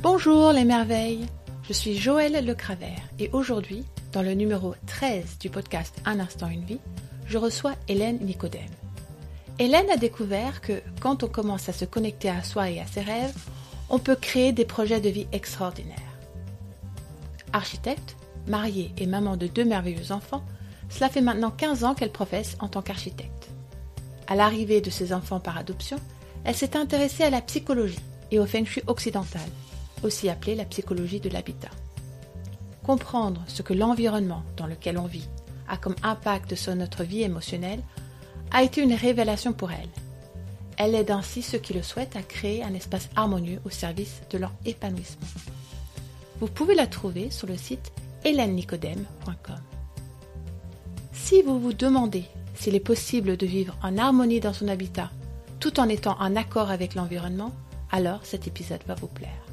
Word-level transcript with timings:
Bonjour 0.00 0.52
les 0.52 0.64
merveilles, 0.64 1.26
je 1.64 1.72
suis 1.72 1.98
Joëlle 1.98 2.44
Lecravert 2.46 3.02
et 3.18 3.30
aujourd'hui, 3.32 3.84
dans 4.12 4.22
le 4.22 4.34
numéro 4.34 4.76
13 4.86 5.38
du 5.40 5.50
podcast 5.50 5.92
Un 6.04 6.20
instant 6.20 6.48
une 6.48 6.64
vie, 6.64 6.78
je 7.26 7.36
reçois 7.36 7.74
Hélène 7.88 8.20
Nicodème. 8.20 8.70
Hélène 9.58 9.90
a 9.90 9.96
découvert 9.96 10.60
que 10.60 10.80
quand 11.00 11.24
on 11.24 11.28
commence 11.28 11.68
à 11.68 11.72
se 11.72 11.84
connecter 11.84 12.30
à 12.30 12.44
soi 12.44 12.70
et 12.70 12.78
à 12.78 12.86
ses 12.86 13.00
rêves, 13.00 13.34
on 13.90 13.98
peut 13.98 14.14
créer 14.14 14.52
des 14.52 14.64
projets 14.64 15.00
de 15.00 15.08
vie 15.08 15.26
extraordinaires. 15.32 15.96
Architecte, 17.52 18.16
mariée 18.46 18.92
et 18.98 19.06
maman 19.06 19.36
de 19.36 19.48
deux 19.48 19.64
merveilleux 19.64 20.12
enfants, 20.12 20.44
cela 20.90 21.08
fait 21.08 21.22
maintenant 21.22 21.50
15 21.50 21.82
ans 21.82 21.94
qu'elle 21.94 22.12
professe 22.12 22.56
en 22.60 22.68
tant 22.68 22.82
qu'architecte. 22.82 23.48
À 24.28 24.36
l'arrivée 24.36 24.80
de 24.80 24.90
ses 24.90 25.12
enfants 25.12 25.40
par 25.40 25.58
adoption, 25.58 25.98
elle 26.44 26.54
s'est 26.54 26.76
intéressée 26.76 27.24
à 27.24 27.30
la 27.30 27.40
psychologie 27.40 27.98
et 28.30 28.38
au 28.38 28.46
feng 28.46 28.64
shui 28.64 28.82
occidental, 28.86 29.48
aussi 30.02 30.28
appelée 30.28 30.54
la 30.54 30.64
psychologie 30.64 31.20
de 31.20 31.28
l'habitat. 31.28 31.70
Comprendre 32.84 33.42
ce 33.46 33.62
que 33.62 33.74
l'environnement 33.74 34.42
dans 34.56 34.66
lequel 34.66 34.98
on 34.98 35.06
vit 35.06 35.28
a 35.68 35.76
comme 35.76 35.96
impact 36.02 36.54
sur 36.54 36.74
notre 36.74 37.04
vie 37.04 37.22
émotionnelle 37.22 37.82
a 38.50 38.62
été 38.62 38.82
une 38.82 38.94
révélation 38.94 39.52
pour 39.52 39.70
elle. 39.70 39.88
Elle 40.76 40.94
aide 40.94 41.10
ainsi 41.10 41.42
ceux 41.42 41.58
qui 41.58 41.74
le 41.74 41.82
souhaitent 41.82 42.16
à 42.16 42.22
créer 42.22 42.62
un 42.62 42.72
espace 42.74 43.08
harmonieux 43.16 43.60
au 43.64 43.70
service 43.70 44.22
de 44.30 44.38
leur 44.38 44.52
épanouissement. 44.64 45.26
Vous 46.40 46.46
pouvez 46.46 46.74
la 46.74 46.86
trouver 46.86 47.30
sur 47.30 47.46
le 47.48 47.56
site 47.56 47.92
hélènenicodème.com. 48.24 49.60
Si 51.12 51.42
vous 51.42 51.58
vous 51.58 51.72
demandez 51.72 52.24
s'il 52.54 52.74
est 52.74 52.80
possible 52.80 53.36
de 53.36 53.46
vivre 53.46 53.76
en 53.82 53.98
harmonie 53.98 54.40
dans 54.40 54.52
son 54.52 54.68
habitat 54.68 55.10
tout 55.60 55.80
en 55.80 55.88
étant 55.88 56.16
en 56.20 56.36
accord 56.36 56.70
avec 56.70 56.94
l'environnement, 56.94 57.52
alors 57.90 58.20
cet 58.24 58.46
épisode 58.46 58.82
va 58.86 58.94
vous 58.94 59.08
plaire. 59.08 59.47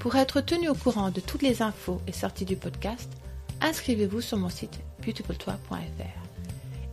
Pour 0.00 0.16
être 0.16 0.40
tenu 0.40 0.70
au 0.70 0.74
courant 0.74 1.10
de 1.10 1.20
toutes 1.20 1.42
les 1.42 1.60
infos 1.60 2.00
et 2.06 2.12
sorties 2.12 2.46
du 2.46 2.56
podcast, 2.56 3.12
inscrivez-vous 3.60 4.22
sur 4.22 4.38
mon 4.38 4.48
site 4.48 4.80
beautifultoi.fr. 5.04 5.76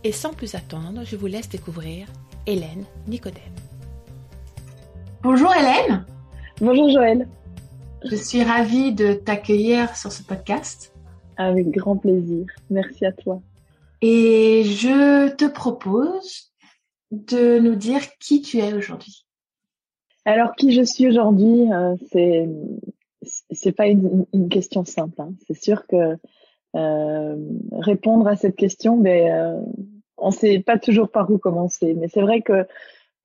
Et 0.04 0.12
sans 0.12 0.34
plus 0.34 0.54
attendre, 0.54 1.00
je 1.06 1.16
vous 1.16 1.26
laisse 1.26 1.48
découvrir 1.48 2.06
Hélène 2.46 2.84
Nicodème. 3.06 3.42
Bonjour 5.22 5.50
Hélène. 5.54 6.04
Bonjour 6.60 6.90
Joël. 6.90 7.26
Je 8.04 8.14
suis 8.14 8.42
ravie 8.42 8.92
de 8.92 9.14
t'accueillir 9.14 9.96
sur 9.96 10.12
ce 10.12 10.22
podcast. 10.22 10.92
Avec 11.38 11.70
grand 11.70 11.96
plaisir. 11.96 12.44
Merci 12.68 13.06
à 13.06 13.12
toi. 13.12 13.40
Et 14.02 14.64
je 14.64 15.30
te 15.30 15.46
propose 15.46 16.52
de 17.10 17.58
nous 17.58 17.74
dire 17.74 18.02
qui 18.20 18.42
tu 18.42 18.58
es 18.58 18.74
aujourd'hui. 18.74 19.24
Alors 20.26 20.54
qui 20.56 20.72
je 20.74 20.82
suis 20.82 21.08
aujourd'hui, 21.08 21.72
euh, 21.72 21.96
c'est 22.12 22.46
c'est 23.50 23.72
pas 23.72 23.86
une, 23.86 24.26
une, 24.32 24.48
question 24.48 24.84
simple. 24.84 25.20
Hein. 25.20 25.32
C'est 25.46 25.60
sûr 25.60 25.86
que 25.86 26.16
euh, 26.76 27.36
répondre 27.72 28.26
à 28.26 28.36
cette 28.36 28.56
question, 28.56 28.96
mais 28.96 29.32
euh, 29.32 29.60
on 30.16 30.30
sait 30.30 30.60
pas 30.60 30.78
toujours 30.78 31.10
par 31.10 31.30
où 31.30 31.38
commencer. 31.38 31.94
Mais 31.94 32.08
c'est 32.08 32.20
vrai 32.20 32.42
que 32.42 32.66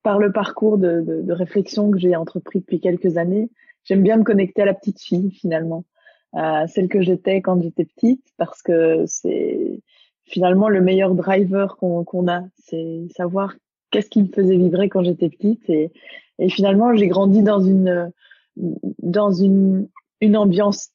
par 0.02 0.20
le 0.20 0.32
parcours 0.32 0.78
de, 0.78 1.02
de, 1.02 1.22
de 1.22 1.34
réflexion 1.34 1.92
que 1.92 2.00
j'ai 2.00 2.16
entrepris 2.16 2.60
depuis 2.60 2.80
quelques 2.80 3.18
années, 3.18 3.50
j'aime 3.84 4.04
bien 4.04 4.18
me 4.18 4.24
connecter 4.24 4.62
à 4.62 4.66
la 4.66 4.74
petite 4.74 5.02
fille 5.02 5.32
finalement, 5.32 5.86
à 6.34 6.68
celle 6.68 6.88
que 6.88 7.02
j'étais 7.02 7.42
quand 7.42 7.62
j'étais 7.62 7.86
petite, 7.86 8.26
parce 8.38 8.62
que 8.62 9.06
c'est 9.08 9.82
finalement 10.26 10.70
le 10.70 10.82
meilleur 10.82 11.16
driver 11.16 11.76
qu'on 11.78 12.04
qu'on 12.04 12.28
a, 12.30 12.44
c'est 12.58 13.08
savoir 13.16 13.56
qu'est-ce 13.92 14.10
qui 14.10 14.24
me 14.24 14.28
faisait 14.28 14.56
vibrer 14.56 14.90
quand 14.90 15.04
j'étais 15.04 15.30
petite 15.30 15.70
et, 15.70 15.92
et 16.40 16.50
finalement 16.50 16.96
j'ai 16.96 17.08
grandi 17.08 17.44
dans 17.44 17.60
une 17.60 18.12
dans 18.56 19.32
une 19.32 19.88
une 20.24 20.38
ambiance 20.38 20.90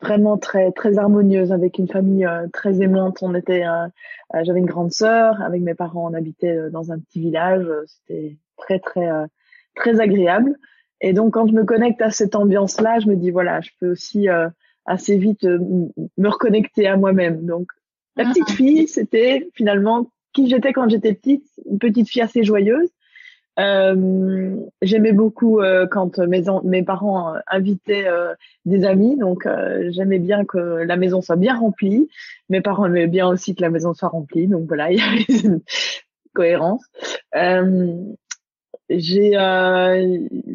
vraiment 0.00 0.38
très 0.38 0.72
très 0.72 0.98
harmonieuse 0.98 1.52
avec 1.52 1.78
une 1.78 1.88
famille 1.88 2.24
euh, 2.24 2.46
très 2.52 2.80
aimante. 2.80 3.18
On 3.22 3.34
était, 3.34 3.64
euh, 3.64 3.86
euh, 4.34 4.40
j'avais 4.44 4.60
une 4.60 4.66
grande 4.66 4.92
sœur, 4.92 5.40
avec 5.42 5.60
mes 5.62 5.74
parents, 5.74 6.10
on 6.10 6.14
habitait 6.14 6.70
dans 6.70 6.90
un 6.92 6.98
petit 6.98 7.20
village. 7.20 7.66
C'était 7.86 8.38
très 8.56 8.78
très 8.78 9.08
très 9.74 10.00
agréable. 10.00 10.56
Et 11.00 11.12
donc 11.12 11.34
quand 11.34 11.46
je 11.46 11.52
me 11.52 11.64
connecte 11.64 12.00
à 12.00 12.10
cette 12.10 12.34
ambiance-là, 12.34 13.00
je 13.00 13.06
me 13.08 13.16
dis 13.16 13.30
voilà, 13.30 13.60
je 13.60 13.70
peux 13.80 13.90
aussi 13.90 14.28
assez 14.86 15.18
vite 15.18 15.44
me 15.44 16.28
reconnecter 16.28 16.86
à 16.86 16.96
moi-même. 16.96 17.44
Donc 17.44 17.68
la 18.16 18.24
petite 18.24 18.48
ah. 18.48 18.52
fille, 18.52 18.88
c'était 18.88 19.48
finalement 19.54 20.10
qui 20.32 20.48
j'étais 20.48 20.72
quand 20.72 20.88
j'étais 20.88 21.14
petite, 21.14 21.44
une 21.70 21.78
petite 21.78 22.08
fille 22.08 22.22
assez 22.22 22.42
joyeuse, 22.42 22.90
euh, 23.58 24.56
j'aimais 24.82 25.12
beaucoup 25.12 25.60
euh, 25.60 25.86
quand 25.86 26.18
mes, 26.18 26.82
parents 26.84 27.34
euh, 27.34 27.38
invitaient 27.48 28.06
des 28.64 28.84
amis, 28.84 29.16
donc 29.16 29.48
j'aimais 29.90 30.18
bien 30.18 30.44
que 30.44 30.58
la 30.58 30.96
maison 30.96 31.20
soit 31.20 31.36
bien 31.36 31.56
remplie. 31.58 32.08
Mes 32.48 32.60
parents 32.60 32.86
aimaient 32.86 33.06
bien 33.06 33.28
aussi 33.28 33.54
que 33.54 33.62
la 33.62 33.70
maison 33.70 33.94
soit 33.94 34.08
remplie, 34.08 34.46
donc 34.46 34.66
voilà, 34.68 34.90
il 34.92 34.98
y 34.98 35.02
avait 35.02 35.40
une 35.42 35.60
cohérence. 36.34 36.84
j'ai, 38.90 39.32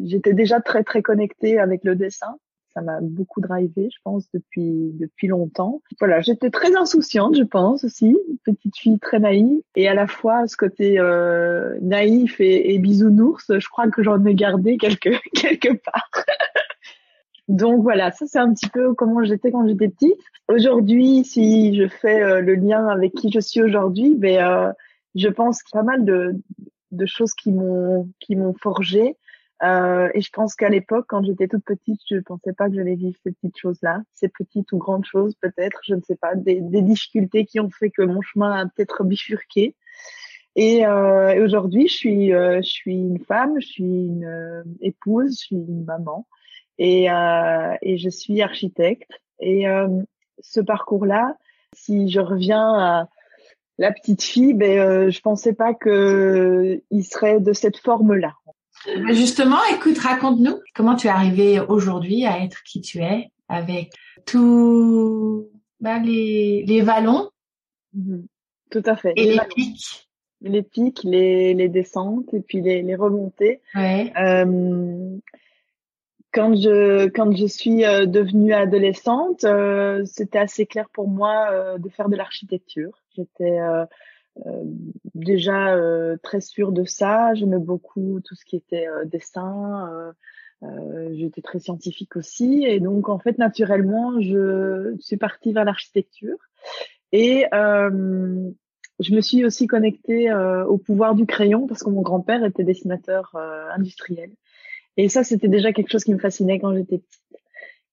j'étais 0.04 0.32
déjà 0.32 0.60
très 0.60 0.82
très 0.84 1.02
connectée 1.02 1.58
avec 1.58 1.84
le 1.84 1.96
dessin 1.96 2.36
ça 2.74 2.80
m'a 2.80 3.00
beaucoup 3.00 3.40
drivé, 3.40 3.88
je 3.90 3.98
pense, 4.02 4.28
depuis 4.32 4.90
depuis 4.94 5.28
longtemps. 5.28 5.80
Voilà, 6.00 6.20
j'étais 6.20 6.50
très 6.50 6.76
insouciante, 6.76 7.36
je 7.36 7.44
pense 7.44 7.84
aussi, 7.84 8.16
petite 8.44 8.76
fille 8.76 8.98
très 8.98 9.20
naïve, 9.20 9.60
et 9.76 9.88
à 9.88 9.94
la 9.94 10.06
fois 10.06 10.46
ce 10.46 10.56
côté 10.56 10.98
euh, 10.98 11.78
naïf 11.80 12.40
et, 12.40 12.78
bisounours, 12.78 13.46
je 13.58 13.68
crois 13.68 13.88
que 13.88 14.02
j'en 14.02 14.24
ai 14.24 14.34
gardé 14.34 14.76
quelque 14.76 15.10
quelque 15.34 15.72
part. 15.72 16.10
Donc 17.48 17.82
voilà, 17.82 18.10
ça 18.10 18.26
c'est 18.26 18.38
un 18.38 18.52
petit 18.52 18.68
peu 18.68 18.94
comment 18.94 19.22
j'étais 19.22 19.52
quand 19.52 19.66
j'étais 19.66 19.88
petite. 19.88 20.20
Aujourd'hui, 20.48 21.24
si 21.24 21.76
je 21.76 21.88
fais 21.88 22.22
euh, 22.22 22.40
le 22.40 22.54
lien 22.54 22.86
avec 22.88 23.12
qui 23.12 23.30
je 23.30 23.40
suis 23.40 23.62
aujourd'hui, 23.62 24.14
ben 24.16 24.42
euh, 24.42 24.72
je 25.14 25.28
pense 25.28 25.62
qu'il 25.62 25.76
y 25.76 25.78
a 25.78 25.84
pas 25.84 25.86
mal 25.86 26.04
de 26.04 26.34
de 26.90 27.06
choses 27.06 27.34
qui 27.34 27.52
m'ont 27.52 28.08
qui 28.20 28.36
m'ont 28.36 28.54
forgé 28.54 29.16
euh, 29.62 30.10
et 30.14 30.20
je 30.20 30.30
pense 30.32 30.56
qu'à 30.56 30.68
l'époque, 30.68 31.06
quand 31.08 31.24
j'étais 31.24 31.48
toute 31.48 31.64
petite, 31.64 32.00
je 32.08 32.16
ne 32.16 32.20
pensais 32.20 32.52
pas 32.52 32.68
que 32.68 32.74
j'allais 32.74 32.96
vivre 32.96 33.16
ces 33.22 33.32
petites 33.32 33.56
choses-là, 33.56 34.02
ces 34.12 34.28
petites 34.28 34.72
ou 34.72 34.78
grandes 34.78 35.04
choses 35.04 35.34
peut-être, 35.40 35.80
je 35.84 35.94
ne 35.94 36.00
sais 36.02 36.16
pas, 36.16 36.34
des, 36.34 36.60
des, 36.60 36.82
difficultés 36.82 37.46
qui 37.46 37.60
ont 37.60 37.70
fait 37.70 37.90
que 37.90 38.02
mon 38.02 38.20
chemin 38.20 38.52
a 38.52 38.66
peut-être 38.66 39.04
bifurqué. 39.04 39.76
Et, 40.56 40.86
euh, 40.86 41.42
aujourd'hui, 41.44 41.88
je 41.88 41.94
suis, 41.94 42.34
euh, 42.34 42.58
je 42.62 42.68
suis 42.68 42.96
une 42.96 43.20
femme, 43.20 43.60
je 43.60 43.66
suis 43.66 43.84
une 43.84 44.24
euh, 44.24 44.62
épouse, 44.80 45.38
je 45.40 45.46
suis 45.46 45.56
une 45.56 45.84
maman, 45.84 46.26
et, 46.78 47.10
euh, 47.10 47.74
et 47.82 47.96
je 47.98 48.08
suis 48.08 48.42
architecte. 48.42 49.10
Et 49.40 49.66
ce 50.38 50.60
parcours-là, 50.60 51.36
si 51.74 52.08
je 52.08 52.20
reviens 52.20 52.72
à 52.74 53.08
la 53.78 53.92
petite 53.92 54.22
fille, 54.22 54.54
ben, 54.54 55.10
je 55.10 55.20
pensais 55.20 55.52
pas 55.52 55.74
que 55.74 56.80
il 56.90 57.04
serait 57.04 57.40
de 57.40 57.52
cette 57.52 57.76
forme-là. 57.76 58.32
Justement, 59.10 59.58
écoute, 59.72 59.98
raconte-nous 59.98 60.60
comment 60.74 60.96
tu 60.96 61.06
es 61.06 61.10
arrivé 61.10 61.60
aujourd'hui 61.60 62.26
à 62.26 62.42
être 62.42 62.62
qui 62.64 62.80
tu 62.80 62.98
es 62.98 63.30
avec 63.48 63.92
tous 64.26 65.48
bah, 65.80 65.98
les, 65.98 66.64
les 66.66 66.80
vallons. 66.80 67.30
Mhm. 67.92 68.26
Tout 68.70 68.82
à 68.86 68.96
fait. 68.96 69.12
Et 69.16 69.32
les, 69.32 69.40
pics. 69.54 70.08
Les 70.40 70.62
pics, 70.62 71.04
les, 71.04 71.54
les 71.54 71.68
descentes 71.68 72.32
et 72.34 72.40
puis 72.40 72.60
les, 72.60 72.82
les 72.82 72.96
remontées. 72.96 73.60
Ouais. 73.74 74.12
Euh, 74.16 75.16
quand 76.32 76.54
je 76.56 77.06
quand 77.08 77.34
je 77.34 77.46
suis 77.46 77.84
euh, 77.84 78.06
devenue 78.06 78.52
adolescente, 78.52 79.44
euh, 79.44 80.04
c'était 80.04 80.40
assez 80.40 80.66
clair 80.66 80.88
pour 80.92 81.06
moi 81.06 81.48
euh, 81.52 81.78
de 81.78 81.88
faire 81.88 82.08
de 82.08 82.16
l'architecture. 82.16 83.00
J'étais 83.16 83.58
euh, 83.60 83.84
déjà 85.14 85.74
euh, 85.74 86.16
très 86.22 86.40
sûre 86.40 86.72
de 86.72 86.84
ça. 86.84 87.34
J'aimais 87.34 87.58
beaucoup 87.58 88.20
tout 88.24 88.34
ce 88.34 88.44
qui 88.44 88.56
était 88.56 88.88
euh, 88.88 89.04
dessin. 89.04 90.12
J'étais 91.12 91.42
très 91.42 91.58
scientifique 91.58 92.16
aussi. 92.16 92.64
Et 92.66 92.80
donc, 92.80 93.10
en 93.10 93.18
fait, 93.18 93.36
naturellement, 93.36 94.18
je 94.22 94.96
suis 94.98 95.18
partie 95.18 95.52
vers 95.52 95.66
l'architecture. 95.66 96.38
Et 97.12 97.44
je 97.52 99.14
me 99.14 99.20
suis 99.20 99.44
aussi 99.44 99.66
connectée 99.66 100.32
au 100.32 100.78
pouvoir 100.78 101.14
du 101.14 101.26
crayon 101.26 101.66
parce 101.66 101.82
que 101.82 101.90
mon 101.90 102.00
grand-père 102.00 102.42
était 102.46 102.64
dessinateur 102.64 103.36
industriel. 103.76 104.30
Et 104.96 105.10
ça, 105.10 105.22
c'était 105.22 105.48
déjà 105.48 105.74
quelque 105.74 105.90
chose 105.90 106.04
qui 106.04 106.14
me 106.14 106.18
fascinait 106.18 106.58
quand 106.60 106.72
j'étais 106.74 106.98
petite. 106.98 107.24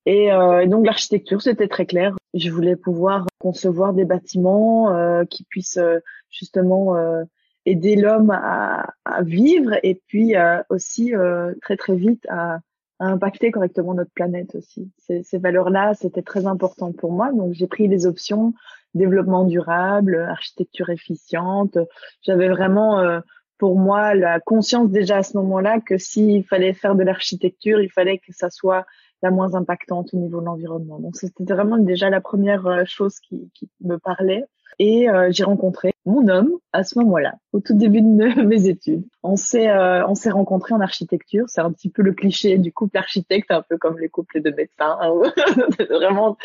Et 0.05 0.31
euh, 0.31 0.65
donc 0.67 0.85
l'architecture, 0.85 1.41
c'était 1.41 1.67
très 1.67 1.85
clair. 1.85 2.15
Je 2.33 2.49
voulais 2.49 2.75
pouvoir 2.75 3.25
concevoir 3.39 3.93
des 3.93 4.05
bâtiments 4.05 4.95
euh, 4.95 5.25
qui 5.25 5.43
puissent 5.43 5.77
euh, 5.77 5.99
justement 6.29 6.95
euh, 6.95 7.23
aider 7.65 7.95
l'homme 7.95 8.31
à, 8.31 8.93
à, 9.05 9.21
vivre 9.21 9.73
et 9.83 10.01
puis 10.07 10.35
euh, 10.35 10.61
aussi 10.69 11.13
très 11.61 11.77
très 11.77 11.95
vite 11.95 12.25
à, 12.29 12.59
à, 12.99 13.05
impacter 13.05 13.51
correctement 13.51 13.93
notre 13.93 14.11
planète 14.11 14.55
aussi. 14.55 14.91
Ces, 14.97 15.23
ces 15.23 15.37
valeurs-là, 15.37 15.93
c'était 15.93 16.21
très 16.21 16.45
important 16.47 16.91
pour 16.93 17.11
moi. 17.11 17.31
Donc 17.33 17.53
j'ai 17.53 17.67
pris 17.67 17.87
les 17.87 18.05
options 18.05 18.53
développement 18.93 19.45
durable, 19.45 20.17
architecture 20.17 20.89
efficiente. 20.89 21.77
J'avais 22.23 22.49
vraiment 22.49 23.21
pour 23.57 23.77
moi 23.77 24.15
la 24.15 24.39
conscience 24.39 24.89
déjà 24.89 25.17
à 25.17 25.23
ce 25.23 25.37
moment-là 25.37 25.79
que 25.79 25.97
s'il 25.97 26.43
fallait 26.43 26.73
faire 26.73 26.95
de 26.95 27.03
l'architecture, 27.03 27.79
il 27.79 27.91
fallait 27.91 28.17
que 28.17 28.33
ça 28.33 28.49
soit 28.49 28.87
la 29.21 29.31
moins 29.31 29.55
impactante 29.55 30.13
au 30.13 30.17
niveau 30.17 30.39
de 30.39 30.45
l'environnement. 30.45 30.99
Donc 30.99 31.15
c'était 31.15 31.53
vraiment 31.53 31.77
déjà 31.77 32.09
la 32.09 32.21
première 32.21 32.67
euh, 32.67 32.83
chose 32.85 33.19
qui, 33.19 33.49
qui 33.53 33.69
me 33.81 33.97
parlait. 33.97 34.45
Et 34.79 35.09
euh, 35.09 35.27
j'ai 35.31 35.43
rencontré 35.43 35.93
mon 36.05 36.27
homme 36.27 36.53
à 36.71 36.83
ce 36.83 36.97
moment-là, 36.99 37.35
au 37.51 37.59
tout 37.59 37.75
début 37.75 38.01
de 38.01 38.41
mes 38.45 38.67
études. 38.67 39.03
On 39.21 39.35
s'est 39.35 39.69
euh, 39.69 40.07
on 40.07 40.15
s'est 40.15 40.31
rencontrés 40.31 40.73
en 40.73 40.79
architecture. 40.79 41.45
C'est 41.49 41.61
un 41.61 41.71
petit 41.71 41.89
peu 41.89 42.01
le 42.01 42.13
cliché 42.13 42.57
du 42.57 42.71
couple 42.71 42.97
architecte, 42.97 43.51
un 43.51 43.61
peu 43.61 43.77
comme 43.77 43.99
les 43.99 44.09
couples 44.09 44.41
de 44.41 44.49
médecins. 44.49 44.97
Vraiment, 45.89 46.37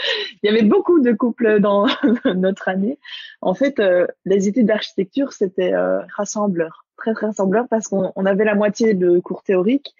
il 0.43 0.51
y 0.51 0.55
avait 0.55 0.67
beaucoup 0.67 1.01
de 1.01 1.13
couples 1.13 1.61
dans 1.61 1.87
notre 2.35 2.69
année. 2.69 2.99
En 3.41 3.55
fait, 3.55 3.81
les 4.25 4.49
études 4.49 4.67
d'architecture 4.67 5.33
c'était 5.33 5.73
rassembleur 6.15 6.87
très 6.97 7.15
très 7.15 7.27
rassembleur 7.27 7.67
parce 7.69 7.89
qu'on 7.89 8.27
avait 8.27 8.45
la 8.45 8.55
moitié 8.55 8.95
de 8.95 9.19
cours 9.19 9.43
théoriques 9.43 9.95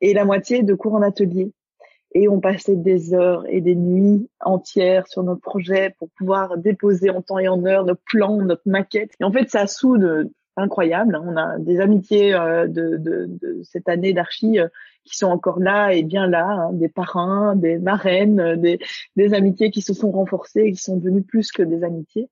et 0.00 0.12
la 0.14 0.24
moitié 0.24 0.62
de 0.62 0.74
cours 0.74 0.94
en 0.94 1.02
atelier. 1.02 1.52
Et 2.12 2.28
on 2.28 2.40
passait 2.40 2.76
des 2.76 3.14
heures 3.14 3.44
et 3.48 3.60
des 3.60 3.76
nuits 3.76 4.28
entières 4.40 5.06
sur 5.06 5.22
notre 5.22 5.40
projet 5.40 5.94
pour 5.98 6.08
pouvoir 6.10 6.58
déposer 6.58 7.10
en 7.10 7.22
temps 7.22 7.38
et 7.38 7.48
en 7.48 7.64
heure 7.64 7.84
nos 7.84 7.94
plans, 7.94 8.36
notre 8.38 8.66
maquette. 8.66 9.12
Et 9.20 9.24
en 9.24 9.32
fait, 9.32 9.48
ça 9.48 9.66
soude 9.66 10.30
incroyable. 10.56 11.20
On 11.24 11.36
a 11.36 11.58
des 11.58 11.80
amitiés 11.80 12.34
euh, 12.34 12.66
de, 12.66 12.96
de, 12.96 13.26
de 13.40 13.60
cette 13.62 13.88
année 13.88 14.12
d'archi 14.12 14.58
euh, 14.58 14.68
qui 15.04 15.16
sont 15.16 15.28
encore 15.28 15.60
là 15.60 15.92
et 15.92 16.02
bien 16.02 16.26
là, 16.26 16.46
hein, 16.46 16.72
des 16.72 16.88
parrains, 16.88 17.56
des 17.56 17.78
marraines, 17.78 18.40
euh, 18.40 18.56
des, 18.56 18.78
des 19.16 19.34
amitiés 19.34 19.70
qui 19.70 19.82
se 19.82 19.94
sont 19.94 20.10
renforcées 20.10 20.62
et 20.62 20.72
qui 20.72 20.82
sont 20.82 20.96
devenues 20.96 21.22
plus 21.22 21.52
que 21.52 21.62
des 21.62 21.82
amitiés. 21.84 22.28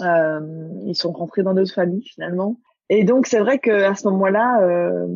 Euh, 0.00 0.68
ils 0.86 0.96
sont 0.96 1.12
rentrés 1.12 1.42
dans 1.42 1.54
notre 1.54 1.72
famille 1.72 2.06
finalement. 2.06 2.58
Et 2.88 3.04
donc 3.04 3.26
c'est 3.26 3.40
vrai 3.40 3.58
qu'à 3.58 3.94
ce 3.94 4.08
moment-là, 4.08 4.62
euh, 4.62 5.06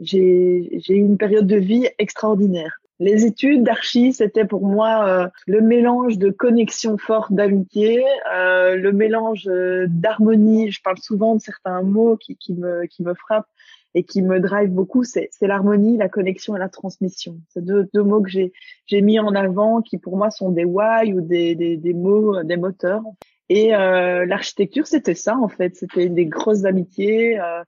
j'ai 0.00 0.68
eu 0.88 0.94
une 0.94 1.16
période 1.16 1.46
de 1.46 1.56
vie 1.56 1.88
extraordinaire. 1.98 2.80
Les 3.00 3.24
études 3.24 3.64
d'archi, 3.64 4.12
c'était 4.12 4.44
pour 4.44 4.66
moi 4.66 5.08
euh, 5.08 5.28
le 5.46 5.60
mélange 5.60 6.16
de 6.18 6.30
connexion 6.30 6.96
forte 6.96 7.32
d'amitié, 7.32 8.04
euh, 8.32 8.76
le 8.76 8.92
mélange 8.92 9.48
euh, 9.48 9.86
d'harmonie. 9.88 10.70
Je 10.70 10.80
parle 10.80 10.98
souvent 10.98 11.34
de 11.34 11.40
certains 11.40 11.82
mots 11.82 12.16
qui, 12.16 12.36
qui, 12.36 12.54
me, 12.54 12.86
qui 12.86 13.02
me 13.02 13.14
frappent 13.14 13.48
et 13.94 14.04
qui 14.04 14.22
me 14.22 14.38
drive 14.40 14.70
beaucoup. 14.70 15.04
C'est 15.04 15.30
l'harmonie, 15.40 15.96
la 15.96 16.08
connexion 16.08 16.54
et 16.56 16.58
la 16.58 16.68
transmission. 16.68 17.40
C'est 17.48 17.64
deux, 17.64 17.88
deux 17.94 18.02
mots 18.02 18.22
que 18.22 18.30
j'ai 18.30 19.02
mis 19.02 19.18
en 19.18 19.34
avant 19.34 19.82
qui 19.82 19.98
pour 19.98 20.16
moi 20.16 20.30
sont 20.30 20.50
des 20.50 20.64
why 20.64 21.12
ou 21.12 21.20
des, 21.20 21.54
des, 21.54 21.76
des 21.76 21.94
mots, 21.94 22.42
des 22.42 22.56
moteurs. 22.56 23.02
Et 23.48 23.74
euh, 23.74 24.24
l'architecture, 24.26 24.86
c'était 24.86 25.14
ça 25.14 25.36
en 25.36 25.48
fait. 25.48 25.76
C'était 25.76 26.08
des 26.08 26.26
grosses 26.26 26.64
amitiés, 26.64 27.38
euh, 27.38 27.42
euh, 27.42 27.64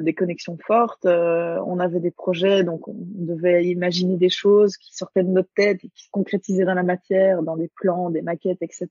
des 0.00 0.14
connexions 0.14 0.58
fortes. 0.64 1.06
on 1.06 1.78
avait 1.80 2.00
des 2.00 2.10
projets, 2.10 2.64
donc 2.64 2.88
on 2.88 2.94
devait 2.96 3.64
imaginer 3.66 4.16
des 4.16 4.28
choses 4.28 4.76
qui 4.76 4.94
sortaient 4.94 5.24
de 5.24 5.30
notre 5.30 5.52
tête 5.54 5.84
et 5.84 5.88
qui 5.88 6.04
se 6.04 6.10
concrétisaient 6.10 6.64
dans 6.64 6.74
la 6.74 6.82
matière, 6.82 7.42
dans 7.42 7.56
des 7.56 7.70
plans, 7.74 8.10
des 8.10 8.22
maquettes, 8.22 8.62
etc. 8.62 8.88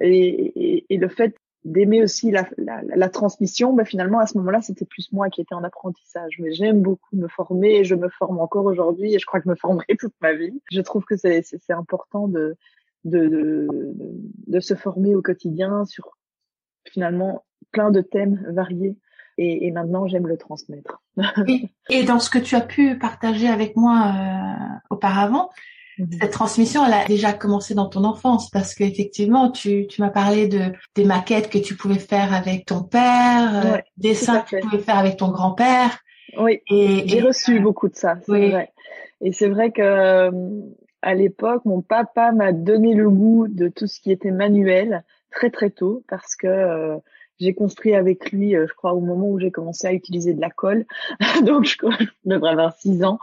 Et, 0.00 0.16
et, 0.16 0.86
et 0.88 0.96
le 0.96 1.08
fait 1.08 1.34
d'aimer 1.64 2.02
aussi 2.02 2.30
la, 2.30 2.48
la, 2.56 2.80
la 2.82 3.08
transmission, 3.08 3.72
ben 3.72 3.84
finalement 3.84 4.18
à 4.18 4.26
ce 4.26 4.36
moment-là, 4.38 4.62
c'était 4.62 4.84
plus 4.84 5.12
moi 5.12 5.30
qui 5.30 5.40
étais 5.40 5.54
en 5.54 5.62
apprentissage. 5.62 6.38
Mais 6.40 6.52
j'aime 6.52 6.82
beaucoup 6.82 7.16
me 7.16 7.28
former 7.28 7.76
et 7.76 7.84
je 7.84 7.94
me 7.94 8.08
forme 8.08 8.40
encore 8.40 8.64
aujourd'hui 8.64 9.14
et 9.14 9.18
je 9.18 9.26
crois 9.26 9.40
que 9.40 9.44
je 9.44 9.50
me 9.50 9.56
formerai 9.56 9.96
toute 9.98 10.14
ma 10.20 10.32
vie. 10.32 10.60
Je 10.70 10.80
trouve 10.80 11.04
que 11.04 11.16
c'est 11.16 11.44
important 11.70 12.28
de 12.28 12.56
de, 13.04 13.26
de, 13.26 13.98
de, 14.46 14.60
se 14.60 14.74
former 14.74 15.16
au 15.16 15.22
quotidien 15.22 15.84
sur 15.86 16.16
finalement 16.88 17.44
plein 17.72 17.90
de 17.90 18.00
thèmes 18.00 18.44
variés. 18.50 18.96
Et, 19.38 19.66
et 19.66 19.70
maintenant, 19.70 20.06
j'aime 20.06 20.26
le 20.26 20.36
transmettre. 20.36 21.02
et, 21.90 22.02
dans 22.04 22.18
ce 22.18 22.30
que 22.30 22.38
tu 22.38 22.54
as 22.54 22.60
pu 22.60 22.98
partager 22.98 23.48
avec 23.48 23.76
moi 23.76 24.12
euh, 24.14 24.78
auparavant, 24.90 25.50
mhm. 25.98 26.08
cette 26.20 26.32
transmission, 26.32 26.84
elle 26.84 26.92
a 26.92 27.04
déjà 27.06 27.32
commencé 27.32 27.74
dans 27.74 27.88
ton 27.88 28.04
enfance 28.04 28.50
parce 28.50 28.74
qu'effectivement, 28.74 29.50
tu, 29.50 29.86
tu 29.86 30.00
m'as 30.00 30.10
parlé 30.10 30.48
de 30.48 30.72
des 30.94 31.04
maquettes 31.04 31.50
que 31.50 31.58
tu 31.58 31.76
pouvais 31.76 31.98
faire 31.98 32.34
avec 32.34 32.66
ton 32.66 32.82
père, 32.82 33.66
euh, 33.66 33.78
des 33.96 34.10
dessins 34.10 34.40
que 34.40 34.56
tu 34.56 34.60
pouvais 34.60 34.82
faire 34.82 34.98
avec 34.98 35.16
ton 35.16 35.28
grand-père. 35.30 35.98
Oui, 36.38 36.60
et, 36.70 37.04
j'ai 37.06 37.20
reçu 37.20 37.60
beaucoup 37.60 37.88
de 37.88 37.94
ça. 37.94 38.16
Oui. 38.28 38.50
Vrai. 38.50 38.72
Et 39.22 39.32
c'est 39.32 39.48
vrai 39.48 39.70
que 39.70 39.82
euh, 39.82 40.30
à 41.00 41.14
l'époque, 41.14 41.64
mon 41.64 41.80
papa 41.80 42.32
m'a 42.32 42.52
donné 42.52 42.94
le 42.94 43.08
goût 43.08 43.46
de 43.48 43.68
tout 43.68 43.86
ce 43.86 44.00
qui 44.00 44.12
était 44.12 44.30
manuel 44.30 45.04
très 45.30 45.50
très 45.50 45.70
tôt 45.70 46.04
parce 46.08 46.36
que 46.36 46.46
euh, 46.46 46.96
j'ai 47.40 47.54
construit 47.54 47.94
avec 47.94 48.30
lui, 48.30 48.56
euh, 48.56 48.66
je 48.68 48.74
crois, 48.74 48.94
au 48.94 49.00
moment 49.00 49.28
où 49.28 49.38
j'ai 49.38 49.50
commencé 49.50 49.86
à 49.86 49.92
utiliser 49.92 50.34
de 50.34 50.40
la 50.40 50.50
colle. 50.50 50.84
Donc, 51.44 51.64
je, 51.64 51.76
devrais 52.24 52.50
avoir 52.50 52.76
six 52.78 53.02
ans. 53.04 53.18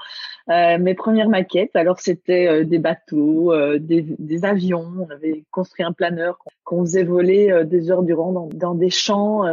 Euh, 0.50 0.78
mes 0.78 0.96
premières 0.96 1.30
maquettes, 1.30 1.76
alors 1.76 2.00
c'était 2.00 2.66
des 2.66 2.80
bateaux, 2.80 3.54
des, 3.78 4.02
des, 4.18 4.46
avions. 4.46 4.92
On 5.00 5.10
avait 5.14 5.44
construit 5.52 5.86
un 5.86 5.94
planeur 5.94 6.40
qu'on 6.64 6.82
faisait 6.82 7.04
voler 7.04 7.64
des 7.66 7.92
heures 7.92 8.04
durant 8.04 8.32
dans, 8.32 8.50
dans 8.52 8.74
des 8.74 8.90
champs. 8.90 9.44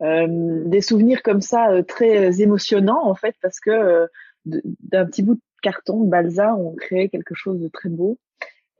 des 0.00 0.80
souvenirs 0.80 1.22
comme 1.22 1.40
ça 1.40 1.82
très 1.84 2.42
émotionnants, 2.42 3.06
en 3.06 3.14
fait, 3.14 3.36
parce 3.40 3.60
que 3.60 4.08
d'un 4.44 5.06
petit 5.06 5.22
bout 5.22 5.36
de 5.36 5.40
carton, 5.62 6.02
de 6.02 6.10
balsa, 6.10 6.56
on 6.56 6.74
créait 6.74 7.08
quelque 7.08 7.34
chose 7.34 7.60
de 7.60 7.68
très 7.68 7.88
beau. 7.88 8.18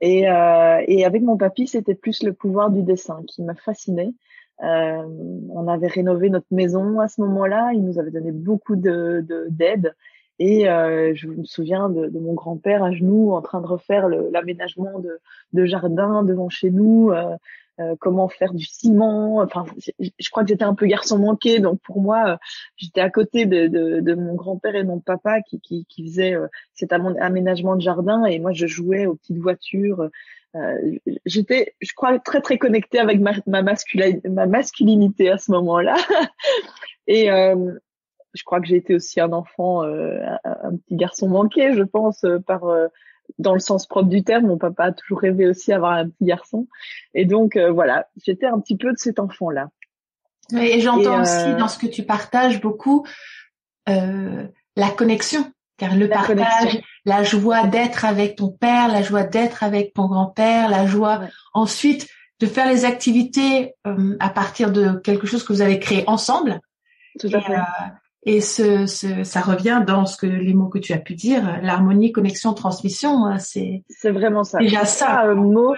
Et, 0.01 0.27
euh, 0.27 0.83
et 0.87 1.05
avec 1.05 1.21
mon 1.21 1.37
papy, 1.37 1.67
c'était 1.67 1.95
plus 1.95 2.23
le 2.23 2.33
pouvoir 2.33 2.71
du 2.71 2.81
dessin 2.81 3.21
qui 3.27 3.43
m'a 3.43 3.55
fascinée. 3.55 4.13
Euh, 4.63 5.03
on 5.49 5.67
avait 5.67 5.87
rénové 5.87 6.29
notre 6.29 6.51
maison 6.51 6.99
à 6.99 7.07
ce 7.07 7.21
moment-là. 7.21 7.71
Il 7.73 7.83
nous 7.83 7.99
avait 7.99 8.11
donné 8.11 8.31
beaucoup 8.31 8.75
de 8.75 9.25
d'aide. 9.49 9.95
et 10.39 10.69
euh, 10.69 11.13
je 11.15 11.27
me 11.27 11.43
souviens 11.43 11.89
de, 11.89 12.07
de 12.07 12.19
mon 12.19 12.33
grand-père 12.33 12.83
à 12.83 12.91
genoux 12.91 13.31
en 13.31 13.41
train 13.41 13.61
de 13.61 13.67
refaire 13.67 14.07
l'aménagement 14.07 14.99
de, 14.99 15.19
de, 15.53 15.65
jardin 15.65 16.23
devant 16.23 16.49
chez 16.49 16.71
nous. 16.71 17.11
Euh, 17.11 17.35
euh, 17.81 17.95
comment 17.99 18.27
faire 18.27 18.53
du 18.53 18.65
ciment. 18.65 19.37
Enfin, 19.37 19.65
je 19.97 20.29
crois 20.29 20.43
que 20.43 20.49
j'étais 20.49 20.63
un 20.63 20.75
peu 20.75 20.85
garçon 20.87 21.17
manqué, 21.17 21.59
donc 21.59 21.79
pour 21.81 22.01
moi, 22.01 22.31
euh, 22.31 22.37
j'étais 22.75 23.01
à 23.01 23.09
côté 23.09 23.45
de, 23.45 23.67
de, 23.67 24.13
mon 24.13 24.35
grand-père 24.35 24.75
et 24.75 24.83
mon 24.83 24.99
papa 24.99 25.41
qui, 25.41 25.59
qui, 25.61 25.85
qui 25.85 26.03
faisaient 26.05 26.35
euh, 26.35 26.47
cet 26.73 26.91
aménagement 26.91 27.75
de 27.75 27.81
jardin, 27.81 28.25
et 28.25 28.39
moi 28.39 28.51
je 28.51 28.67
jouais 28.67 29.05
aux 29.05 29.15
petites 29.15 29.37
voitures. 29.37 30.09
J'étais, 31.25 31.75
je 31.81 31.93
crois, 31.95 32.19
très 32.19 32.41
très 32.41 32.57
connectée 32.57 32.99
avec 32.99 33.19
ma, 33.19 33.33
ma, 33.47 33.61
ma 33.63 34.45
masculinité 34.45 35.29
à 35.29 35.37
ce 35.37 35.51
moment-là. 35.51 35.95
et 37.07 37.27
je 37.27 38.43
crois 38.43 38.61
que 38.61 38.67
j'ai 38.67 38.77
été 38.77 38.95
aussi 38.95 39.19
un 39.19 39.33
enfant, 39.33 39.83
un, 39.83 40.39
un, 40.43 40.77
petit 40.77 40.95
garçon 40.95 41.29
manqué, 41.29 41.73
je 41.73 41.83
pense, 41.83 42.25
par 42.45 42.63
dans 43.39 43.53
le 43.53 43.59
sens 43.59 43.87
propre 43.87 44.09
du 44.09 44.23
terme, 44.23 44.47
mon 44.47 44.57
papa 44.57 44.85
a 44.85 44.91
toujours 44.91 45.19
rêvé 45.19 45.47
aussi 45.47 45.71
d'avoir 45.71 45.93
un 45.93 46.09
petit 46.09 46.25
garçon. 46.25 46.67
Et 47.13 47.25
donc, 47.25 47.55
euh, 47.55 47.71
voilà, 47.71 48.07
j'étais 48.23 48.45
un 48.45 48.59
petit 48.59 48.77
peu 48.77 48.91
de 48.91 48.97
cet 48.97 49.19
enfant-là. 49.19 49.69
et 50.53 50.79
j'entends 50.79 51.21
aussi 51.21 51.51
euh, 51.51 51.57
dans 51.57 51.67
ce 51.67 51.77
que 51.77 51.87
tu 51.87 52.03
partages 52.03 52.61
beaucoup 52.61 53.05
euh, 53.89 54.47
la 54.75 54.89
connexion, 54.89 55.51
car 55.81 55.95
le 55.95 56.07
partage, 56.07 56.79
la 57.05 57.23
joie 57.23 57.65
d'être 57.65 58.05
avec 58.05 58.35
ton 58.35 58.49
père, 58.49 58.87
la 58.87 59.01
joie 59.01 59.23
d'être 59.23 59.63
avec 59.63 59.95
ton 59.95 60.05
grand-père, 60.05 60.69
la 60.69 60.85
joie 60.85 61.21
ensuite 61.55 62.07
de 62.39 62.45
faire 62.45 62.67
les 62.67 62.85
activités 62.85 63.73
à 64.19 64.29
partir 64.29 64.71
de 64.71 64.91
quelque 65.03 65.25
chose 65.25 65.43
que 65.43 65.51
vous 65.51 65.61
avez 65.61 65.79
créé 65.79 66.03
ensemble. 66.05 66.59
Tout 67.19 67.29
à 67.33 67.41
fait. 67.41 67.55
Et 68.23 68.39
ce, 68.39 68.85
ce, 68.85 69.23
ça 69.23 69.41
revient 69.41 69.83
dans 69.85 70.05
ce 70.05 70.15
que 70.15 70.27
les 70.27 70.53
mots 70.53 70.69
que 70.69 70.77
tu 70.77 70.93
as 70.93 70.99
pu 70.99 71.15
dire, 71.15 71.59
l'harmonie, 71.63 72.11
connexion, 72.11 72.53
transmission. 72.53 73.25
Hein, 73.25 73.39
c'est 73.39 73.83
c'est 73.89 74.11
vraiment 74.11 74.43
ça. 74.43 74.59
Déjà 74.59 74.85
ça, 74.85 75.25
euh, 75.25 75.33
mots 75.33 75.73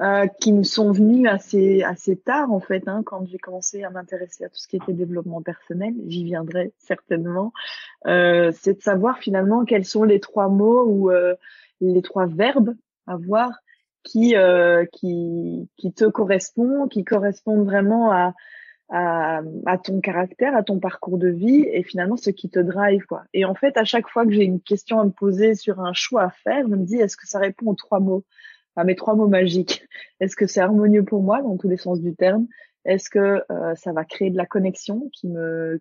euh, 0.00 0.26
qui 0.40 0.52
me 0.52 0.62
sont 0.62 0.92
venus 0.92 1.26
assez 1.26 1.82
assez 1.82 2.16
tard 2.16 2.52
en 2.52 2.60
fait, 2.60 2.86
hein, 2.86 3.02
quand 3.06 3.24
j'ai 3.26 3.38
commencé 3.38 3.82
à 3.82 3.88
m'intéresser 3.88 4.44
à 4.44 4.48
tout 4.48 4.58
ce 4.58 4.68
qui 4.68 4.76
était 4.76 4.92
développement 4.92 5.40
personnel. 5.40 5.94
J'y 6.06 6.24
viendrai 6.24 6.74
certainement. 6.76 7.52
Euh, 8.06 8.52
c'est 8.60 8.74
de 8.74 8.82
savoir 8.82 9.16
finalement 9.18 9.64
quels 9.64 9.86
sont 9.86 10.04
les 10.04 10.20
trois 10.20 10.48
mots 10.48 10.84
ou 10.84 11.10
euh, 11.10 11.34
les 11.80 12.02
trois 12.02 12.26
verbes 12.26 12.74
à 13.06 13.16
voir 13.16 13.50
qui 14.04 14.36
euh, 14.36 14.84
qui 14.92 15.70
qui 15.78 15.94
te 15.94 16.04
correspondent, 16.04 16.90
qui 16.90 17.04
correspondent 17.04 17.64
vraiment 17.64 18.12
à 18.12 18.34
à, 18.88 19.42
ton 19.82 20.00
caractère, 20.00 20.54
à 20.54 20.62
ton 20.62 20.78
parcours 20.78 21.18
de 21.18 21.28
vie 21.28 21.66
et 21.72 21.82
finalement 21.82 22.16
ce 22.16 22.30
qui 22.30 22.48
te 22.48 22.58
drive 22.58 23.04
quoi. 23.06 23.24
Et 23.34 23.44
en 23.44 23.54
fait, 23.54 23.76
à 23.76 23.84
chaque 23.84 24.08
fois 24.08 24.24
que 24.24 24.32
j'ai 24.32 24.44
une 24.44 24.60
question 24.60 25.00
à 25.00 25.04
me 25.04 25.10
poser 25.10 25.54
sur 25.54 25.80
un 25.80 25.92
choix 25.92 26.22
à 26.24 26.30
faire, 26.30 26.62
je 26.68 26.74
me 26.74 26.84
dis 26.84 26.96
est-ce 26.96 27.16
que 27.16 27.26
ça 27.26 27.38
répond 27.38 27.70
aux 27.70 27.74
trois 27.74 28.00
mots, 28.00 28.24
à 28.76 28.84
mes 28.84 28.94
trois 28.94 29.14
mots 29.14 29.28
magiques. 29.28 29.86
Est-ce 30.20 30.36
que 30.36 30.46
c'est 30.46 30.60
harmonieux 30.60 31.04
pour 31.04 31.22
moi 31.22 31.42
dans 31.42 31.56
tous 31.56 31.68
les 31.68 31.76
sens 31.76 32.00
du 32.00 32.14
terme? 32.14 32.46
Est-ce 32.86 33.10
que 33.10 33.42
euh, 33.50 33.74
ça 33.74 33.92
va 33.92 34.04
créer 34.04 34.30
de 34.30 34.36
la 34.36 34.46
connexion 34.46 35.10
qui 35.12 35.26
me 35.26 35.80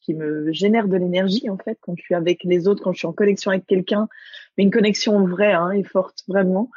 qui 0.00 0.14
me 0.14 0.50
génère 0.52 0.88
de 0.88 0.96
l'énergie 0.96 1.50
en 1.50 1.58
fait 1.58 1.78
quand 1.82 1.94
je 1.96 2.02
suis 2.02 2.14
avec 2.14 2.44
les 2.44 2.66
autres, 2.66 2.82
quand 2.82 2.92
je 2.92 2.98
suis 2.98 3.06
en 3.06 3.12
connexion 3.12 3.50
avec 3.50 3.66
quelqu'un, 3.66 4.08
mais 4.56 4.64
une 4.64 4.70
connexion 4.70 5.26
vraie 5.26 5.52
hein, 5.52 5.70
et 5.70 5.84
forte 5.84 6.22
vraiment. 6.28 6.70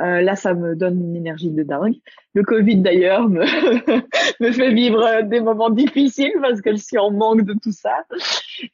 Euh, 0.00 0.20
là, 0.20 0.36
ça 0.36 0.54
me 0.54 0.74
donne 0.74 1.00
une 1.00 1.16
énergie 1.16 1.50
de 1.50 1.62
dingue. 1.62 1.96
Le 2.34 2.42
Covid 2.42 2.78
d'ailleurs 2.78 3.28
me 3.28 3.44
me 4.40 4.52
fait 4.52 4.72
vivre 4.72 5.22
des 5.22 5.40
moments 5.40 5.70
difficiles 5.70 6.34
parce 6.40 6.62
que 6.62 6.72
je 6.72 6.78
suis 6.78 6.98
en 6.98 7.10
manque 7.10 7.42
de 7.42 7.54
tout 7.62 7.72
ça. 7.72 8.04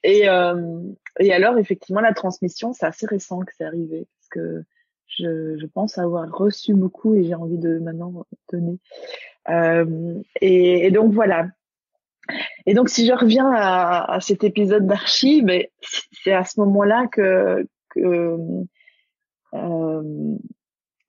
Et 0.04 0.28
euh, 0.28 0.81
et 1.19 1.33
alors 1.33 1.59
effectivement 1.59 2.00
la 2.00 2.14
transmission, 2.14 2.73
c'est 2.73 2.87
assez 2.87 3.07
récent 3.07 3.40
que 3.40 3.52
c'est 3.57 3.64
arrivé 3.64 4.07
parce 4.16 4.28
que 4.31 4.64
je, 5.19 5.66
pense 5.66 5.99
avoir 5.99 6.31
reçu 6.31 6.75
beaucoup 6.75 7.14
et 7.14 7.25
j'ai 7.25 7.35
envie 7.35 7.59
de 7.59 7.78
maintenant 7.78 8.26
donner. 8.50 8.78
Euh, 9.49 10.21
et, 10.40 10.90
donc 10.90 11.12
voilà. 11.12 11.47
Et 12.66 12.75
donc 12.75 12.88
si 12.88 13.07
je 13.07 13.12
reviens 13.12 13.50
à, 13.52 14.19
cet 14.21 14.45
épisode 14.45 14.87
d'archives, 14.87 15.45
ben, 15.45 15.64
c'est 16.12 16.33
à 16.33 16.45
ce 16.45 16.61
moment-là 16.61 17.07
que, 17.09 17.66
euh, 17.97 18.64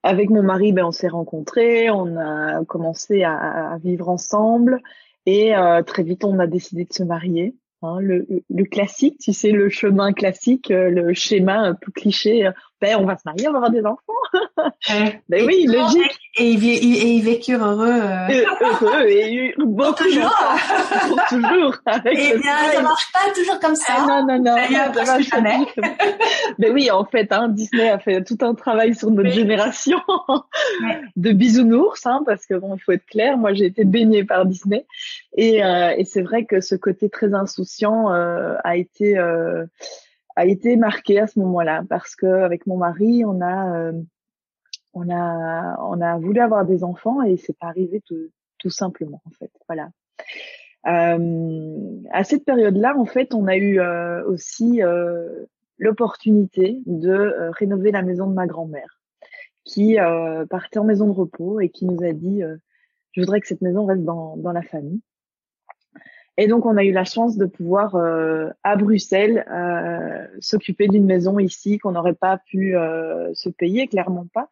avec 0.04 0.30
mon 0.30 0.44
mari, 0.44 0.74
ben, 0.74 0.86
on 0.86 0.92
s'est 0.92 1.08
rencontrés, 1.08 1.90
on 1.90 2.18
a 2.18 2.66
commencé 2.66 3.24
à, 3.24 3.78
vivre 3.84 4.10
ensemble 4.10 4.82
et 5.26 5.56
euh, 5.56 5.82
très 5.84 6.04
vite 6.04 6.26
on 6.26 6.40
a 6.40 6.48
décidé 6.48 6.86
de 6.86 6.94
se 6.94 7.04
marier. 7.04 7.56
Hein, 7.86 8.00
le, 8.00 8.26
le, 8.50 8.64
classique, 8.64 9.18
tu 9.20 9.34
sais, 9.34 9.52
le 9.52 9.68
chemin 9.68 10.14
classique, 10.14 10.70
le 10.70 11.14
schéma 11.14 11.58
un 11.58 11.74
peu 11.74 11.92
cliché. 11.92 12.50
Euh, 12.84 12.88
ben, 12.88 12.98
on 13.00 13.06
va 13.06 13.18
se 13.18 13.24
marier, 13.25 13.48
on 13.48 13.52
va 13.52 13.58
avoir 13.58 13.72
des 13.72 13.86
enfants. 13.86 14.02
ben 15.30 15.46
oui, 15.46 15.66
logique. 15.68 16.20
Et 16.38 16.52
ils, 16.52 16.66
et 16.66 17.16
ils 17.16 17.24
vécurent 17.24 17.63
heureux. 17.63 17.88
Euh... 17.88 18.46
heureux 18.62 19.08
et 19.08 19.54
bon, 19.58 19.94
toujours. 19.94 20.36
toujours. 21.30 21.75
et 22.06 22.38
bien, 22.38 22.58
ça 22.74 22.82
marche 22.82 23.12
pas 23.12 23.32
toujours 23.34 23.60
comme 23.60 23.75
ça. 23.75 23.94
Ah, 23.98 24.06
non, 24.08 24.25
non, 24.28 24.44
non. 24.44 24.56
Ça 24.94 25.06
marche 25.06 25.30
jamais. 25.30 25.66
ben 26.58 26.74
oui, 26.74 26.90
en 26.92 27.06
fait, 27.06 27.32
hein, 27.32 27.50
Disney 27.50 27.90
a 27.90 28.00
fait 28.00 28.24
tout 28.24 28.38
un 28.42 28.56
travail 28.56 28.96
sur 28.96 29.12
notre 29.12 29.32
génération 29.32 30.00
de 31.16 31.32
bisounours, 31.32 32.06
hein, 32.06 32.24
parce 32.25 32.46
que 32.46 32.56
bon, 32.56 32.75
il 32.75 32.80
faut 32.82 32.92
être 32.92 33.06
clair. 33.06 33.38
Moi, 33.38 33.54
j'ai 33.54 33.66
été 33.66 33.86
baignée 33.86 34.24
par 34.24 34.46
Disney, 34.46 34.86
et, 35.36 35.63
euh, 35.63 35.94
et 35.96 36.06
c'est 36.06 36.22
vrai 36.22 36.46
que 36.46 36.62
ce 36.62 36.75
côté 36.75 37.10
très 37.10 37.34
insouciant 37.34 38.12
euh, 38.12 38.56
a 38.63 38.75
été 38.75 39.18
euh, 39.18 39.66
a 40.36 40.46
été 40.46 40.75
marqué 40.75 41.20
à 41.20 41.28
ce 41.28 41.40
moment-là, 41.40 41.84
parce 41.90 42.16
que 42.16 42.25
avec 42.25 42.66
mon 42.68 42.78
mari, 42.78 43.24
on 43.25 43.42
a 43.42 43.78
euh, 43.78 43.94
on 44.94 45.10
a 45.10 45.78
on 45.82 46.02
a 46.02 46.18
voulu 46.18 46.40
avoir 46.40 46.66
des 46.66 46.84
enfants 46.84 47.22
et 47.24 47.38
c'est 47.38 47.58
pas 47.58 47.68
arrivé 47.68 48.02
tout, 48.06 48.30
tout 48.60 48.70
simplement 48.70 49.22
en 49.25 49.32
fait. 49.32 49.52
Voilà. 49.68 49.90
Euh, 50.86 52.02
à 52.12 52.24
cette 52.24 52.46
période-là, 52.46 52.98
en 52.98 53.06
fait, 53.06 53.34
on 53.34 53.48
a 53.48 53.56
eu 53.56 53.80
euh, 53.80 54.25
aussi 54.25 54.82
l'opportunité 55.78 56.82
de 56.86 57.50
rénover 57.58 57.92
la 57.92 58.02
maison 58.02 58.28
de 58.28 58.34
ma 58.34 58.48
grand-mère, 58.48 59.00
qui 59.66 59.98
partait 60.50 60.80
en 60.80 60.84
maison 60.84 61.08
de 61.08 61.12
repos 61.12 61.60
et 61.60 61.70
qui 61.70 61.86
nous 61.86 62.04
a 62.04 62.13
dit 62.13 62.42
je 63.12 63.22
voudrais 63.22 63.40
que 63.40 63.48
cette 63.48 63.62
maison 63.62 63.86
reste 63.86 64.04
dans, 64.04 64.38
dans 64.38 64.52
la 64.52 64.63
famille. 64.63 65.02
Et 66.38 66.48
donc, 66.48 66.66
on 66.66 66.78
a 66.78 66.84
eu 66.84 66.92
la 66.92 67.04
chance 67.04 67.38
de 67.38 67.46
pouvoir, 67.46 67.96
euh, 67.96 68.50
à 68.63 68.75
Bruxelles, 68.75 69.46
euh, 69.52 70.25
s'occuper 70.40 70.88
d'une 70.88 71.06
maison 71.06 71.38
ici 71.38 71.78
qu'on 71.78 71.92
n'aurait 71.92 72.16
pas 72.16 72.40
pu 72.40 72.75
euh, 72.75 73.32
se 73.36 73.50
payer, 73.50 73.88
clairement 73.88 74.28
pas. 74.34 74.50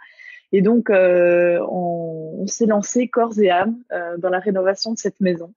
Et 0.52 0.62
donc, 0.62 0.90
on, 0.92 2.36
on 2.40 2.48
s'est 2.48 2.66
lancé 2.66 3.08
corps 3.08 3.40
et 3.40 3.50
âme 3.50 3.78
dans 4.18 4.30
la 4.30 4.40
rénovation 4.40 4.92
de 4.92 4.98
cette 4.98 5.22
maison. 5.22 5.54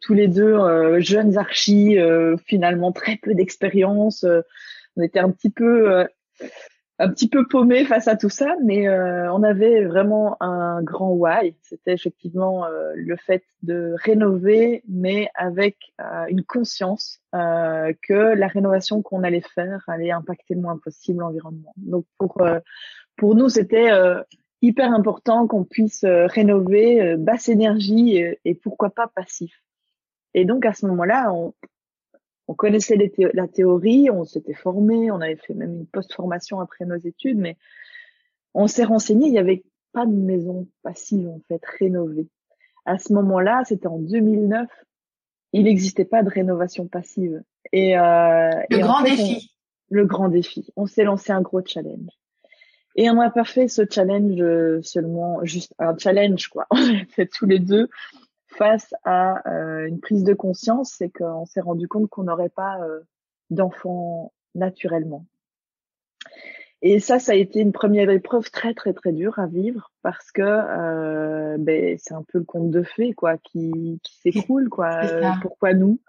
tous 0.00 0.14
les 0.14 0.26
deux 0.26 0.98
jeunes 0.98 1.38
archis, 1.38 1.96
finalement 2.44 2.90
très 2.90 3.16
peu 3.22 3.34
d'expérience. 3.34 4.26
on 4.96 5.02
était 5.02 5.20
un 5.20 5.30
petit 5.30 5.50
peu 5.50 6.08
un 7.00 7.10
petit 7.10 7.28
peu 7.28 7.46
paumé 7.46 7.84
face 7.84 8.08
à 8.08 8.16
tout 8.16 8.28
ça, 8.28 8.56
mais 8.64 8.88
euh, 8.88 9.32
on 9.32 9.42
avait 9.44 9.84
vraiment 9.84 10.36
un 10.42 10.82
grand 10.82 11.12
why. 11.12 11.54
C'était 11.62 11.92
effectivement 11.92 12.64
euh, 12.66 12.92
le 12.96 13.16
fait 13.16 13.44
de 13.62 13.94
rénover, 14.02 14.82
mais 14.88 15.30
avec 15.34 15.76
euh, 16.00 16.26
une 16.28 16.44
conscience 16.44 17.20
que 17.32 18.34
la 18.34 18.46
rénovation 18.46 19.02
qu'on 19.02 19.22
allait 19.22 19.42
faire 19.42 19.84
allait 19.86 20.10
impacter 20.10 20.54
le 20.54 20.62
moins 20.62 20.78
possible 20.78 21.20
l'environnement. 21.20 21.74
Donc 21.76 22.06
pour 22.16 22.42
pour 23.16 23.34
nous, 23.34 23.50
c'était 23.50 23.90
hyper 24.62 24.94
important 24.94 25.46
qu'on 25.46 25.64
puisse 25.64 26.06
rénover 26.06 27.16
basse 27.18 27.50
énergie 27.50 28.16
et, 28.16 28.40
et, 28.46 28.54
pourquoi 28.54 28.88
pas 28.88 29.08
passif. 29.08 29.62
Et 30.32 30.46
donc 30.46 30.64
à 30.64 30.72
ce 30.72 30.86
moment-là, 30.86 31.30
on, 31.34 31.52
on 32.48 32.54
connaissait 32.54 32.96
la 33.34 33.46
théorie, 33.46 34.10
on 34.10 34.24
s'était 34.24 34.54
formé, 34.54 35.10
on 35.10 35.20
avait 35.20 35.36
fait 35.36 35.52
même 35.52 35.74
une 35.74 35.86
post-formation 35.86 36.60
après 36.60 36.86
nos 36.86 36.96
études, 36.96 37.38
mais 37.38 37.58
on 38.54 38.66
s'est 38.66 38.84
renseigné, 38.84 39.26
il 39.26 39.32
n'y 39.32 39.38
avait 39.38 39.64
pas 39.92 40.06
de 40.06 40.12
maison 40.12 40.66
passive 40.82 41.28
en 41.28 41.40
fait 41.46 41.60
rénovée. 41.78 42.26
À 42.86 42.96
ce 42.98 43.12
moment-là, 43.12 43.62
c'était 43.66 43.86
en 43.86 43.98
2009, 43.98 44.66
il 45.52 45.64
n'existait 45.64 46.06
pas 46.06 46.22
de 46.22 46.30
rénovation 46.30 46.86
passive. 46.86 47.42
Et 47.72 47.98
euh, 47.98 48.50
le 48.70 48.78
grand 48.78 49.02
défi. 49.02 49.54
le 49.90 50.06
grand 50.06 50.30
défi. 50.30 50.72
On 50.74 50.86
s'est 50.86 51.04
lancé 51.04 51.32
un 51.32 51.42
gros 51.42 51.60
challenge. 51.64 52.08
Et 52.96 53.10
on 53.10 53.14
n'a 53.16 53.30
pas 53.30 53.44
fait 53.44 53.68
ce 53.68 53.82
challenge 53.88 54.42
seulement, 54.80 55.44
juste 55.44 55.74
un 55.78 55.96
challenge 55.98 56.48
quoi. 56.48 56.66
On 56.70 56.80
l'a 56.80 57.04
fait 57.10 57.26
tous 57.26 57.46
les 57.46 57.58
deux 57.58 57.90
face 58.58 58.92
à 59.04 59.48
euh, 59.48 59.86
une 59.86 60.00
prise 60.00 60.24
de 60.24 60.34
conscience, 60.34 60.94
c'est 60.98 61.08
qu'on 61.08 61.46
s'est 61.46 61.60
rendu 61.60 61.88
compte 61.88 62.10
qu'on 62.10 62.24
n'aurait 62.24 62.50
pas 62.50 62.80
euh, 62.82 63.00
d'enfants 63.50 64.32
naturellement. 64.54 65.24
Et 66.82 67.00
ça, 67.00 67.18
ça 67.18 67.32
a 67.32 67.34
été 67.36 67.60
une 67.60 67.72
première 67.72 68.10
épreuve 68.10 68.50
très 68.50 68.74
très 68.74 68.92
très 68.92 69.12
dure 69.12 69.38
à 69.38 69.46
vivre 69.46 69.90
parce 70.02 70.30
que 70.30 70.42
euh, 70.42 71.56
ben, 71.58 71.96
c'est 71.98 72.14
un 72.14 72.22
peu 72.22 72.38
le 72.38 72.44
conte 72.44 72.70
de 72.70 72.82
fées 72.82 73.14
quoi 73.14 73.36
qui, 73.38 74.00
qui 74.02 74.18
s'écoule 74.20 74.68
quoi. 74.68 75.00
pourquoi 75.42 75.74
nous? 75.74 76.00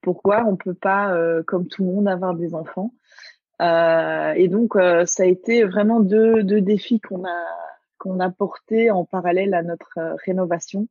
Pourquoi 0.00 0.44
on 0.44 0.56
peut 0.56 0.74
pas 0.74 1.16
comme 1.46 1.66
tout 1.66 1.84
le 1.84 1.92
monde 1.92 2.08
avoir 2.08 2.34
des 2.34 2.54
enfants? 2.54 2.92
Et 3.60 4.48
donc 4.48 4.74
ça 4.74 5.22
a 5.22 5.26
été 5.26 5.64
vraiment 5.64 6.00
deux, 6.00 6.44
deux 6.44 6.60
défis 6.60 7.00
qu'on 7.00 7.24
a 7.24 7.44
qu'on 7.98 8.20
a 8.20 8.30
portés 8.30 8.90
en 8.92 9.04
parallèle 9.04 9.54
à 9.54 9.62
notre 9.62 10.16
rénovation. 10.24 10.88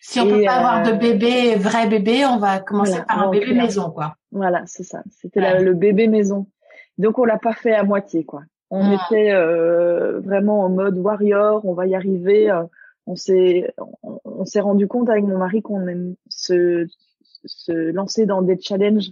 Si 0.00 0.18
on 0.18 0.26
peut 0.26 0.44
pas 0.44 0.54
avoir 0.54 0.82
de 0.82 0.92
euh, 0.92 0.94
bébé, 0.94 1.56
vrai 1.56 1.86
bébé, 1.86 2.24
on 2.24 2.38
va 2.38 2.58
commencer 2.60 3.00
par 3.06 3.28
un 3.28 3.30
bébé 3.30 3.54
maison, 3.54 3.90
quoi. 3.90 4.16
Voilà, 4.32 4.62
c'est 4.66 4.82
ça. 4.82 5.02
C'était 5.10 5.60
le 5.60 5.74
bébé 5.74 6.08
maison. 6.08 6.46
Donc 6.98 7.18
on 7.18 7.24
l'a 7.24 7.38
pas 7.38 7.52
fait 7.52 7.74
à 7.74 7.82
moitié, 7.82 8.24
quoi. 8.24 8.42
On 8.70 8.84
hmm. 8.84 8.92
était 8.92 9.32
euh, 9.32 10.20
vraiment 10.20 10.60
en 10.60 10.68
mode 10.68 10.96
warrior, 10.96 11.64
on 11.64 11.74
va 11.74 11.86
y 11.86 11.94
arriver. 11.94 12.50
Euh, 12.50 12.62
on 13.06 13.16
s'est 13.16 13.72
on, 14.24 14.44
s'est 14.44 14.60
rendu 14.60 14.86
compte 14.86 15.10
avec 15.10 15.24
mon 15.24 15.38
mari 15.38 15.62
qu'on 15.62 15.86
aime 15.88 16.14
se 16.28 16.86
se 17.44 17.72
lancer 17.72 18.26
dans 18.26 18.42
des 18.42 18.60
challenges, 18.60 19.10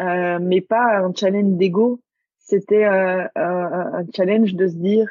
euh, 0.00 0.38
mais 0.40 0.60
pas 0.60 0.98
un 0.98 1.12
challenge 1.14 1.56
d'ego. 1.56 2.00
C'était 2.38 2.84
un, 2.84 3.28
un, 3.36 4.04
challenge 4.14 4.54
de 4.54 4.66
se 4.66 4.74
dire 4.74 5.08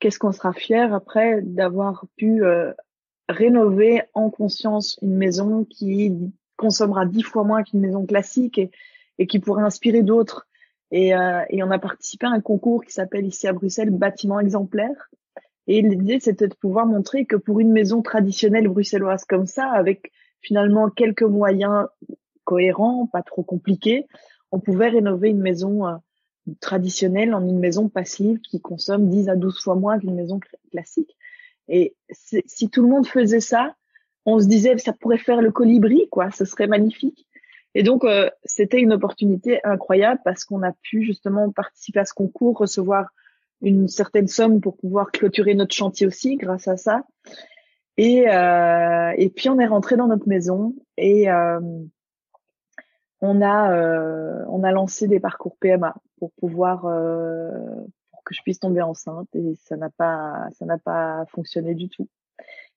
qu'est-ce 0.00 0.18
qu'on 0.18 0.32
sera 0.32 0.52
fier 0.52 0.92
après 0.92 1.40
d'avoir 1.40 2.04
pu 2.16 2.42
rénover 3.28 4.02
en 4.14 4.30
conscience 4.30 4.98
une 5.02 5.16
maison 5.16 5.64
qui 5.64 6.12
consommera 6.56 7.06
dix 7.06 7.22
fois 7.22 7.44
moins 7.44 7.62
qu'une 7.62 7.80
maison 7.80 8.04
classique 8.06 8.60
et, 9.18 9.26
qui 9.26 9.38
pourrait 9.38 9.64
inspirer 9.64 10.02
d'autres. 10.02 10.46
Et, 10.90 11.14
euh, 11.14 11.42
on 11.52 11.70
a 11.70 11.78
participé 11.78 12.26
à 12.26 12.30
un 12.30 12.40
concours 12.40 12.84
qui 12.84 12.92
s'appelle 12.92 13.26
ici 13.26 13.46
à 13.46 13.52
Bruxelles 13.52 13.90
Bâtiment 13.90 14.40
exemplaire. 14.40 15.10
Et 15.66 15.82
l'idée, 15.82 16.18
c'était 16.20 16.48
de 16.48 16.54
pouvoir 16.54 16.86
montrer 16.86 17.26
que 17.26 17.36
pour 17.36 17.60
une 17.60 17.72
maison 17.72 18.00
traditionnelle 18.00 18.68
bruxelloise 18.68 19.24
comme 19.24 19.46
ça, 19.46 19.70
avec 19.70 20.12
finalement 20.40 20.88
quelques 20.88 21.22
moyens 21.22 21.86
cohérents, 22.44 23.06
pas 23.06 23.22
trop 23.22 23.42
compliqués, 23.42 24.06
on 24.50 24.60
pouvait 24.60 24.88
rénover 24.88 25.28
une 25.28 25.42
maison 25.42 25.86
euh, 25.86 25.96
traditionnelle 26.60 27.34
en 27.34 27.46
une 27.46 27.58
maison 27.58 27.90
passive 27.90 28.40
qui 28.40 28.62
consomme 28.62 29.10
10 29.10 29.28
à 29.28 29.36
12 29.36 29.60
fois 29.60 29.74
moins 29.74 29.98
qu'une 29.98 30.14
maison 30.14 30.40
classique. 30.70 31.17
Et 31.68 31.94
si 32.10 32.70
tout 32.70 32.82
le 32.82 32.88
monde 32.88 33.06
faisait 33.06 33.40
ça, 33.40 33.74
on 34.24 34.38
se 34.38 34.46
disait 34.46 34.76
ça 34.78 34.92
pourrait 34.92 35.18
faire 35.18 35.40
le 35.40 35.50
colibri, 35.50 36.08
quoi. 36.10 36.30
Ce 36.30 36.44
serait 36.44 36.66
magnifique. 36.66 37.26
Et 37.74 37.82
donc 37.82 38.04
euh, 38.04 38.30
c'était 38.44 38.80
une 38.80 38.92
opportunité 38.92 39.60
incroyable 39.64 40.20
parce 40.24 40.44
qu'on 40.44 40.62
a 40.62 40.72
pu 40.82 41.02
justement 41.02 41.50
participer 41.52 42.00
à 42.00 42.04
ce 42.04 42.14
concours, 42.14 42.58
recevoir 42.58 43.10
une 43.60 43.88
certaine 43.88 44.28
somme 44.28 44.60
pour 44.60 44.76
pouvoir 44.76 45.10
clôturer 45.10 45.54
notre 45.54 45.74
chantier 45.74 46.06
aussi 46.06 46.36
grâce 46.36 46.68
à 46.68 46.76
ça. 46.76 47.04
Et, 47.96 48.28
euh, 48.28 49.12
et 49.16 49.28
puis 49.28 49.48
on 49.48 49.58
est 49.58 49.66
rentré 49.66 49.96
dans 49.96 50.06
notre 50.06 50.28
maison 50.28 50.74
et 50.96 51.30
euh, 51.30 51.60
on 53.20 53.42
a 53.42 53.72
euh, 53.72 54.44
on 54.48 54.62
a 54.62 54.70
lancé 54.70 55.08
des 55.08 55.20
parcours 55.20 55.56
PMA 55.58 55.94
pour 56.18 56.30
pouvoir 56.32 56.86
euh, 56.86 57.50
que 58.28 58.34
je 58.34 58.42
puisse 58.42 58.60
tomber 58.60 58.82
enceinte 58.82 59.28
et 59.34 59.54
ça 59.64 59.76
n'a 59.76 59.90
pas 59.90 60.48
ça 60.52 60.66
n'a 60.66 60.78
pas 60.78 61.24
fonctionné 61.30 61.74
du 61.74 61.88
tout. 61.88 62.08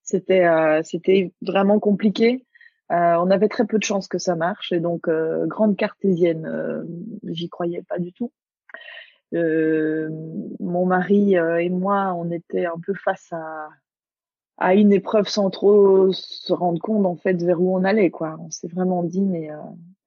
C'était 0.03 0.47
c'était 0.83 1.33
vraiment 1.41 1.79
compliqué. 1.79 2.45
on 2.89 3.29
avait 3.31 3.49
très 3.49 3.65
peu 3.65 3.77
de 3.77 3.83
chances 3.83 4.07
que 4.07 4.17
ça 4.17 4.35
marche 4.35 4.71
et 4.71 4.79
donc 4.79 5.09
grande 5.47 5.77
cartésienne, 5.77 6.85
j'y 7.27 7.49
croyais 7.49 7.83
pas 7.83 7.99
du 7.99 8.13
tout. 8.13 8.31
mon 9.33 10.85
mari 10.85 11.35
et 11.35 11.69
moi, 11.69 12.13
on 12.15 12.31
était 12.31 12.65
un 12.65 12.79
peu 12.85 12.93
face 12.95 13.27
à 13.31 13.69
à 14.61 14.75
une 14.75 14.93
épreuve 14.93 15.27
sans 15.27 15.49
trop 15.49 16.11
se 16.13 16.53
rendre 16.53 16.79
compte 16.79 17.07
en 17.07 17.15
fait 17.15 17.33
vers 17.41 17.59
où 17.59 17.75
on 17.75 17.83
allait 17.83 18.11
quoi. 18.11 18.37
On 18.39 18.51
s'est 18.51 18.67
vraiment 18.67 19.01
dit 19.03 19.21
mais 19.21 19.51
euh, 19.51 19.57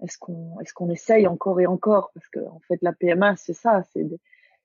est-ce 0.01 0.17
qu'on 0.17 0.61
est-ce 0.61 0.73
qu'on 0.73 0.91
essaye 0.91 1.27
encore 1.27 1.61
et 1.61 1.67
encore? 1.67 2.13
Parce 2.15 2.29
que 2.29 2.39
en 2.39 2.61
fait 2.69 2.79
la 2.81 2.93
PMA 2.93 3.35
c'est 3.35 3.53
ça, 3.53 3.83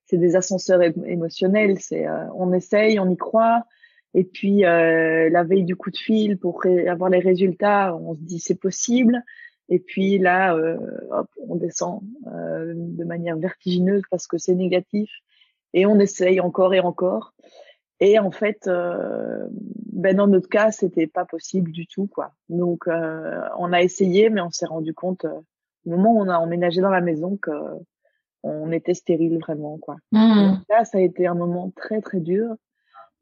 c'est 0.09 0.17
des 0.17 0.35
ascenseurs 0.35 0.81
émotionnels, 1.05 1.79
c'est 1.79 2.07
euh, 2.07 2.25
on 2.35 2.53
essaye, 2.53 2.99
on 2.99 3.09
y 3.09 3.17
croit 3.17 3.63
et 4.13 4.23
puis 4.23 4.65
euh, 4.65 5.29
la 5.29 5.43
veille 5.43 5.65
du 5.65 5.75
coup 5.75 5.91
de 5.91 5.97
fil 5.97 6.37
pour 6.37 6.65
avoir 6.87 7.09
les 7.09 7.19
résultats, 7.19 7.95
on 7.95 8.15
se 8.15 8.21
dit 8.21 8.39
c'est 8.39 8.59
possible 8.59 9.23
et 9.69 9.79
puis 9.79 10.17
là 10.17 10.55
hop, 11.11 11.27
on 11.47 11.55
descend 11.55 12.01
de 12.25 13.03
manière 13.03 13.37
vertigineuse 13.37 14.01
parce 14.09 14.25
que 14.25 14.39
c'est 14.39 14.55
négatif 14.55 15.11
et 15.73 15.85
on 15.85 15.99
essaye 15.99 16.39
encore 16.39 16.73
et 16.73 16.79
encore. 16.79 17.33
Et 17.99 18.17
en 18.17 18.31
fait, 18.31 18.67
euh, 18.67 19.47
ben 19.91 20.15
dans 20.15 20.27
notre 20.27 20.47
cas, 20.47 20.71
c'était 20.71 21.07
pas 21.07 21.25
possible 21.25 21.71
du 21.71 21.85
tout, 21.85 22.07
quoi. 22.07 22.31
Donc, 22.47 22.87
euh, 22.87 23.41
on 23.57 23.73
a 23.73 23.81
essayé, 23.81 24.29
mais 24.29 24.41
on 24.41 24.51
s'est 24.51 24.65
rendu 24.65 24.93
compte 24.93 25.25
euh, 25.25 25.39
au 25.85 25.91
moment 25.91 26.13
où 26.13 26.21
on 26.21 26.29
a 26.29 26.37
emménagé 26.37 26.81
dans 26.81 26.89
la 26.89 27.01
maison 27.01 27.37
que 27.37 27.51
on 28.43 28.71
était 28.71 28.93
stérile 28.93 29.39
vraiment, 29.39 29.77
quoi. 29.77 29.97
Mmh. 30.11 30.61
là, 30.69 30.85
ça 30.85 30.97
a 30.97 31.01
été 31.01 31.27
un 31.27 31.35
moment 31.35 31.71
très 31.75 32.01
très 32.01 32.19
dur 32.19 32.55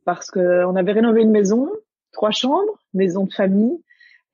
parce 0.06 0.32
que 0.32 0.66
on 0.66 0.76
avait 0.76 0.94
rénové 0.94 1.22
une 1.22 1.32
maison, 1.32 1.70
trois 2.14 2.32
chambres, 2.32 2.80
maison 2.94 3.26
de 3.26 3.34
famille, 3.34 3.82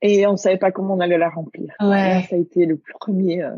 et 0.02 0.26
on 0.26 0.36
savait 0.36 0.58
pas 0.58 0.70
comment 0.70 0.94
on 0.94 1.00
allait 1.00 1.18
la 1.18 1.30
remplir. 1.30 1.74
Ouais. 1.80 2.24
ça 2.28 2.36
a 2.36 2.38
été 2.38 2.66
le 2.66 2.80
premier. 3.00 3.42
Euh, 3.42 3.56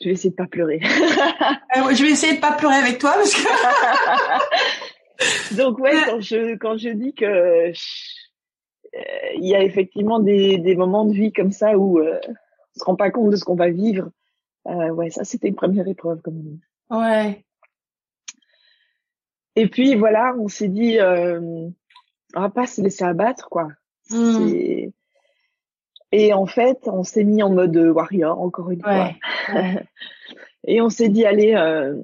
je 0.00 0.08
vais 0.08 0.14
essayer 0.14 0.30
de 0.30 0.36
pas 0.36 0.46
pleurer. 0.46 0.80
je 0.82 2.02
vais 2.02 2.10
essayer 2.10 2.36
de 2.36 2.40
pas 2.40 2.52
pleurer 2.52 2.76
avec 2.76 2.98
toi 2.98 3.12
parce 3.14 3.34
que. 3.34 3.42
Donc 5.56 5.78
ouais, 5.78 5.94
quand 6.06 6.20
je 6.20 6.56
quand 6.56 6.78
je 6.78 6.88
dis 6.88 7.14
que 7.14 7.24
euh, 7.24 7.72
il 9.36 9.46
y 9.46 9.54
a 9.54 9.62
effectivement 9.62 10.20
des, 10.20 10.58
des 10.58 10.74
moments 10.74 11.04
de 11.04 11.12
vie 11.12 11.32
comme 11.32 11.52
ça 11.52 11.76
où 11.76 11.98
euh, 11.98 12.18
on 12.26 12.78
se 12.78 12.84
rend 12.84 12.96
pas 12.96 13.10
compte 13.10 13.30
de 13.30 13.36
ce 13.36 13.44
qu'on 13.44 13.56
va 13.56 13.70
vivre. 13.70 14.10
Euh, 14.68 14.90
ouais, 14.90 15.10
ça 15.10 15.24
c'était 15.24 15.48
une 15.48 15.54
première 15.54 15.88
épreuve 15.88 16.20
comme 16.20 16.36
même. 16.36 16.60
Ouais. 16.90 17.44
Et 19.56 19.68
puis 19.68 19.94
voilà, 19.96 20.34
on 20.38 20.48
s'est 20.48 20.68
dit 20.68 20.98
euh, 20.98 21.68
on 22.34 22.40
va 22.40 22.50
pas 22.50 22.66
se 22.66 22.80
laisser 22.80 23.04
abattre 23.04 23.48
quoi. 23.48 23.68
Hmm. 24.10 24.90
Et 26.12 26.34
en 26.34 26.46
fait, 26.46 26.86
on 26.86 27.02
s'est 27.02 27.24
mis 27.24 27.42
en 27.42 27.50
mode 27.50 27.76
warrior 27.76 28.38
encore 28.40 28.70
une 28.70 28.82
fois. 28.82 29.12
Et 30.64 30.80
on 30.80 30.90
s'est 30.90 31.08
dit 31.08 31.24
allez, 31.24 31.54
euh, 31.54 31.96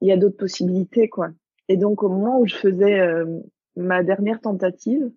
il 0.00 0.08
y 0.08 0.12
a 0.12 0.16
d'autres 0.16 0.36
possibilités 0.36 1.08
quoi. 1.08 1.30
Et 1.68 1.76
donc, 1.76 2.02
au 2.02 2.08
moment 2.08 2.40
où 2.40 2.46
je 2.46 2.54
faisais 2.54 3.00
euh, 3.00 3.40
ma 3.74 4.02
dernière 4.02 4.40
tentative, 4.40 5.10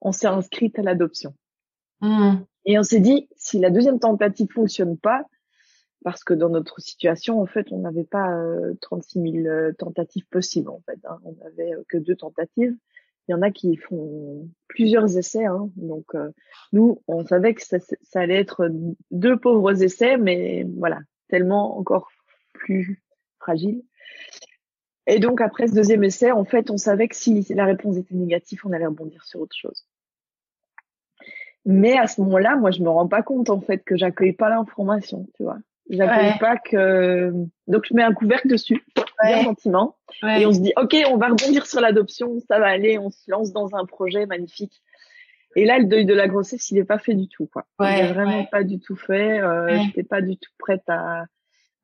on 0.00 0.12
s'est 0.12 0.26
inscrite 0.26 0.78
à 0.78 0.82
l'adoption. 0.82 1.34
Mmh. 2.00 2.38
Et 2.66 2.78
on 2.78 2.82
s'est 2.82 3.00
dit, 3.00 3.28
si 3.36 3.58
la 3.60 3.70
deuxième 3.70 4.00
tentative 4.00 4.50
fonctionne 4.52 4.98
pas, 4.98 5.24
parce 6.04 6.22
que 6.22 6.34
dans 6.34 6.50
notre 6.50 6.80
situation, 6.80 7.40
en 7.40 7.46
fait, 7.46 7.66
on 7.72 7.78
n'avait 7.78 8.04
pas 8.04 8.38
36 8.82 9.18
euh, 9.18 9.42
000 9.42 9.46
euh, 9.46 9.72
tentatives 9.72 10.26
possibles, 10.26 10.68
en 10.68 10.80
fait. 10.86 10.98
Hein. 11.08 11.18
On 11.24 11.32
n'avait 11.32 11.72
que 11.88 11.96
deux 11.96 12.14
tentatives. 12.14 12.76
Il 13.26 13.32
y 13.32 13.34
en 13.34 13.40
a 13.40 13.50
qui 13.50 13.76
font 13.76 14.48
plusieurs 14.68 15.16
essais. 15.16 15.46
Hein. 15.46 15.70
Donc, 15.76 16.12
nous, 16.72 17.02
on 17.08 17.24
savait 17.24 17.54
que 17.54 17.64
ça, 17.64 17.78
ça, 17.80 18.20
allait 18.20 18.38
être 18.38 18.70
deux 19.10 19.38
pauvres 19.38 19.82
essais, 19.82 20.18
mais 20.18 20.66
voilà, 20.76 21.00
tellement 21.28 21.78
encore 21.78 22.10
plus 22.52 23.02
fragile. 23.38 23.82
Et 25.06 25.18
donc 25.18 25.40
après 25.40 25.68
ce 25.68 25.74
deuxième 25.74 26.04
essai, 26.04 26.32
en 26.32 26.44
fait, 26.44 26.70
on 26.70 26.76
savait 26.76 27.08
que 27.08 27.16
si 27.16 27.46
la 27.54 27.64
réponse 27.64 27.96
était 27.96 28.14
négative, 28.14 28.60
on 28.64 28.72
allait 28.72 28.86
rebondir 28.86 29.24
sur 29.24 29.40
autre 29.40 29.56
chose. 29.56 29.86
Mais 31.66 31.96
à 31.98 32.06
ce 32.06 32.20
moment-là, 32.22 32.56
moi, 32.56 32.70
je 32.70 32.82
me 32.82 32.88
rends 32.88 33.08
pas 33.08 33.22
compte 33.22 33.50
en 33.50 33.60
fait 33.60 33.78
que 33.84 33.96
j'accueille 33.96 34.32
pas 34.32 34.48
l'information, 34.48 35.26
tu 35.34 35.44
vois. 35.44 35.58
J'accueille 35.90 36.38
pas 36.38 36.56
que 36.56 37.32
donc 37.66 37.84
je 37.86 37.94
mets 37.94 38.02
un 38.02 38.14
couvercle 38.14 38.48
dessus, 38.48 38.84
bien 39.22 39.42
gentiment, 39.42 39.96
et 40.22 40.46
on 40.46 40.52
se 40.52 40.60
dit 40.60 40.72
ok, 40.76 40.96
on 41.10 41.18
va 41.18 41.28
rebondir 41.28 41.66
sur 41.66 41.80
l'adoption, 41.80 42.40
ça 42.48 42.58
va 42.58 42.68
aller, 42.68 42.98
on 42.98 43.10
se 43.10 43.30
lance 43.30 43.52
dans 43.52 43.74
un 43.74 43.84
projet 43.84 44.26
magnifique. 44.26 44.82
Et 45.56 45.66
là, 45.66 45.78
le 45.78 45.84
deuil 45.84 46.04
de 46.04 46.14
la 46.14 46.26
grossesse, 46.26 46.70
il 46.70 46.78
est 46.78 46.84
pas 46.84 46.98
fait 46.98 47.14
du 47.14 47.28
tout, 47.28 47.46
quoi. 47.46 47.64
il 47.80 47.86
est 47.86 48.12
vraiment 48.12 48.44
pas 48.44 48.64
du 48.64 48.80
tout 48.80 48.96
fait. 48.96 49.40
Euh, 49.40 49.78
J'étais 49.84 50.02
pas 50.02 50.20
du 50.20 50.36
tout 50.36 50.50
prête 50.58 50.82
à 50.88 51.26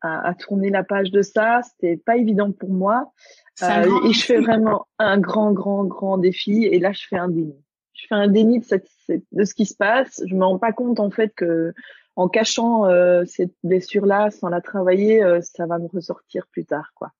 à, 0.01 0.29
à, 0.29 0.35
tourner 0.35 0.71
la 0.71 0.83
page 0.83 1.11
de 1.11 1.23
ça. 1.23 1.61
C'était 1.63 1.97
pas 1.97 2.17
évident 2.17 2.53
pour 2.53 2.71
moi. 2.71 3.13
Euh, 3.63 3.87
et 4.07 4.13
je 4.13 4.25
fais 4.25 4.39
vraiment 4.41 4.87
un 4.99 5.19
grand, 5.19 5.53
grand, 5.53 5.85
grand 5.85 6.19
défi. 6.19 6.65
Et 6.65 6.79
là, 6.79 6.93
je 6.93 7.07
fais 7.07 7.19
un 7.19 7.29
déni. 7.29 7.55
Je 7.95 8.07
fais 8.09 8.15
un 8.15 8.29
déni 8.29 8.61
de, 8.61 8.65
cette, 8.65 8.89
de 9.09 9.45
ce 9.45 9.55
qui 9.55 9.67
se 9.67 9.75
passe. 9.75 10.23
Je 10.27 10.35
me 10.35 10.45
rends 10.45 10.59
pas 10.59 10.73
compte 10.73 11.01
en 11.01 11.11
fait 11.11 11.33
que 11.35 11.75
en 12.21 12.29
cachant 12.29 12.85
euh, 12.85 13.25
cette 13.25 13.55
blessure-là, 13.65 14.31
sans 14.31 14.51
la 14.51 14.61
travailler, 14.61 15.23
euh, 15.23 15.41
ça 15.41 15.65
va 15.65 15.79
me 15.79 15.89
ressortir 15.89 16.47
plus 16.53 16.67
tard, 16.67 16.91
quoi. 16.95 17.13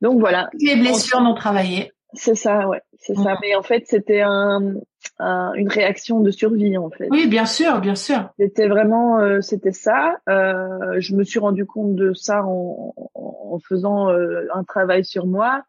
Donc 0.00 0.20
voilà. 0.20 0.48
Les 0.60 0.76
blessures 0.76 1.20
non 1.20 1.34
travaillées. 1.34 1.90
C'est 2.14 2.36
ça, 2.36 2.68
ouais, 2.68 2.82
c'est 2.98 3.16
ça. 3.16 3.36
Mais 3.40 3.56
en 3.56 3.62
fait, 3.62 3.84
c'était 3.86 4.20
un, 4.20 4.74
une 5.18 5.68
réaction 5.68 6.20
de 6.20 6.30
survie, 6.30 6.78
en 6.78 6.90
fait. 6.90 7.08
Oui, 7.10 7.26
bien 7.26 7.46
sûr, 7.46 7.80
bien 7.80 7.96
sûr. 7.96 8.30
C'était 8.38 8.68
vraiment, 8.68 9.18
euh, 9.18 9.40
c'était 9.40 9.72
ça. 9.72 10.18
Euh, 10.28 11.00
je 11.00 11.16
me 11.16 11.24
suis 11.24 11.40
rendu 11.40 11.66
compte 11.66 11.96
de 11.96 12.12
ça 12.12 12.44
en, 12.44 12.94
en 13.14 13.58
faisant 13.66 14.10
euh, 14.10 14.46
un 14.54 14.62
travail 14.62 15.04
sur 15.04 15.26
moi. 15.26 15.64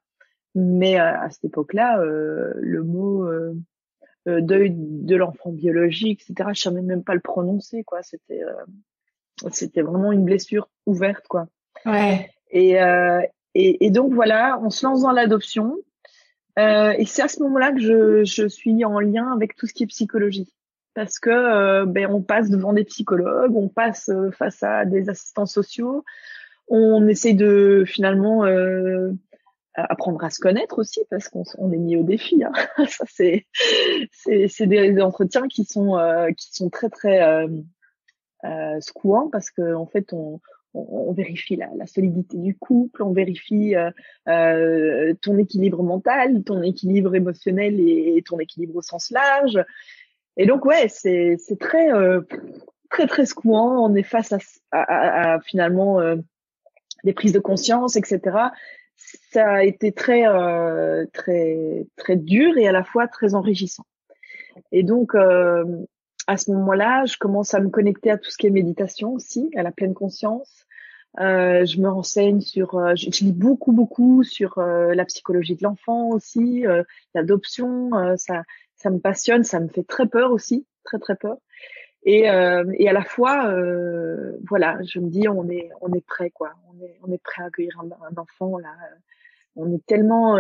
Mais 0.54 0.98
à 0.98 1.28
cette 1.32 1.46
époque-là, 1.46 1.98
le 2.04 2.84
mot 2.84 3.28
deuil 4.26 4.72
de 4.74 5.16
l'enfant 5.16 5.52
biologique, 5.52 6.22
etc., 6.22 6.50
je 6.54 6.62
savais 6.62 6.82
même 6.82 7.04
pas 7.04 7.14
le 7.14 7.20
prononcer, 7.20 7.84
quoi. 7.84 8.02
C'était, 8.04 8.42
c'était 9.52 9.82
vraiment 9.82 10.12
une 10.12 10.26
blessure 10.26 10.70
ouverte, 10.86 11.28
quoi. 11.28 11.48
Ouais. 11.86 12.30
Et, 12.52 12.78
et, 13.56 13.86
et 13.86 13.90
donc 13.92 14.14
voilà, 14.14 14.60
on 14.64 14.70
se 14.70 14.86
lance 14.86 15.02
dans 15.02 15.12
l'adoption. 15.12 15.78
Euh, 16.60 16.94
et 16.98 17.06
c'est 17.06 17.24
à 17.24 17.28
ce 17.28 17.42
moment-là 17.44 17.72
que 17.72 17.80
je, 17.80 18.24
je, 18.24 18.48
suis 18.48 18.86
en 18.86 19.00
lien 19.00 19.32
avec 19.32 19.56
tout 19.56 19.66
ce 19.66 19.74
qui 19.74 19.84
est 19.84 19.88
psychologie. 19.88 20.54
Parce 20.94 21.18
que 21.18 21.30
euh, 21.30 21.86
ben, 21.86 22.08
on 22.12 22.22
passe 22.22 22.50
devant 22.50 22.74
des 22.74 22.84
psychologues, 22.84 23.56
on 23.56 23.68
passe 23.68 24.10
euh, 24.10 24.30
face 24.32 24.62
à 24.62 24.86
des 24.86 25.10
assistants 25.10 25.48
sociaux, 25.48 26.04
on 26.68 27.08
essaie 27.08 27.34
de 27.34 27.84
finalement 27.88 28.46
euh, 28.46 29.12
apprendre 29.76 30.24
à 30.24 30.30
se 30.30 30.40
connaître 30.40 30.80
aussi 30.80 31.02
parce 31.10 31.30
qu'on 31.30 31.44
on 31.58 31.72
est 31.72 31.78
mis 31.78 31.96
au 31.98 32.04
défi. 32.04 32.44
Hein. 32.44 32.52
Ça 32.88 33.06
c'est 33.08 33.48
c'est 34.12 34.68
des 34.68 35.02
entretiens 35.02 35.48
qui 35.48 35.66
sont 35.66 35.98
qui 36.38 36.54
sont 36.54 36.70
très 36.70 36.90
très 36.90 37.22
euh, 38.46 38.80
secouants 38.82 39.30
parce 39.32 39.50
que 39.52 39.74
en 39.74 39.86
fait 39.86 40.14
on 40.14 40.40
on, 40.74 41.14
vérifie 41.14 41.56
la, 41.56 41.70
la, 41.76 41.86
solidité 41.86 42.38
du 42.38 42.56
couple, 42.56 43.04
on 43.04 43.14
vérifie 43.14 43.76
euh, 43.76 43.92
euh, 44.28 45.14
ton 45.22 45.38
équilibre 45.38 45.84
mental, 45.84 46.44
ton 46.44 46.62
équilibre 46.62 47.16
émotionnel 47.16 47.80
et, 47.80 48.22
ton 48.26 48.40
équilibre 48.40 48.78
au 48.78 48.82
sens 48.82 49.12
large. 49.12 49.64
Et 50.38 50.46
donc 50.46 50.66
ouais, 50.66 50.88
c'est 50.88 51.36
c'est 51.38 51.60
très 51.60 51.92
euh, 51.92 52.22
très 52.90 53.08
très 53.08 53.26
secouant. 53.26 53.86
On 53.86 53.94
est 53.96 54.04
face 54.04 54.34
à, 54.34 54.40
à, 54.72 55.34
à, 55.34 55.40
finalement 55.42 56.00
euh, 56.00 56.16
des 57.04 57.14
prises 57.14 57.34
de 57.34 57.40
conscience, 57.40 57.96
etc. 57.96 58.38
Ça 58.96 59.52
a 59.52 59.64
été 59.64 59.92
très 59.92 60.28
euh, 60.28 61.06
très 61.14 61.86
très 61.98 62.16
dur 62.16 62.58
et 62.58 62.68
à 62.68 62.72
la 62.72 62.84
fois 62.84 63.08
très 63.08 63.36
enrichissant. 63.36 63.86
Et 64.72 64.84
donc 64.84 65.16
à 66.28 66.38
ce 66.38 66.52
moment-là, 66.52 67.06
je 67.06 67.18
commence 67.18 67.54
à 67.54 67.60
me 67.60 67.70
connecter 67.70 68.12
à 68.12 68.18
tout 68.18 68.30
ce 68.30 68.38
qui 68.38 68.48
est 68.48 68.52
méditation 68.52 69.14
aussi, 69.14 69.50
à 69.56 69.64
la 69.64 69.72
pleine 69.72 69.94
conscience. 69.94 70.66
Euh, 71.20 71.66
je 71.66 71.80
me 71.80 71.90
renseigne 71.90 72.42
sur, 72.42 72.76
euh, 72.76 72.96
je, 72.96 73.24
lis 73.24 73.34
beaucoup 73.34 73.72
beaucoup 73.72 74.24
sur 74.24 74.58
euh, 74.58 74.96
la 74.96 75.06
psychologie 75.06 75.56
de 75.56 75.64
l'enfant 75.64 76.10
aussi, 76.10 76.66
euh, 76.66 76.84
l'adoption. 77.14 77.92
ça, 78.18 78.44
ça 78.76 78.90
me 78.90 79.00
passionne, 79.00 79.44
ça 79.44 79.60
me 79.60 79.68
fait 79.68 79.84
très 79.84 80.08
peur 80.08 80.32
aussi, 80.32 80.66
très 80.84 81.00
très 81.00 81.16
peur. 81.16 81.38
Et, 82.06 82.24
et 82.24 82.90
à 82.90 82.94
la 82.94 83.04
fois, 83.04 83.56
voilà, 84.50 84.78
je 84.84 85.00
me 85.00 85.10
dis 85.10 85.28
on 85.30 85.50
est 85.50 85.70
on 85.80 85.94
est 85.94 86.06
prêt 86.06 86.32
quoi, 86.32 86.52
on 86.70 86.84
est 86.84 87.00
on 87.02 87.12
est 87.12 87.22
prêt 87.24 87.44
à 87.44 87.46
accueillir 87.46 87.80
un, 87.80 87.90
un 88.06 88.18
enfant 88.22 88.58
là. 88.58 88.76
On 89.56 89.72
est 89.72 89.86
tellement 89.86 90.38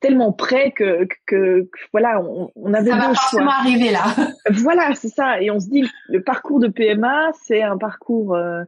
tellement 0.00 0.32
près 0.32 0.72
que, 0.72 1.04
que, 1.04 1.16
que 1.26 1.70
voilà, 1.92 2.20
on, 2.22 2.50
on 2.54 2.74
avait 2.74 2.90
ça 2.90 2.96
va 2.96 3.14
forcément 3.14 3.50
arriver 3.50 3.90
là. 3.90 4.04
Voilà, 4.50 4.94
c'est 4.94 5.08
ça. 5.08 5.40
Et 5.40 5.50
on 5.50 5.60
se 5.60 5.68
dit, 5.68 5.84
le 6.08 6.22
parcours 6.22 6.60
de 6.60 6.68
PMA, 6.68 7.32
c'est 7.42 7.62
un 7.62 7.76
parcours 7.76 8.34
euh, 8.34 8.62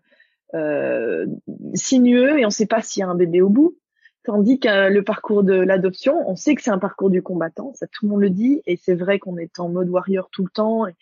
euh, 0.54 1.26
sinueux 1.74 2.38
et 2.38 2.44
on 2.44 2.48
ne 2.48 2.52
sait 2.52 2.66
pas 2.66 2.82
s'il 2.82 3.00
y 3.00 3.04
a 3.04 3.08
un 3.08 3.14
bébé 3.14 3.40
au 3.40 3.48
bout. 3.48 3.76
Tandis 4.24 4.60
que 4.60 4.90
le 4.90 5.02
parcours 5.02 5.42
de 5.42 5.54
l'adoption, 5.54 6.28
on 6.28 6.36
sait 6.36 6.54
que 6.54 6.62
c'est 6.62 6.70
un 6.70 6.78
parcours 6.78 7.08
du 7.08 7.22
combattant, 7.22 7.72
ça 7.74 7.86
tout 7.86 8.04
le 8.04 8.10
monde 8.10 8.20
le 8.20 8.28
dit, 8.28 8.60
et 8.66 8.76
c'est 8.76 8.94
vrai 8.94 9.18
qu'on 9.18 9.38
est 9.38 9.58
en 9.58 9.70
mode 9.70 9.88
warrior 9.88 10.28
tout 10.30 10.44
le 10.44 10.50
temps, 10.50 10.86
et 10.86 10.92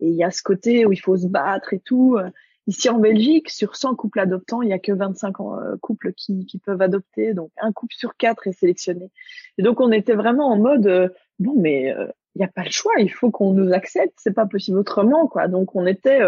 il 0.00 0.14
y 0.14 0.24
a 0.24 0.30
ce 0.30 0.42
côté 0.42 0.86
où 0.86 0.92
il 0.92 1.00
faut 1.00 1.16
se 1.16 1.26
battre 1.26 1.72
et 1.72 1.80
tout. 1.80 2.18
Ici 2.66 2.88
en 2.88 2.98
Belgique, 2.98 3.50
sur 3.50 3.76
100 3.76 3.94
couples 3.94 4.20
adoptants, 4.20 4.62
il 4.62 4.70
y 4.70 4.72
a 4.72 4.78
que 4.78 4.92
25 4.92 5.38
euh, 5.40 5.76
couples 5.82 6.14
qui, 6.14 6.46
peuvent 6.64 6.80
adopter, 6.80 7.34
donc 7.34 7.50
un 7.58 7.72
couple 7.72 7.94
sur 7.94 8.16
quatre 8.16 8.46
est 8.46 8.52
sélectionné. 8.52 9.10
Et 9.58 9.62
donc 9.62 9.80
on 9.80 9.92
était 9.92 10.14
vraiment 10.14 10.48
en 10.48 10.56
mode 10.56 10.86
euh, 10.86 11.10
bon, 11.38 11.52
mais 11.56 11.92
euh, 11.92 12.06
il 12.34 12.38
n'y 12.38 12.44
a 12.44 12.48
pas 12.48 12.64
le 12.64 12.70
choix, 12.70 12.94
il 12.98 13.12
faut 13.12 13.30
qu'on 13.30 13.52
nous 13.52 13.74
accepte, 13.74 14.14
c'est 14.16 14.32
pas 14.32 14.46
possible 14.46 14.78
autrement, 14.78 15.28
quoi. 15.28 15.46
Donc 15.46 15.76
on 15.76 15.86
était 15.86 16.20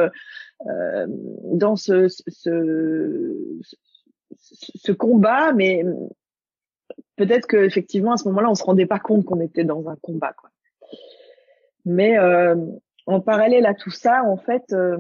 dans 0.65 1.75
ce, 1.75 2.07
ce, 2.09 2.43
combat, 4.93 5.53
mais 5.53 5.85
peut-être 7.17 7.47
que 7.47 7.57
effectivement 7.57 8.13
à 8.13 8.19
ce 8.19 8.29
moment-là, 8.29 8.51
on 8.51 8.55
se 8.55 8.63
rendait 8.63 8.87
pas 8.87 9.01
compte 9.01 9.25
qu'on 9.25 9.41
était 9.41 9.65
dans 9.65 9.89
un 9.89 9.97
combat, 9.97 10.35
quoi. 10.35 10.51
Mais 11.87 12.17
en 13.07 13.21
parallèle 13.21 13.66
à 13.66 13.75
tout 13.75 13.90
ça, 13.90 14.25
en 14.25 14.37
fait, 14.37 14.73
euh, 14.73 14.97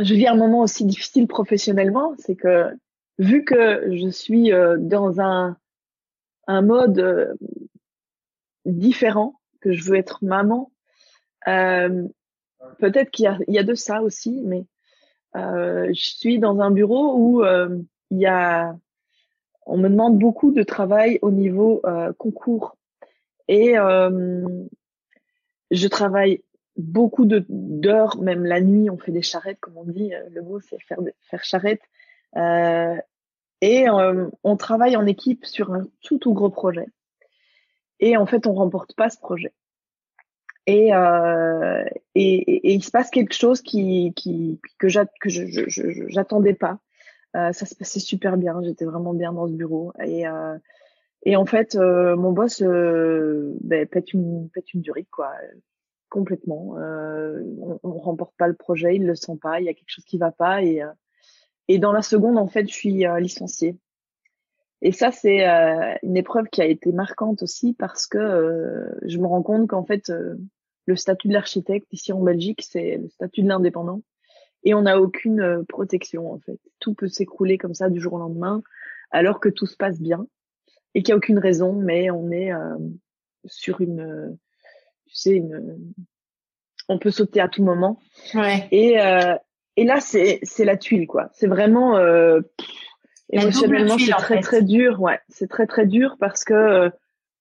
je 0.00 0.14
vis 0.14 0.26
un 0.26 0.34
moment 0.34 0.60
aussi 0.60 0.84
difficile 0.84 1.26
professionnellement, 1.26 2.14
c'est 2.18 2.36
que 2.36 2.70
vu 3.18 3.44
que 3.44 3.94
je 3.94 4.08
suis 4.08 4.52
euh, 4.52 4.76
dans 4.78 5.20
un 5.20 5.56
un 6.48 6.62
mode 6.62 7.36
différent, 8.64 9.36
que 9.60 9.72
je 9.72 9.84
veux 9.84 9.96
être 9.96 10.24
maman, 10.24 10.72
peut-être 11.46 13.12
qu'il 13.12 13.26
y 13.26 13.28
a, 13.28 13.38
y 13.46 13.58
a 13.58 13.62
de 13.62 13.74
ça 13.74 14.02
aussi, 14.02 14.42
mais 14.44 14.66
je 15.34 15.92
suis 15.94 16.40
dans 16.40 16.60
un 16.60 16.72
bureau 16.72 17.14
où 17.16 17.44
il 17.44 18.18
y 18.18 18.26
a 18.26 18.74
on 19.66 19.78
me 19.78 19.88
demande 19.88 20.18
beaucoup 20.18 20.52
de 20.52 20.62
travail 20.62 21.18
au 21.22 21.30
niveau 21.30 21.80
euh, 21.84 22.12
concours. 22.18 22.76
Et 23.48 23.78
euh, 23.78 24.66
je 25.70 25.88
travaille 25.88 26.42
beaucoup 26.76 27.26
d'heures, 27.26 28.20
même 28.20 28.44
la 28.44 28.60
nuit, 28.60 28.90
on 28.90 28.98
fait 28.98 29.12
des 29.12 29.22
charrettes, 29.22 29.60
comme 29.60 29.76
on 29.76 29.84
dit. 29.84 30.14
Euh, 30.14 30.28
le 30.30 30.42
mot, 30.42 30.60
c'est 30.60 30.80
faire, 30.82 30.98
faire 31.30 31.44
charrette. 31.44 31.82
Euh, 32.36 32.96
et 33.60 33.88
euh, 33.88 34.28
on 34.42 34.56
travaille 34.56 34.96
en 34.96 35.06
équipe 35.06 35.46
sur 35.46 35.72
un 35.72 35.86
tout, 36.02 36.18
tout 36.18 36.34
gros 36.34 36.50
projet. 36.50 36.86
Et 38.00 38.16
en 38.16 38.26
fait, 38.26 38.46
on 38.46 38.54
remporte 38.54 38.94
pas 38.96 39.10
ce 39.10 39.18
projet. 39.18 39.52
Et, 40.66 40.94
euh, 40.94 41.84
et, 42.14 42.68
et, 42.68 42.72
il 42.74 42.84
se 42.84 42.90
passe 42.90 43.10
quelque 43.10 43.34
chose 43.34 43.62
qui, 43.62 44.12
qui 44.14 44.60
que 44.78 44.88
j'attendais 44.88 46.54
pas. 46.54 46.78
Euh, 47.34 47.52
ça 47.52 47.66
se 47.66 47.74
passait 47.74 48.00
super 48.00 48.36
bien, 48.36 48.60
j'étais 48.62 48.84
vraiment 48.84 49.14
bien 49.14 49.32
dans 49.32 49.46
ce 49.46 49.52
bureau. 49.52 49.92
Et, 50.04 50.26
euh, 50.26 50.58
et 51.24 51.36
en 51.36 51.46
fait, 51.46 51.74
euh, 51.74 52.16
mon 52.16 52.32
boss 52.32 52.62
ben, 52.62 53.86
pète 53.86 54.12
une 54.12 54.50
pète 54.50 54.74
une 54.74 54.82
durite 54.82 55.08
quoi, 55.10 55.32
complètement. 56.12 56.76
on, 56.76 57.80
on 57.82 57.98
remporte 57.98 58.34
pas 58.36 58.46
le 58.46 58.54
projet, 58.54 58.96
il 58.96 59.06
le 59.06 59.14
sent 59.14 59.38
pas, 59.40 59.60
il 59.60 59.64
y 59.64 59.68
a 59.68 59.74
quelque 59.74 59.90
chose 59.90 60.04
qui 60.04 60.18
va 60.18 60.30
pas 60.30 60.62
et 60.62 60.82
et 61.68 61.78
dans 61.78 61.92
la 61.92 62.02
seconde, 62.02 62.38
en 62.38 62.48
fait, 62.48 62.68
je 62.68 62.74
suis 62.74 63.04
licenciée. 63.20 63.76
Et 64.82 64.92
ça, 64.92 65.12
c'est 65.12 65.44
une 66.02 66.16
épreuve 66.16 66.46
qui 66.50 66.60
a 66.60 66.66
été 66.66 66.92
marquante 66.92 67.42
aussi 67.42 67.72
parce 67.72 68.06
que 68.06 68.90
je 69.02 69.18
me 69.18 69.26
rends 69.26 69.42
compte 69.42 69.68
qu'en 69.68 69.84
fait, 69.84 70.12
le 70.86 70.96
statut 70.96 71.28
de 71.28 71.32
l'architecte 71.32 71.92
ici 71.92 72.12
en 72.12 72.20
Belgique, 72.20 72.62
c'est 72.62 72.98
le 72.98 73.08
statut 73.08 73.42
de 73.42 73.48
l'indépendant 73.48 74.02
et 74.64 74.74
on 74.74 74.82
n'a 74.82 75.00
aucune 75.00 75.40
euh, 75.40 75.62
protection 75.68 76.32
en 76.32 76.38
fait. 76.38 76.58
Tout 76.78 76.94
peut 76.94 77.08
s'écrouler 77.08 77.58
comme 77.58 77.74
ça 77.74 77.88
du 77.88 78.00
jour 78.00 78.14
au 78.14 78.18
lendemain, 78.18 78.62
alors 79.10 79.40
que 79.40 79.48
tout 79.48 79.66
se 79.66 79.76
passe 79.76 80.00
bien 80.00 80.26
et 80.94 81.02
qu'il 81.02 81.12
n'y 81.12 81.14
a 81.14 81.16
aucune 81.16 81.38
raison, 81.38 81.72
mais 81.72 82.10
on 82.10 82.30
est 82.30 82.52
euh, 82.52 82.76
sur 83.46 83.80
une, 83.80 84.36
tu 85.12 85.18
sais, 85.18 85.30
une, 85.32 85.92
on 86.88 86.98
peut 86.98 87.10
sauter 87.10 87.40
à 87.40 87.48
tout 87.48 87.62
moment. 87.62 88.00
Ouais. 88.34 88.68
Et 88.70 89.00
euh, 89.00 89.34
et 89.76 89.84
là 89.84 90.00
c'est 90.00 90.40
c'est 90.42 90.64
la 90.64 90.76
tuile 90.76 91.06
quoi. 91.06 91.28
C'est 91.32 91.46
vraiment 91.46 91.96
euh, 91.96 92.40
émotionnellement 93.30 93.98
c'est 93.98 94.12
très 94.12 94.40
très 94.40 94.62
dur. 94.62 95.00
Ouais, 95.00 95.20
c'est 95.28 95.48
très 95.48 95.66
très 95.66 95.86
dur 95.86 96.16
parce 96.18 96.44
que 96.44 96.90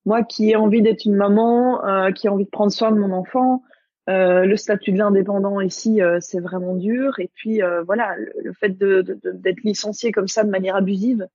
moi 0.06 0.24
qui 0.24 0.52
ai 0.52 0.56
envie 0.56 0.82
d'être 0.82 1.06
une 1.06 1.16
maman, 1.16 1.82
qui 2.14 2.28
ai 2.28 2.30
envie 2.30 2.46
de 2.46 2.50
prendre 2.50 2.72
soin 2.72 2.92
de 2.92 2.98
mon 2.98 3.12
enfant, 3.12 3.62
euh, 4.10 4.46
le 4.46 4.58
statut 4.58 4.92
de 4.92 4.98
l'indépendant 4.98 5.62
ici, 5.62 6.02
euh, 6.02 6.18
c'est 6.22 6.40
vraiment 6.40 6.76
dur. 6.76 7.20
Et 7.20 7.30
puis 7.34 7.62
euh, 7.62 7.84
voilà, 7.84 8.16
le, 8.44 8.52
fait 8.54 8.70
de, 8.70 9.20
d'être 9.34 9.62
licencié 9.64 10.12
comme 10.12 10.28
ça 10.28 10.44
de 10.44 10.50
manière 10.50 10.76
abusive, 10.76 11.28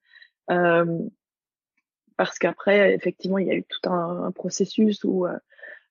parce 2.16 2.38
qu'après, 2.38 2.94
effectivement, 2.94 3.38
il 3.38 3.46
y 3.46 3.50
a 3.50 3.54
eu 3.54 3.64
tout 3.64 3.90
un, 3.90 4.30
processus 4.32 5.04
où 5.04 5.26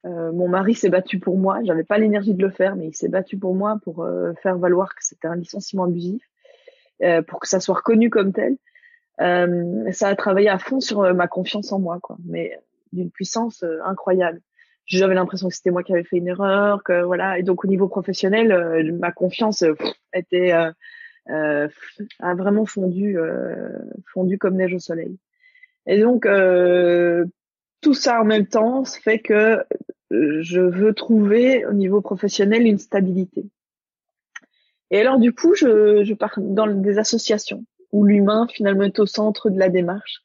mon 0.06 0.48
mari 0.48 0.76
s'est 0.76 0.90
battu 0.90 1.20
pour 1.20 1.38
moi. 1.38 1.60
J'avais 1.64 1.84
pas 1.84 1.98
l'énergie 1.98 2.34
de 2.34 2.42
le 2.42 2.52
faire, 2.52 2.76
mais 2.76 2.88
il 2.88 2.96
s'est 2.96 3.10
battu 3.10 3.38
pour 3.38 3.56
moi 3.56 3.80
pour 3.84 4.08
faire 4.42 4.58
valoir 4.58 4.94
que 4.94 5.04
c'était 5.04 5.28
un 5.28 5.36
licenciement 5.36 5.86
abusif, 5.86 6.22
pour 7.28 7.40
que 7.40 7.48
ça 7.48 7.60
soit 7.60 7.76
reconnu 7.76 8.10
comme 8.10 8.32
tel. 8.32 8.58
ça 9.18 10.08
a 10.08 10.16
travaillé 10.16 10.50
à 10.50 10.60
fond 10.60 10.80
sur 10.80 11.14
ma 11.16 11.28
confiance 11.28 11.72
en 11.72 11.80
moi, 11.80 12.00
quoi, 12.02 12.18
mais 12.24 12.60
d'une 12.94 13.10
puissance 13.10 13.66
incroyable 13.84 14.42
j'avais 14.86 15.16
l'impression 15.16 15.50
que 15.50 15.56
c'était 15.56 15.72
moi 15.72 15.84
qui 15.84 15.94
avais 15.94 16.04
fait 16.04 16.18
une 16.18 16.28
erreur, 16.28 16.84
que 16.84 17.04
voilà. 17.04 17.40
Et 17.40 17.44
donc 17.44 17.66
au 17.66 17.68
niveau 17.68 17.88
professionnel, 17.88 18.52
euh, 18.52 18.92
ma 18.94 19.12
confiance 19.12 19.64
euh, 19.64 19.74
était 20.14 20.54
euh, 20.54 20.72
euh, 21.30 21.68
a 22.20 22.36
vraiment 22.36 22.66
fondu, 22.66 23.18
fondu 24.14 24.38
comme 24.38 24.56
neige 24.56 24.74
au 24.74 24.80
soleil. 24.80 25.18
Et 25.88 26.00
donc 26.00 26.28
tout 27.82 27.94
ça 27.94 28.22
en 28.22 28.26
même 28.26 28.48
temps 28.48 28.86
fait 28.86 29.20
que 29.20 29.64
je 30.12 30.62
veux 30.62 30.94
trouver 30.94 31.66
au 31.66 31.74
niveau 31.74 32.02
professionnel 32.02 32.66
une 32.66 32.78
stabilité. 32.78 33.46
Et 34.92 35.00
alors 35.00 35.20
du 35.20 35.34
coup, 35.34 35.56
je, 35.56 36.04
je 36.04 36.14
pars 36.14 36.36
dans 36.38 36.68
des 36.68 36.98
associations 36.98 37.66
où 37.92 38.04
l'humain 38.04 38.48
finalement 38.52 38.84
est 38.84 39.00
au 39.00 39.06
centre 39.06 39.50
de 39.50 39.58
la 39.58 39.70
démarche 39.70 40.22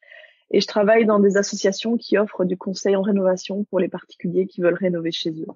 et 0.51 0.59
je 0.59 0.67
travaille 0.67 1.05
dans 1.05 1.19
des 1.19 1.37
associations 1.37 1.97
qui 1.97 2.17
offrent 2.17 2.43
du 2.43 2.57
conseil 2.57 2.95
en 2.95 3.01
rénovation 3.01 3.63
pour 3.65 3.79
les 3.79 3.87
particuliers 3.87 4.47
qui 4.47 4.61
veulent 4.61 4.75
rénover 4.75 5.11
chez 5.11 5.31
eux. 5.31 5.47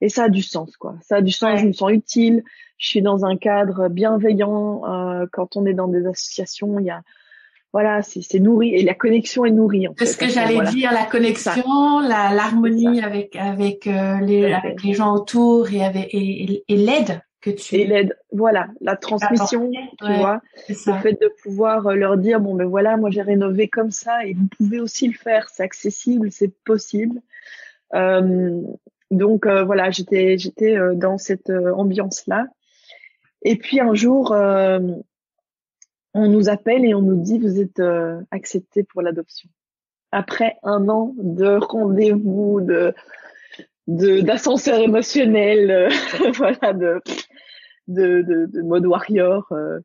Et 0.00 0.08
ça 0.08 0.24
a 0.24 0.28
du 0.28 0.42
sens, 0.42 0.76
quoi. 0.76 0.96
Ça 1.02 1.16
a 1.16 1.22
du 1.22 1.32
sens. 1.32 1.60
Je 1.60 1.66
me 1.66 1.72
sens 1.72 1.90
utile. 1.90 2.44
Je 2.78 2.86
suis 2.86 3.02
dans 3.02 3.24
un 3.24 3.36
cadre 3.36 3.88
bienveillant. 3.88 4.84
Euh, 4.84 5.26
quand 5.32 5.56
on 5.56 5.66
est 5.66 5.74
dans 5.74 5.88
des 5.88 6.06
associations, 6.06 6.78
il 6.78 6.86
y 6.86 6.90
a, 6.90 7.02
voilà, 7.72 8.00
c'est 8.02 8.38
nourri 8.38 8.74
et 8.74 8.82
la 8.82 8.94
connexion 8.94 9.44
est 9.44 9.50
nourrie. 9.50 9.86
C'est 9.98 10.06
ce 10.06 10.16
que 10.16 10.28
j'allais 10.28 10.60
dire, 10.70 10.92
la 10.92 11.04
connexion, 11.04 12.00
la 12.00 12.32
l'harmonie 12.32 13.02
avec 13.02 13.36
avec 13.36 13.86
euh, 13.86 14.18
les 14.20 14.52
avec 14.52 14.82
les 14.82 14.94
gens 14.94 15.14
autour 15.14 15.70
et 15.70 15.84
avec 15.84 16.08
et, 16.14 16.64
et 16.66 16.76
l'aide 16.76 17.20
que 17.42 17.50
tu 17.50 17.76
et 17.76 17.86
l'aide 17.86 18.16
voilà 18.32 18.68
la 18.80 18.96
transmission 18.96 19.70
tu 19.70 20.12
vois. 20.14 20.40
le 20.68 20.74
fait 20.74 21.20
de 21.20 21.30
pouvoir 21.42 21.86
euh, 21.86 21.94
leur 21.94 22.16
dire 22.16 22.40
bon 22.40 22.54
ben 22.54 22.66
voilà 22.66 22.96
moi 22.96 23.10
j'ai 23.10 23.22
rénové 23.22 23.68
comme 23.68 23.90
ça 23.90 24.24
et 24.24 24.32
vous 24.32 24.48
pouvez 24.56 24.80
aussi 24.80 25.06
le 25.06 25.14
faire 25.14 25.48
c'est 25.50 25.62
accessible 25.62 26.32
c'est 26.32 26.52
possible. 26.64 27.20
Euh, 27.94 28.62
donc 29.10 29.46
euh, 29.46 29.62
voilà 29.62 29.90
j'étais 29.90 30.38
j'étais 30.38 30.76
euh, 30.76 30.94
dans 30.94 31.18
cette 31.18 31.50
ambiance 31.50 32.26
là 32.26 32.46
et 33.42 33.56
puis 33.56 33.80
un 33.80 33.94
jour 33.94 34.34
on 36.16 36.28
nous 36.28 36.48
appelle 36.48 36.84
et 36.84 36.94
on 36.94 37.02
nous 37.02 37.22
dit 37.22 37.38
vous 37.38 37.60
êtes 37.60 37.82
accepté 38.30 38.82
pour 38.82 39.02
l'adoption 39.02 39.48
après 40.12 40.56
un 40.62 40.88
an 40.88 41.14
de 41.18 41.58
rendez-vous 41.60 42.60
de 42.60 42.94
de 43.86 44.20
d'ascenseur 44.20 44.80
émotionnel 44.80 45.90
voilà 46.34 46.72
de 46.72 47.00
de, 47.88 48.22
de, 48.22 48.46
de 48.46 48.62
mode 48.62 48.86
warrior. 48.86 49.46
Euh. 49.52 49.80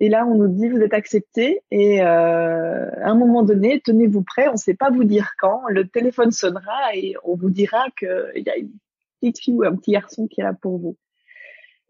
Et 0.00 0.08
là, 0.08 0.26
on 0.26 0.34
nous 0.34 0.48
dit 0.48 0.68
vous 0.68 0.80
êtes 0.80 0.94
accepté 0.94 1.62
et 1.70 2.02
euh, 2.02 2.90
à 2.90 3.10
un 3.10 3.14
moment 3.14 3.42
donné, 3.42 3.80
tenez-vous 3.84 4.22
prêt, 4.22 4.48
on 4.48 4.52
ne 4.52 4.56
sait 4.56 4.74
pas 4.74 4.90
vous 4.90 5.04
dire 5.04 5.32
quand, 5.38 5.62
le 5.68 5.86
téléphone 5.86 6.32
sonnera 6.32 6.94
et 6.94 7.14
on 7.24 7.36
vous 7.36 7.50
dira 7.50 7.84
qu'il 7.98 8.42
y 8.44 8.50
a 8.50 8.56
une 8.56 8.72
petite 9.20 9.38
fille 9.38 9.54
ou 9.54 9.62
un 9.62 9.76
petit 9.76 9.92
garçon 9.92 10.26
qui 10.26 10.40
est 10.40 10.44
là 10.44 10.54
pour 10.54 10.78
vous. 10.78 10.96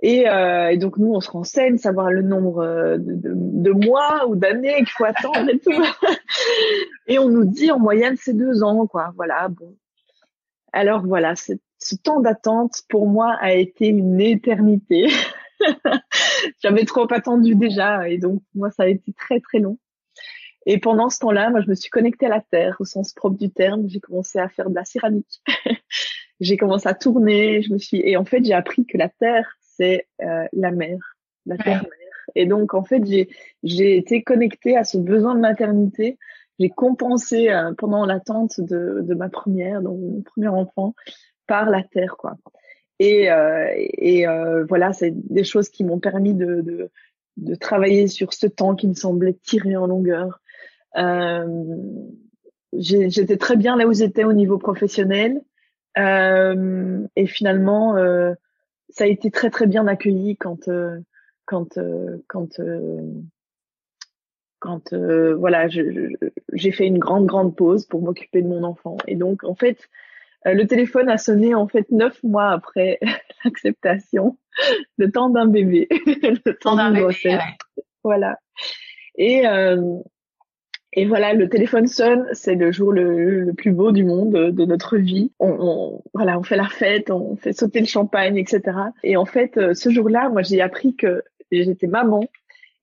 Et, 0.05 0.29
euh, 0.29 0.71
et 0.71 0.79
donc 0.79 0.99
nous, 0.99 1.13
on 1.13 1.21
se 1.21 1.31
renseigne, 1.31 1.79
savoir 1.79 2.11
le 2.11 2.23
nombre 2.23 2.59
euh, 2.59 2.99
de, 2.99 3.15
de, 3.15 3.33
de 3.35 3.71
mois 3.71 4.27
ou 4.29 4.35
d'années 4.35 4.79
qu'il 4.79 4.89
faut 4.89 5.05
attendre 5.05 5.49
et 5.49 5.61
tout. 5.61 5.71
et 7.07 7.21
on 7.21 7.29
nous 7.29 7.45
dit 7.45 7.71
en 7.71 7.79
moyenne 7.79 8.17
c'est 8.19 8.37
deux 8.37 8.65
ans, 8.65 8.89
quoi. 8.89 9.13
Voilà. 9.15 9.49
Bon. 9.49 9.77
Alors 10.73 11.07
voilà, 11.07 11.35
ce 11.37 11.95
temps 12.03 12.21
d'attente 12.21 12.83
pour 12.89 13.07
moi 13.07 13.37
a 13.41 13.53
été 13.53 13.87
une 13.87 14.21
éternité. 14.21 15.07
J'avais 16.63 16.85
trop 16.85 17.07
attendu 17.13 17.55
déjà 17.55 18.09
et 18.09 18.19
donc 18.19 18.43
moi 18.55 18.71
ça 18.71 18.85
a 18.85 18.89
été 18.89 19.13
très 19.13 19.39
très 19.39 19.61
long. 19.61 19.79
Et 20.67 20.79
pendant 20.79 21.11
ce 21.11 21.19
temps-là, 21.21 21.51
moi 21.51 21.61
je 21.61 21.69
me 21.69 21.75
suis 21.75 21.91
connectée 21.91 22.27
à 22.27 22.31
la 22.31 22.41
terre 22.41 22.77
au 22.81 22.85
sens 22.85 23.13
propre 23.13 23.37
du 23.37 23.51
terme. 23.51 23.89
J'ai 23.89 24.01
commencé 24.01 24.39
à 24.41 24.49
faire 24.49 24.71
de 24.71 24.75
la 24.75 24.85
céramique. 24.85 25.43
j'ai 26.41 26.57
commencé 26.57 26.89
à 26.89 26.95
tourner. 26.95 27.63
Je 27.63 27.73
me 27.73 27.79
suis 27.79 28.01
et 28.01 28.17
en 28.17 28.25
fait 28.25 28.45
j'ai 28.45 28.55
appris 28.55 28.85
que 28.85 28.99
la 28.99 29.09
terre 29.09 29.59
c'est 29.77 30.07
euh, 30.23 30.47
la 30.53 30.71
mer, 30.71 30.99
la 31.47 31.57
terre-mère. 31.57 31.91
Et 32.35 32.47
donc 32.47 32.75
en 32.75 32.85
fait 32.85 33.03
j'ai 33.63 33.97
été 33.97 34.23
connectée 34.23 34.77
à 34.77 34.85
ce 34.85 34.99
besoin 34.99 35.35
de 35.35 35.41
maternité 35.41 36.19
j'ai 36.59 36.69
compensé 36.69 37.49
pendant 37.79 38.07
l'attente 38.07 38.61
de, 38.61 39.01
de 39.01 39.15
ma 39.15 39.29
première, 39.29 39.83
donc 39.83 39.99
mon 39.99 40.23
premier 40.23 40.49
enfant, 40.49 40.95
par 41.49 41.69
la 41.69 41.83
terre, 41.83 42.17
quoi. 42.17 42.37
Et, 43.01 43.29
et 43.99 44.27
voilà, 44.69 44.93
c'est 44.93 45.11
des 45.11 45.43
choses 45.43 45.71
qui 45.71 45.83
m'ont 45.83 45.99
permis 45.99 46.35
de, 46.35 46.61
de, 46.61 46.91
de 47.39 47.55
travailler 47.57 48.07
sur 48.07 48.33
ce 48.33 48.47
temps 48.47 48.77
qui 48.77 48.87
me 48.87 48.95
semblait 48.95 49.37
tiré 49.43 49.77
en 49.77 49.87
longueur. 49.87 50.41
j'étais 52.73 53.37
très 53.39 53.57
bien 53.57 53.77
là 53.77 53.87
où 53.87 53.93
j'étais 53.93 54.25
au 54.25 54.33
niveau 54.33 54.59
professionnel. 54.59 55.41
Euh, 55.99 57.07
et 57.17 57.27
finalement, 57.27 57.97
euh, 57.97 58.35
ça 58.93 59.05
a 59.05 59.07
été 59.07 59.31
très 59.31 59.51
très 59.51 59.67
bien 59.67 59.87
accueilli 59.87 60.37
quand 60.37 60.69
euh, 60.69 60.99
quand 61.45 61.79
quand 62.29 62.61
quand 64.61 64.95
voilà, 64.95 65.67
j'ai 65.69 66.73
fait 66.73 66.87
une 66.87 66.99
grande 66.99 67.27
grande 67.27 67.57
pause 67.57 67.85
pour 67.87 68.01
m'occuper 68.01 68.43
de 68.43 68.49
mon 68.49 68.63
enfant. 68.63 68.97
Et 69.09 69.17
donc 69.17 69.43
en 69.43 69.57
fait, 69.57 69.89
le 70.45 70.65
téléphone 70.67 71.09
a 71.09 71.19
sonné 71.19 71.55
en 71.55 71.67
fait 71.67 71.91
neuf 71.91 72.23
mois 72.23 72.51
après 72.51 73.01
l'acceptation, 73.45 74.39
le 74.99 75.11
temps 75.11 75.31
d'un 75.31 75.47
bébé, 75.47 75.89
le 75.91 76.53
temps 76.53 76.77
d'un 76.77 76.93
bébé. 76.93 77.39
Voilà. 78.05 78.39
Et 79.17 79.47
euh, 79.47 79.99
et 80.95 81.07
voilà, 81.07 81.33
le 81.33 81.49
téléphone 81.49 81.87
sonne, 81.87 82.27
c'est 82.33 82.55
le 82.55 82.71
jour 82.71 82.93
le, 82.93 83.41
le, 83.41 83.53
plus 83.55 83.73
beau 83.73 83.93
du 83.93 84.05
monde 84.05 84.33
de 84.33 84.65
notre 84.65 84.99
vie. 84.99 85.33
On, 85.39 85.57
on, 85.59 86.03
voilà, 86.13 86.39
on 86.39 86.43
fait 86.43 86.57
la 86.57 86.69
fête, 86.69 87.11
on 87.11 87.37
fait 87.37 87.55
sauter 87.55 87.81
le 87.81 87.87
champagne, 87.87 88.37
etc. 88.37 88.61
Et 89.03 89.17
en 89.17 89.25
fait, 89.25 89.57
euh, 89.57 89.73
ce 89.73 89.89
jour-là, 89.89 90.29
moi, 90.29 90.43
j'ai 90.43 90.61
appris 90.61 90.95
que 90.95 91.23
j'étais 91.51 91.87
maman 91.87 92.25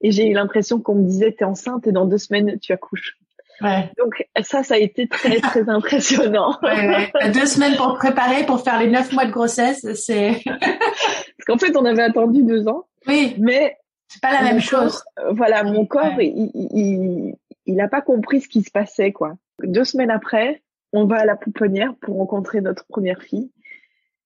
et 0.01 0.11
j'ai 0.11 0.27
eu 0.27 0.33
l'impression 0.33 0.79
qu'on 0.79 0.95
me 0.95 1.03
disait 1.03 1.33
t'es 1.33 1.45
enceinte 1.45 1.85
et 1.85 1.91
dans 1.91 2.05
deux 2.05 2.17
semaines 2.17 2.57
tu 2.59 2.71
accouches. 2.71 3.17
Ouais. 3.61 3.91
Donc 3.97 4.25
ça, 4.41 4.63
ça 4.63 4.75
a 4.75 4.77
été 4.77 5.07
très 5.07 5.39
très 5.41 5.69
impressionnant. 5.69 6.57
Ouais, 6.63 6.87
ouais. 6.87 7.31
Deux 7.31 7.45
semaines 7.45 7.75
pour 7.75 7.95
préparer, 7.95 8.45
pour 8.45 8.61
faire 8.61 8.79
les 8.79 8.87
neuf 8.87 9.11
mois 9.11 9.25
de 9.25 9.31
grossesse, 9.31 9.85
c'est. 9.93 10.41
Parce 10.45 11.45
qu'en 11.45 11.57
fait, 11.57 11.75
on 11.75 11.85
avait 11.85 12.03
attendu 12.03 12.43
deux 12.43 12.67
ans. 12.67 12.85
Oui. 13.07 13.35
Mais 13.37 13.77
c'est 14.07 14.21
pas 14.21 14.33
la 14.33 14.41
même 14.43 14.61
chose. 14.61 15.03
Euh, 15.19 15.33
voilà, 15.33 15.63
mon 15.63 15.85
corps, 15.85 16.19
il, 16.19 16.51
il, 16.53 17.35
il 17.69 17.75
n'a 17.75 17.87
pas 17.87 18.01
compris 18.01 18.41
ce 18.41 18.49
qui 18.49 18.63
se 18.63 18.71
passait, 18.71 19.11
quoi. 19.11 19.37
Deux 19.61 19.83
semaines 19.83 20.09
après, 20.09 20.63
on 20.91 21.05
va 21.05 21.17
à 21.17 21.25
la 21.25 21.35
pouponnière 21.35 21.95
pour 22.01 22.17
rencontrer 22.17 22.61
notre 22.61 22.83
première 22.87 23.21
fille. 23.21 23.51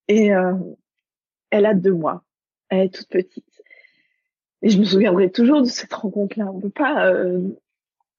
Et 0.08 0.34
euh, 0.34 0.54
elle 1.50 1.66
a 1.66 1.74
deux 1.74 1.92
mois. 1.92 2.24
Elle 2.70 2.86
est 2.86 2.94
toute 2.94 3.08
petite. 3.08 3.62
Et 4.62 4.70
je 4.70 4.78
me 4.78 4.84
souviendrai 4.84 5.30
toujours 5.30 5.60
de 5.60 5.68
cette 5.68 5.92
rencontre-là. 5.92 6.50
On 6.50 6.58
peut 6.58 6.70
pas, 6.70 7.10
euh, 7.10 7.50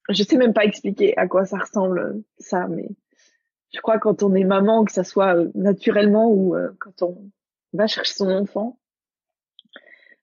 je 0.08 0.22
sais 0.22 0.36
même 0.36 0.52
pas 0.52 0.64
expliquer 0.64 1.16
à 1.18 1.26
quoi 1.26 1.44
ça 1.44 1.58
ressemble 1.58 2.22
ça, 2.38 2.68
mais 2.68 2.88
je 3.74 3.80
crois 3.80 3.98
quand 3.98 4.22
on 4.22 4.32
est 4.32 4.44
maman, 4.44 4.84
que 4.84 4.92
ça 4.92 5.02
soit 5.02 5.34
euh, 5.34 5.50
naturellement 5.56 6.30
ou 6.30 6.54
euh, 6.54 6.70
quand 6.78 7.02
on 7.02 7.18
va 7.72 7.88
chercher 7.88 8.14
son 8.14 8.30
enfant, 8.30 8.78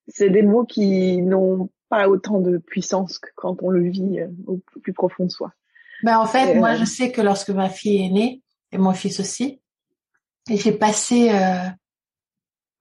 c'est 0.07 0.29
des 0.29 0.43
mots 0.43 0.63
qui 0.63 1.21
n'ont 1.21 1.69
pas 1.93 2.10
autant 2.10 2.39
de 2.39 2.58
puissance 2.58 3.19
que 3.19 3.29
quand 3.36 3.62
on 3.62 3.69
le 3.69 3.88
vit 3.88 4.19
euh, 4.19 4.27
au 4.47 4.58
plus 4.82 4.93
profond 4.93 5.25
de 5.25 5.32
soi. 5.32 5.53
Ben 6.01 6.17
en 6.17 6.25
fait, 6.25 6.56
moi, 6.56 6.69
euh, 6.69 6.77
je 6.77 6.86
sais 6.86 7.12
que 7.12 7.21
lorsque 7.21 7.51
ma 7.51 7.69
fille 7.69 8.03
est 8.03 8.10
née, 8.10 8.41
et 8.71 8.79
mon 8.79 8.93
fils 8.93 9.19
aussi, 9.19 9.62
j'ai 10.49 10.71
passé 10.71 11.29
euh, 11.32 11.69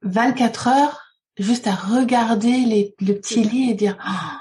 24 0.01 0.69
heures 0.69 1.03
juste 1.37 1.67
à 1.67 1.75
regarder 1.75 2.65
les, 2.65 2.95
le 3.01 3.13
petit 3.13 3.45
lit 3.45 3.71
et 3.71 3.75
dire, 3.75 3.99
oh, 4.03 4.39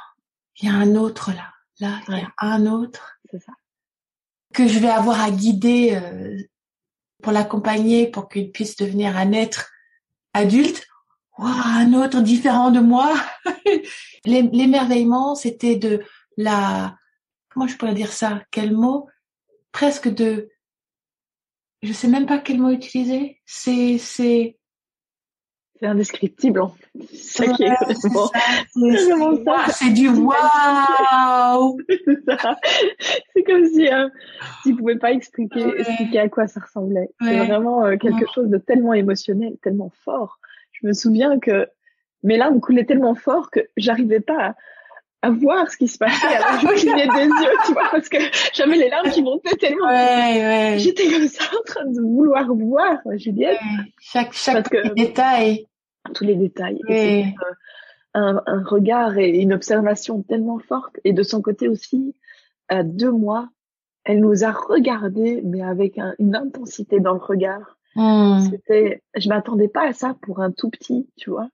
il 0.62 0.70
y 0.70 0.72
a 0.72 0.76
un 0.76 0.96
autre 0.96 1.32
là, 1.32 1.52
là, 1.82 2.00
il 2.08 2.18
y 2.20 2.22
a 2.22 2.32
un 2.38 2.66
autre. 2.66 3.18
C'est 3.30 3.44
ça. 3.44 3.52
Que 4.54 4.70
je 4.70 4.80
vais 4.80 4.90
avoir 4.90 5.22
à 5.22 5.32
guider 5.32 6.00
euh, 6.02 6.38
pour 7.22 7.34
l'accompagner, 7.34 8.08
pour 8.08 8.30
qu'il 8.30 8.52
puisse 8.54 8.78
devenir 8.78 9.18
un 9.18 9.34
être 9.34 9.70
adulte 10.34 10.88
un 11.42 11.94
autre 11.94 12.22
différent 12.22 12.72
de 12.72 12.80
moi. 12.80 13.14
L'émerveillement, 14.26 15.36
c'était 15.36 15.76
de 15.76 16.04
la, 16.38 16.96
comment 17.50 17.68
je 17.68 17.78
pourrais 17.78 17.94
dire 17.94 18.12
ça, 18.12 18.44
quel 18.52 18.74
mot, 18.74 19.08
presque 19.72 20.08
de, 20.10 20.50
je 21.82 21.94
sais 21.94 22.08
même 22.08 22.26
pas 22.26 22.40
quel 22.40 22.60
mot 22.60 22.70
utiliser. 22.70 23.40
C'est, 23.46 23.98
c'est, 23.98 24.58
c'est 25.82 25.88
indescriptible. 25.88 26.62
C'est 27.12 27.46
ça 27.46 27.54
qui 27.54 27.64
est 27.64 27.74
C'est 29.74 29.90
du 29.90 30.10
waouh. 30.10 31.78
c'est 33.34 33.44
comme 33.44 33.66
si 33.66 33.88
euh, 33.88 34.08
tu 34.64 34.76
pouvais 34.76 34.98
pas 34.98 35.12
expliquer, 35.12 35.66
expliquer 35.80 36.20
à 36.20 36.30
quoi 36.30 36.48
ça 36.48 36.60
ressemblait. 36.60 37.10
C'est 37.20 37.46
vraiment 37.46 37.84
euh, 37.86 37.98
quelque 37.98 38.26
chose 38.34 38.50
de 38.50 38.60
tellement 38.60 38.94
émotionnel, 38.94 39.58
tellement 39.64 39.92
fort. 40.04 40.40
Je 40.74 40.86
me 40.86 40.94
souviens 40.94 41.40
que 41.40 41.68
mes 42.24 42.38
larmes 42.38 42.60
coulaient 42.60 42.86
tellement 42.86 43.16
fort 43.16 43.50
que 43.50 43.60
j'arrivais 43.78 44.20
pas 44.20 44.56
à, 45.22 45.30
voir 45.30 45.70
ce 45.70 45.78
qui 45.78 45.88
se 45.88 45.98
passait. 45.98 46.28
Alors 46.28 46.60
je 46.62 46.68
clignais 46.80 47.08
des 47.08 47.26
yeux, 47.26 47.58
tu 47.66 47.74
vois, 47.74 47.90
parce 47.92 48.10
que 48.10 48.18
j'avais 48.54 48.76
les 48.76 48.90
larmes 48.90 49.10
qui 49.10 49.22
montaient 49.22 49.56
tellement. 49.56 49.88
Ouais, 49.88 50.76
J'étais 50.80 51.08
comme 51.10 51.28
ça 51.28 51.44
en 51.46 51.64
train 51.64 51.86
de 51.86 52.02
vouloir 52.02 52.54
voir 52.54 52.98
Juliette. 53.16 53.60
Chaque, 54.00 54.34
chaque 54.34 54.76
détail. 54.96 55.68
Tous 56.16 56.24
les 56.24 56.36
détails. 56.36 56.80
Et 56.90 57.26
un, 58.16 58.42
un, 58.46 58.64
regard 58.64 59.18
et 59.20 59.30
une 59.30 59.54
observation 59.54 60.24
tellement 60.24 60.58
forte. 60.58 61.00
Et 61.04 61.14
de 61.14 61.22
son 61.22 61.42
côté 61.42 61.70
aussi, 61.70 62.16
à 62.68 62.84
deux 62.84 63.12
mois, 63.12 63.50
elle 64.04 64.20
nous 64.20 64.44
a 64.44 64.52
regardés, 64.52 65.42
mais 65.46 65.62
avec 65.62 66.00
une 66.18 66.36
intensité 66.36 67.00
dans 67.00 67.14
le 67.14 67.20
regard 67.20 67.78
Hmm. 67.96 68.40
C'était, 68.50 69.04
je 69.16 69.28
m'attendais 69.28 69.68
pas 69.68 69.88
à 69.88 69.94
ça 69.94 70.16
pour 70.22 70.40
un 70.42 70.52
tout 70.52 70.70
petit, 70.70 71.10
tu 71.18 71.30
vois. 71.30 71.50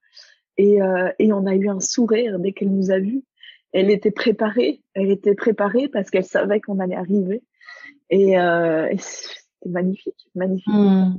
Et, 0.58 0.82
euh, 0.82 1.12
et 1.20 1.32
on 1.34 1.46
a 1.46 1.56
eu 1.56 1.70
un 1.70 1.80
sourire 1.80 2.40
dès 2.40 2.52
qu'elle 2.52 2.72
nous 2.72 2.92
a 2.92 3.00
vus. 3.00 3.24
Elle 3.74 3.92
était 3.92 4.12
préparée, 4.12 4.82
elle 4.94 5.12
était 5.12 5.36
préparée 5.36 5.88
parce 5.88 6.10
qu'elle 6.10 6.26
savait 6.26 6.62
qu'on 6.62 6.80
allait 6.80 6.96
arriver. 6.96 7.44
Et, 8.10 8.40
euh, 8.40 8.88
c'était 8.98 9.70
magnifique, 9.70 10.30
magnifique. 10.36 10.74
Hmm. 10.74 11.18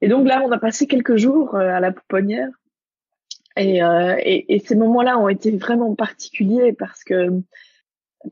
Et 0.00 0.08
donc 0.08 0.26
là, 0.26 0.42
on 0.44 0.50
a 0.50 0.58
passé 0.58 0.86
quelques 0.86 1.16
jours 1.16 1.54
euh, 1.54 1.68
à 1.68 1.80
la 1.80 1.92
pouponnière. 1.92 2.48
Et, 3.56 3.82
euh, 3.82 4.16
et, 4.20 4.54
et 4.54 4.58
ces 4.60 4.74
moments-là 4.74 5.18
ont 5.18 5.28
été 5.28 5.50
vraiment 5.50 5.94
particuliers 5.94 6.72
parce 6.72 7.04
que 7.04 7.42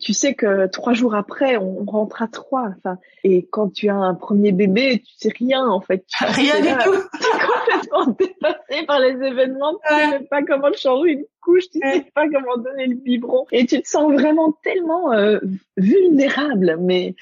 tu 0.01 0.12
sais 0.12 0.35
que 0.35 0.66
trois 0.66 0.92
jours 0.92 1.14
après, 1.14 1.57
on 1.57 1.85
rentre 1.85 2.20
à 2.20 2.29
trois. 2.29 2.68
Enfin, 2.77 2.98
et 3.24 3.46
quand 3.51 3.72
tu 3.72 3.88
as 3.88 3.96
un 3.96 4.14
premier 4.14 4.53
bébé, 4.53 5.03
tu 5.05 5.12
sais 5.16 5.33
rien 5.38 5.66
en 5.66 5.81
fait. 5.81 6.05
rien 6.20 6.61
du 6.61 6.68
tout. 6.85 6.94
Tu 7.18 7.27
es 7.27 7.88
complètement 7.88 8.16
dépassé 8.18 8.87
par 8.87 9.01
les 9.01 9.27
événements. 9.27 9.79
Tu 9.88 9.94
sais 9.94 10.27
pas 10.31 10.42
comment 10.42 10.72
changer 10.74 11.12
une 11.12 11.24
couche. 11.40 11.70
Tu 11.70 11.79
sais 11.81 12.05
pas 12.14 12.29
comment 12.29 12.59
donner 12.59 12.87
le 12.87 12.96
biberon. 12.96 13.46
Et 13.51 13.64
tu 13.64 13.81
te 13.81 13.88
sens 13.88 14.12
vraiment 14.12 14.53
tellement 14.62 15.12
euh, 15.12 15.38
vulnérable. 15.79 16.77
Mais 16.81 17.14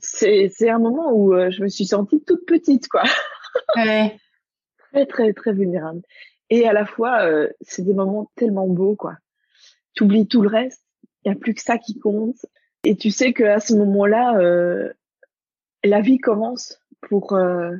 c'est 0.00 0.50
c'est 0.54 0.70
un 0.70 0.78
moment 0.78 1.10
où 1.12 1.34
euh, 1.34 1.50
je 1.50 1.62
me 1.62 1.68
suis 1.68 1.86
sentie 1.86 2.22
toute 2.24 2.46
petite, 2.46 2.88
quoi. 2.88 3.02
Ouais. 3.76 4.16
très 4.92 5.06
très 5.06 5.32
très 5.32 5.52
vulnérable. 5.52 6.02
Et 6.50 6.66
à 6.66 6.72
la 6.72 6.84
fois, 6.84 7.22
euh, 7.22 7.48
c'est 7.60 7.82
des 7.82 7.94
moments 7.94 8.30
tellement 8.36 8.66
beaux, 8.66 8.96
quoi. 8.96 9.14
Tu 9.94 10.02
oublies 10.02 10.26
tout 10.26 10.42
le 10.42 10.48
reste 10.48 10.83
il 11.24 11.28
y 11.28 11.32
a 11.32 11.38
plus 11.38 11.54
que 11.54 11.62
ça 11.62 11.78
qui 11.78 11.98
compte. 11.98 12.46
Et 12.84 12.96
tu 12.96 13.10
sais 13.10 13.32
qu'à 13.32 13.60
ce 13.60 13.74
moment-là, 13.74 14.36
euh, 14.38 14.92
la 15.82 16.00
vie 16.00 16.18
commence 16.18 16.80
pour 17.00 17.32
euh, 17.32 17.72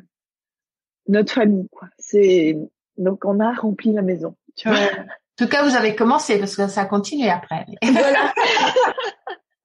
notre 1.08 1.32
famille. 1.32 1.68
Quoi. 1.70 1.88
C'est 1.98 2.56
donc 2.96 3.24
on 3.24 3.40
a 3.40 3.52
rempli 3.52 3.92
la 3.92 4.02
maison. 4.02 4.36
Tu 4.56 4.68
vois. 4.68 4.78
En 4.78 5.44
tout 5.44 5.48
cas, 5.48 5.68
vous 5.68 5.74
avez 5.74 5.94
commencé 5.94 6.38
parce 6.38 6.56
que 6.56 6.68
ça 6.68 6.82
a 6.82 6.86
continué 6.86 7.28
après. 7.28 7.66
Voilà. 7.82 8.32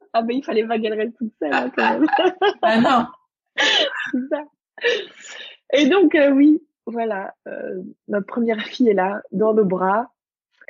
ah 0.14 0.22
ben 0.24 0.38
il 0.38 0.44
fallait 0.44 0.66
pas 0.66 0.76
reste 0.76 1.18
toute 1.18 1.34
seule 1.40 1.54
hein, 1.54 1.72
quand 1.76 2.00
même. 2.00 2.08
ah 2.62 2.82
non. 2.82 3.06
C'est 4.12 4.28
ça. 4.30 4.44
Et 5.74 5.88
donc 5.88 6.16
euh, 6.16 6.32
oui, 6.32 6.62
voilà, 6.86 7.36
euh, 7.48 7.84
notre 8.08 8.26
première 8.26 8.62
fille 8.62 8.90
est 8.90 8.94
là 8.94 9.22
dans 9.32 9.54
nos 9.54 9.66
bras. 9.66 10.12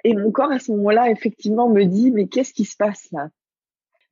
Et 0.04 0.14
mon 0.14 0.32
corps 0.32 0.52
à 0.52 0.60
ce 0.60 0.72
moment-là, 0.72 1.10
effectivement, 1.10 1.70
me 1.70 1.84
dit 1.84 2.12
mais 2.12 2.28
qu'est-ce 2.28 2.54
qui 2.54 2.66
se 2.66 2.76
passe 2.76 3.08
là? 3.12 3.30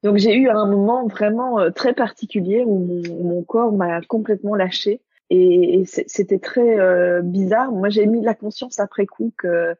Donc 0.04 0.18
j'ai 0.18 0.36
eu 0.36 0.50
un 0.50 0.66
moment 0.68 1.08
vraiment 1.08 1.60
euh, 1.60 1.72
très 1.72 1.94
particulier 1.94 2.64
où 2.66 3.02
mon, 3.24 3.44
corps 3.44 3.72
m'a 3.72 4.02
complètement 4.02 4.56
lâché 4.56 5.02
et, 5.30 5.84
c'était 5.86 6.40
très 6.40 6.80
euh, 6.80 7.22
bizarre. 7.22 7.72
Moi, 7.72 7.90
j'ai 7.90 8.06
mis 8.06 8.22
de 8.22 8.26
la 8.26 8.36
conscience 8.36 8.80
après 8.80 9.06
coup 9.06 9.34
que 9.38 9.76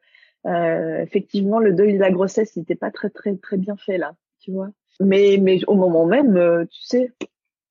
euh, 0.46 1.02
effectivement 1.02 1.58
le 1.58 1.72
deuil 1.72 1.94
de 1.94 1.98
la 1.98 2.10
grossesse 2.10 2.56
n'était 2.56 2.74
pas 2.74 2.90
très 2.90 3.10
très 3.10 3.36
très 3.36 3.56
bien 3.56 3.76
fait 3.76 3.98
là, 3.98 4.14
tu 4.40 4.52
vois. 4.52 4.68
Mais 5.00 5.38
mais 5.40 5.60
au 5.66 5.74
moment 5.74 6.06
même, 6.06 6.36
euh, 6.36 6.64
tu 6.66 6.82
sais, 6.82 7.12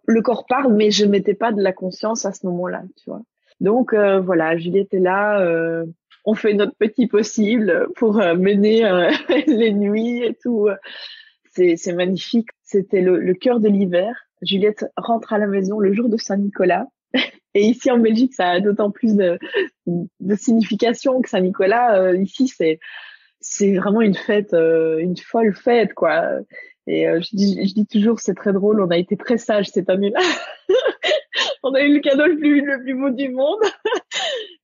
le 0.06 0.22
corps 0.22 0.46
parle, 0.46 0.74
mais 0.74 0.92
je 0.92 1.06
mettais 1.06 1.34
pas 1.34 1.52
de 1.52 1.62
la 1.62 1.74
conscience 1.74 2.26
à 2.26 2.32
ce 2.32 2.46
moment-là, 2.48 2.84
tu 2.96 3.10
vois. 3.10 3.22
Donc 3.60 3.94
voilà, 3.94 4.56
Juliette 4.56 4.94
est 4.94 5.00
là 5.00 5.42
on 6.28 6.36
fait 6.36 6.54
notre 6.54 6.76
petit 6.76 7.08
possible 7.08 7.88
pour 7.96 8.20
euh, 8.20 8.36
mener 8.36 8.86
euh, 8.86 9.10
les 9.48 9.72
nuits 9.72 10.24
et 10.24 10.36
tout. 10.36 10.68
c'est 11.52 11.94
magnifique. 11.94 12.50
C'était 12.64 13.02
le, 13.02 13.18
le 13.18 13.34
cœur 13.34 13.60
de 13.60 13.70
l'hiver. 13.70 14.14
Juliette 14.42 14.86
rentre 14.98 15.34
à 15.34 15.38
la 15.38 15.48
maison 15.48 15.80
le 15.80 15.94
jour 15.94 16.10
de 16.10 16.18
Saint-Nicolas. 16.18 16.86
Et 17.54 17.62
ici 17.62 17.90
en 17.90 17.98
Belgique, 17.98 18.34
ça 18.36 18.50
a 18.50 18.60
d'autant 18.60 18.92
plus 18.92 19.16
de, 19.16 19.40
de, 19.88 20.36
signification 20.36 21.22
que 21.22 21.30
Saint-Nicolas. 21.30 21.98
Euh, 22.00 22.18
ici, 22.18 22.48
c'est 22.48 22.80
c'est 23.40 23.76
vraiment 23.76 24.02
une 24.02 24.16
fête, 24.16 24.54
euh, 24.54 24.98
une 24.98 25.16
folle 25.16 25.56
fête, 25.56 25.94
quoi. 25.94 26.26
Et 26.88 27.08
euh, 27.08 27.22
je, 27.22 27.36
dis, 27.36 27.68
je 27.68 27.74
dis 27.74 27.86
toujours, 27.86 28.20
c'est 28.20 28.34
très 28.34 28.52
drôle. 28.52 28.82
On 28.82 28.90
a 28.90 28.98
été 28.98 29.16
très 29.16 29.38
sages 29.38 29.70
cette 29.70 29.90
année-là. 29.90 30.20
on 31.64 31.74
a 31.74 31.82
eu 31.82 31.94
le 31.94 32.00
cadeau 32.00 32.26
le 32.26 32.38
plus 32.38 32.62
le 32.62 32.82
plus 32.82 32.96
beau 32.96 33.10
du 33.10 33.30
monde. 33.30 33.62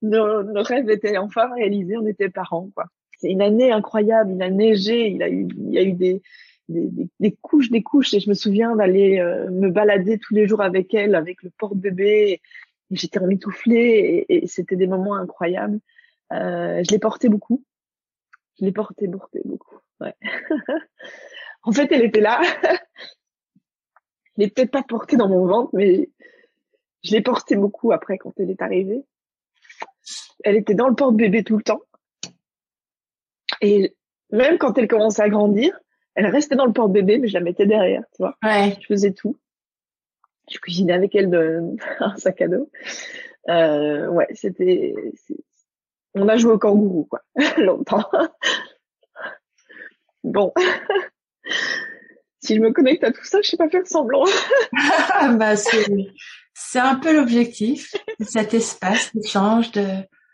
Nos, 0.04 0.44
nos 0.44 0.62
rêves 0.62 0.90
étaient 0.90 1.18
enfin 1.18 1.52
réalisés. 1.54 1.98
On 1.98 2.06
était 2.06 2.30
parents, 2.30 2.70
quoi. 2.76 2.86
C'est 3.18 3.32
une 3.32 3.42
année 3.42 3.72
incroyable. 3.72 4.34
Il 4.36 4.44
a 4.44 4.50
neigé. 4.50 5.10
Il 5.10 5.24
a 5.24 5.30
eu, 5.30 5.48
il 5.58 5.74
y 5.74 5.80
a 5.80 5.84
eu 5.84 5.94
des 5.94 6.22
des, 6.70 6.90
des, 7.20 7.32
couches, 7.42 7.70
des 7.70 7.84
couches. 7.84 8.14
Et 8.14 8.20
je 8.20 8.30
me 8.30 8.34
souviens 8.34 8.76
d'aller 8.76 9.20
euh, 9.20 9.50
me 9.50 9.70
balader 9.70 10.18
tous 10.20 10.34
les 10.34 10.48
jours 10.48 10.62
avec 10.62 10.94
elle, 10.94 11.16
avec 11.16 11.44
le 11.44 11.50
porte-bébé. 11.58 12.42
J'étais 12.92 13.20
emmitouflée 13.20 14.26
et, 14.30 14.44
et 14.44 14.48
c'était 14.48 14.76
des 14.76 14.88
moments 14.88 15.16
incroyables. 15.16 15.80
Euh, 16.32 16.84
je 16.84 16.92
l'ai 16.92 17.00
porté 17.00 17.30
beaucoup. 17.30 17.64
Je 18.60 18.66
l'ai 18.66 18.72
porté, 18.72 19.08
porté 19.08 19.42
beaucoup. 19.46 19.78
Ouais. 20.00 20.14
en 21.64 21.72
fait, 21.72 21.92
elle 21.92 22.04
était 22.04 22.22
là. 22.22 22.42
je 24.38 24.42
l'ai 24.42 24.50
peut-être 24.50 24.72
pas 24.72 24.84
portée 24.84 25.18
dans 25.18 25.30
mon 25.30 25.46
ventre, 25.46 25.72
mais 25.74 26.10
je 27.04 27.12
l'ai 27.12 27.22
portée 27.22 27.56
beaucoup 27.56 27.92
après 27.92 28.18
quand 28.18 28.34
elle 28.40 28.52
est 28.52 28.62
arrivée. 28.62 29.04
Elle 30.44 30.56
était 30.56 30.76
dans 30.76 30.88
le 30.88 30.96
porte-bébé 30.96 31.44
tout 31.44 31.58
le 31.58 31.64
temps. 31.64 31.82
Et 33.62 33.96
même 34.32 34.58
quand 34.58 34.78
elle 34.78 34.88
commençait 34.88 35.22
à 35.22 35.30
grandir, 35.30 35.80
elle 36.16 36.28
restait 36.28 36.56
dans 36.56 36.66
le 36.66 36.74
porte-bébé, 36.74 37.18
mais 37.18 37.28
je 37.28 37.34
la 37.34 37.40
mettais 37.40 37.66
derrière, 37.66 38.04
tu 38.16 38.24
vois. 38.24 38.38
Ouais. 38.44 38.76
Je 38.82 38.86
faisais 38.88 39.14
tout. 39.14 39.38
Je 40.52 40.58
cuisinais 40.60 40.94
avec 40.94 41.16
elle 41.16 41.30
de, 41.30 41.62
un 42.00 42.16
sac 42.18 42.42
à 42.42 42.48
dos. 42.48 42.70
Euh, 43.50 44.08
ouais, 44.08 44.28
c'était, 44.34 44.94
on 46.14 46.28
a 46.28 46.38
joué 46.38 46.54
au 46.54 46.60
kangourou, 46.60 47.06
quoi, 47.06 47.22
longtemps. 47.58 48.10
bon. 50.24 50.54
si 52.40 52.56
je 52.56 52.62
me 52.62 52.72
connecte 52.72 53.04
à 53.04 53.12
tout 53.12 53.24
ça, 53.24 53.42
je 53.42 53.50
sais 53.50 53.58
pas 53.58 53.70
faire 53.70 53.88
semblant. 53.88 54.26
bah, 55.38 55.56
c'est, 55.56 55.86
c'est 56.54 56.80
un 56.80 56.96
peu 56.96 57.16
l'objectif, 57.16 57.94
cet 58.20 58.54
espace 58.54 59.16
d'échange 59.16 59.72
de. 59.72 59.86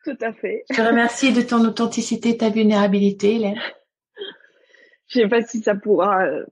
Tout 0.06 0.18
à 0.22 0.34
fait. 0.34 0.64
Je 0.70 0.76
te 0.76 0.82
remercie 0.82 1.34
de 1.34 1.42
ton 1.42 1.64
authenticité, 1.66 2.38
ta 2.38 2.50
vulnérabilité, 2.50 3.36
Hélène. 3.36 3.60
Je 5.08 5.22
sais 5.22 5.28
pas 5.28 5.42
si 5.42 5.62
ça 5.62 5.76
pourra 5.76 6.26
euh, 6.26 6.46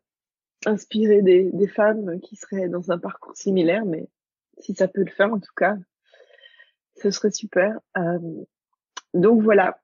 inspirer 0.65 1.21
des, 1.21 1.49
des 1.53 1.67
femmes 1.67 2.19
qui 2.21 2.35
seraient 2.35 2.67
dans 2.67 2.91
un 2.91 2.97
parcours 2.97 3.35
similaire, 3.35 3.85
mais 3.85 4.07
si 4.59 4.73
ça 4.73 4.87
peut 4.87 5.03
le 5.03 5.11
faire, 5.11 5.33
en 5.33 5.39
tout 5.39 5.53
cas, 5.55 5.75
ce 6.95 7.11
serait 7.11 7.31
super. 7.31 7.79
Euh, 7.97 8.19
donc 9.13 9.41
voilà, 9.41 9.79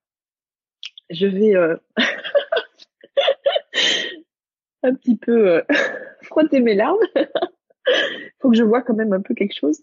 je 1.09 1.27
vais 1.27 1.55
euh, 1.55 1.77
un 4.83 4.93
petit 4.95 5.15
peu 5.15 5.49
euh, 5.49 5.61
frotter 6.23 6.59
mes 6.59 6.75
larmes. 6.75 6.97
Faut 8.39 8.49
que 8.49 8.57
je 8.57 8.63
vois 8.63 8.81
quand 8.81 8.93
même 8.93 9.13
un 9.13 9.21
peu 9.21 9.33
quelque 9.33 9.57
chose. 9.57 9.79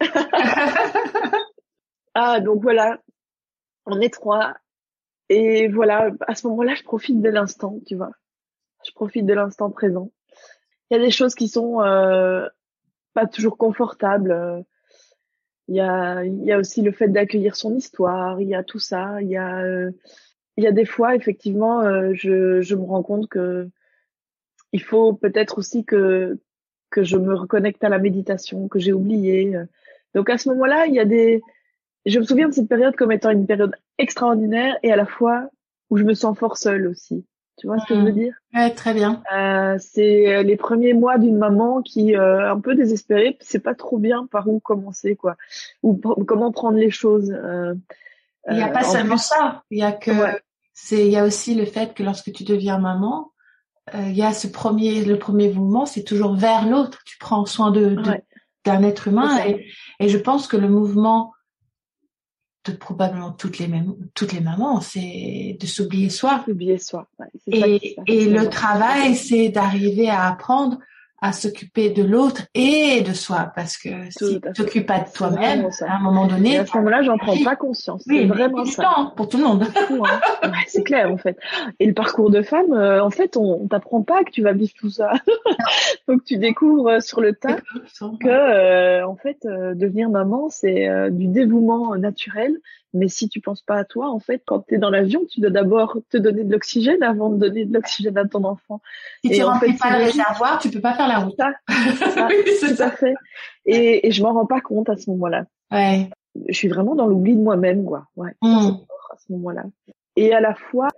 ah 2.15 2.41
donc 2.41 2.63
voilà, 2.63 2.99
on 3.91 4.01
est 4.01 4.13
trois 4.13 4.55
et 5.29 5.69
voilà, 5.69 6.11
à 6.27 6.35
ce 6.35 6.47
moment-là, 6.49 6.75
je 6.75 6.83
profite 6.83 7.21
de 7.21 7.29
l'instant, 7.29 7.79
tu 7.87 7.95
vois 7.95 8.11
je 8.85 8.93
profite 8.93 9.27
de 9.27 9.35
l'instant 9.35 9.71
présent. 9.71 10.11
Il 10.91 10.97
y 10.97 11.01
a 11.01 11.05
des 11.05 11.11
choses 11.11 11.35
qui 11.35 11.49
sont 11.49 11.83
euh, 11.83 12.47
pas 13.15 13.27
toujours 13.27 13.57
confortables. 13.57 14.65
Il 15.69 15.77
y 15.77 15.81
a, 15.81 16.25
il 16.25 16.45
y 16.45 16.53
a 16.53 16.59
aussi 16.59 16.83
le 16.83 16.93
fait 16.93 17.09
d'accueillir 17.09 17.57
son 17.57 17.77
histoire. 17.77 18.41
Il 18.41 18.49
y 18.49 18.55
a 18.55 18.65
tout 18.65 18.79
ça. 18.79 19.21
Il 19.23 19.29
y 19.29 19.37
a, 19.37 19.61
euh, 19.61 19.91
il 20.57 20.65
y 20.65 20.67
a 20.67 20.73
des 20.73 20.85
fois 20.85 21.15
effectivement, 21.15 21.81
euh, 21.83 22.13
je, 22.15 22.61
je 22.61 22.75
me 22.75 22.85
rends 22.85 23.03
compte 23.03 23.29
que 23.29 23.69
il 24.73 24.83
faut 24.83 25.13
peut-être 25.13 25.59
aussi 25.59 25.85
que 25.85 26.39
que 26.91 27.05
je 27.05 27.17
me 27.17 27.35
reconnecte 27.35 27.85
à 27.85 27.89
la 27.89 27.99
méditation 27.99 28.67
que 28.67 28.81
j'ai 28.81 28.93
oublié. 28.93 29.57
Donc 30.15 30.29
à 30.29 30.39
ce 30.39 30.49
moment-là, 30.49 30.87
il 30.87 30.95
y 30.95 30.99
a 30.99 31.05
des, 31.05 31.41
je 32.07 32.19
me 32.19 32.25
souviens 32.25 32.49
de 32.49 32.55
cette 32.55 32.69
période 32.69 32.97
comme 32.97 33.13
étant 33.13 33.31
une 33.31 33.47
période 33.47 33.77
extraordinaire 33.99 34.77
et 34.83 34.93
à 34.93 34.97
la 34.97 35.07
fois 35.07 35.51
où 35.91 35.97
je 35.97 36.05
me 36.05 36.15
sens 36.15 36.39
fort 36.39 36.57
seule 36.57 36.87
aussi. 36.87 37.25
Tu 37.61 37.67
vois 37.67 37.79
ce 37.79 37.87
que 37.87 37.95
je 37.95 38.01
veux 38.01 38.13
mm. 38.13 38.15
dire? 38.15 38.35
Ouais, 38.55 38.71
très 38.71 38.95
bien. 38.95 39.23
Euh, 39.35 39.77
c'est 39.79 40.43
les 40.43 40.57
premiers 40.57 40.95
mois 40.95 41.19
d'une 41.19 41.37
maman 41.37 41.83
qui 41.83 42.17
euh, 42.17 42.51
un 42.51 42.59
peu 42.59 42.75
désespérée, 42.75 43.37
c'est 43.41 43.59
pas 43.59 43.75
trop 43.75 43.99
bien 43.99 44.27
par 44.31 44.49
où 44.49 44.61
commencer 44.61 45.15
quoi, 45.15 45.37
ou 45.83 45.95
comment 45.97 46.53
prendre 46.53 46.79
les 46.79 46.91
choses. 46.91 47.31
Euh, 47.31 47.75
il 48.49 48.57
n'y 48.57 48.63
a 48.63 48.69
pas 48.69 48.83
seulement 48.83 49.19
ça, 49.19 49.63
il 49.71 49.79
y 49.79 49.83
a 49.83 49.93
que 49.93 50.11
c'est 50.73 51.05
il 51.05 51.13
y 51.13 51.19
a 51.19 51.25
aussi 51.25 51.55
le 51.55 51.67
fait 51.67 51.93
que 51.93 52.03
lorsque 52.03 52.33
tu 52.33 52.45
deviens 52.45 52.79
maman, 52.79 53.33
il 53.93 54.17
y 54.17 54.23
a 54.23 54.33
ce 54.33 54.47
premier 54.47 55.05
le 55.05 55.19
premier 55.19 55.53
mouvement, 55.53 55.85
c'est 55.85 56.05
toujours 56.05 56.35
vers 56.35 56.67
l'autre. 56.67 57.01
Tu 57.05 57.19
prends 57.19 57.45
soin 57.45 57.71
de, 57.71 57.97
d'un 58.65 58.83
être 58.83 59.09
humain 59.09 59.45
et, 59.47 59.67
et 59.99 60.09
je 60.09 60.17
pense 60.17 60.47
que 60.47 60.57
le 60.57 60.69
mouvement 60.69 61.35
de 62.65 62.73
probablement 62.73 63.33
toutes 63.33 63.59
les 63.59 63.69
mêmes 63.69 63.95
toutes 64.15 64.33
les 64.33 64.41
mamans, 64.41 64.81
c'est 64.81 65.57
de 65.59 65.67
s'oublier 65.67 66.11
soi. 66.11 66.43
S'oublier 66.47 66.79
soi. 66.79 67.07
et, 67.47 67.97
et 68.07 68.27
le 68.27 68.49
travail, 68.49 69.15
c'est 69.17 69.49
d'arriver 69.49 70.11
à 70.11 70.27
apprendre 70.27 70.79
à 71.23 71.33
s'occuper 71.33 71.91
de 71.91 72.03
l'autre 72.03 72.43
et 72.55 73.03
de 73.03 73.13
soi 73.13 73.53
parce 73.55 73.77
que 73.77 73.89
si 74.11 74.41
tu 74.41 74.53
t'occupes 74.55 74.87
pas 74.87 75.01
de 75.01 75.13
toi-même 75.13 75.69
à 75.87 75.97
un 75.97 75.99
moment 76.01 76.27
donné 76.27 76.57
à 76.57 76.65
ce 76.67 76.77
moment-là 76.79 77.03
j'en 77.03 77.19
prends 77.19 77.37
pas 77.45 77.57
conscience. 77.57 78.05
Oui, 78.07 78.21
c'est 78.21 78.27
vraiment 78.27 78.65
ça. 78.65 78.83
temps 78.85 79.13
pour 79.17 79.29
tout 79.29 79.37
le 79.39 79.45
monde. 79.45 79.67
Hein. 80.43 80.53
c'est 80.67 80.83
clair 80.83 81.11
en 81.11 81.17
fait. 81.19 81.37
Et 81.79 81.87
le 81.87 81.93
parcours 81.93 82.31
de 82.31 82.43
femme 82.43 82.73
euh, 82.73 83.05
en 83.05 83.11
fait 83.11 83.37
on, 83.37 83.63
on 83.63 83.67
t'apprend 83.67 84.03
pas 84.03 84.25
que 84.25 84.31
tu 84.31 84.43
vas 84.43 84.53
vivre 84.53 84.73
tout 84.79 84.89
ça. 84.89 85.13
Donc 86.09 86.25
tu 86.25 86.39
découvres 86.39 86.89
euh, 86.89 87.01
sur 87.01 87.21
le 87.21 87.35
tas 87.35 87.57
que 87.57 88.29
euh, 88.29 89.07
en 89.07 89.17
fait 89.17 89.39
devenir 89.45 90.09
maman 90.09 90.49
c'est 90.49 90.89
du 91.11 91.27
dévouement 91.27 91.97
naturel 91.97 92.57
mais 92.93 93.09
si 93.09 93.29
tu 93.29 93.41
penses 93.41 93.63
pas 93.63 93.77
à 93.77 93.85
toi, 93.85 94.11
en 94.11 94.19
fait, 94.19 94.43
quand 94.47 94.61
tu 94.67 94.75
es 94.75 94.79
dans 94.79 94.91
l'avion, 94.91 95.25
tu 95.31 95.41
dois 95.41 95.51
d'abord 95.51 95.99
te 96.11 96.17
donner 96.17 96.45
de 96.45 96.53
l'oxygène 96.53 97.03
avant 97.03 97.31
de 97.31 97.39
donner 97.39 97.65
de 97.65 97.73
l'oxygène 97.73 98.19
à 98.19 98.27
ton 98.27 98.45
enfant. 98.45 98.81
Si 99.25 99.31
tu 99.31 99.43
remplis 99.43 99.75
pas 99.75 99.97
le 99.97 100.05
réservoir, 100.05 100.59
tu 100.59 100.71
peux 100.71 100.81
pas 100.81 100.95
faire 100.95 101.09
la 101.09 101.21
route. 101.21 101.37
Ça, 101.37 101.53
ça 102.15 102.29
oui, 102.29 102.37
tout 102.61 102.83
à 102.83 102.91
fait. 102.91 103.15
Et, 103.67 104.09
et 104.09 104.11
je 104.11 104.23
m'en 104.23 104.33
rends 104.33 104.47
pas 104.47 104.61
compte 104.61 104.89
à 104.89 104.97
ce 104.97 105.11
moment-là. 105.11 105.45
Ouais. 105.71 106.11
Je 106.49 106.55
suis 106.55 106.69
vraiment 106.69 106.95
dans 106.95 107.07
l'oubli 107.07 107.37
de 107.37 107.41
moi-même, 107.43 107.85
quoi. 107.85 108.07
Ouais. 108.17 108.33
Hmm. 108.43 108.77
À 109.13 109.17
ce 109.19 109.33
moment-là. 109.33 109.65
Et 110.17 110.33
à 110.33 110.41
la 110.41 110.55
fois, 110.55 110.89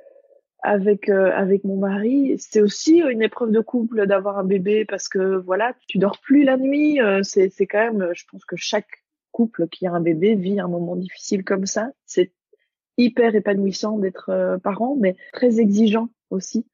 avec 0.62 1.08
euh, 1.08 1.32
avec 1.34 1.64
mon 1.64 1.76
mari, 1.76 2.36
c'est 2.38 2.62
aussi 2.62 2.98
une 2.98 3.22
épreuve 3.22 3.50
de 3.50 3.60
couple 3.60 4.06
d'avoir 4.06 4.38
un 4.38 4.44
bébé 4.44 4.84
parce 4.84 5.08
que 5.08 5.36
voilà, 5.36 5.74
tu 5.88 5.98
dors 5.98 6.18
plus 6.20 6.44
la 6.44 6.56
nuit. 6.56 7.00
Euh, 7.00 7.22
c'est 7.22 7.50
c'est 7.50 7.66
quand 7.66 7.92
même, 7.92 8.10
je 8.14 8.24
pense 8.30 8.44
que 8.44 8.56
chaque 8.56 9.01
couple 9.32 9.66
qui 9.68 9.86
a 9.86 9.92
un 9.92 10.00
bébé 10.00 10.34
vit 10.34 10.60
un 10.60 10.68
moment 10.68 10.96
difficile 10.96 11.44
comme 11.44 11.66
ça. 11.66 11.90
C'est 12.06 12.32
hyper 12.98 13.34
épanouissant 13.34 13.98
d'être 13.98 14.30
euh, 14.30 14.58
parent, 14.58 14.96
mais 14.98 15.16
très 15.32 15.60
exigeant 15.60 16.08
aussi. 16.30 16.66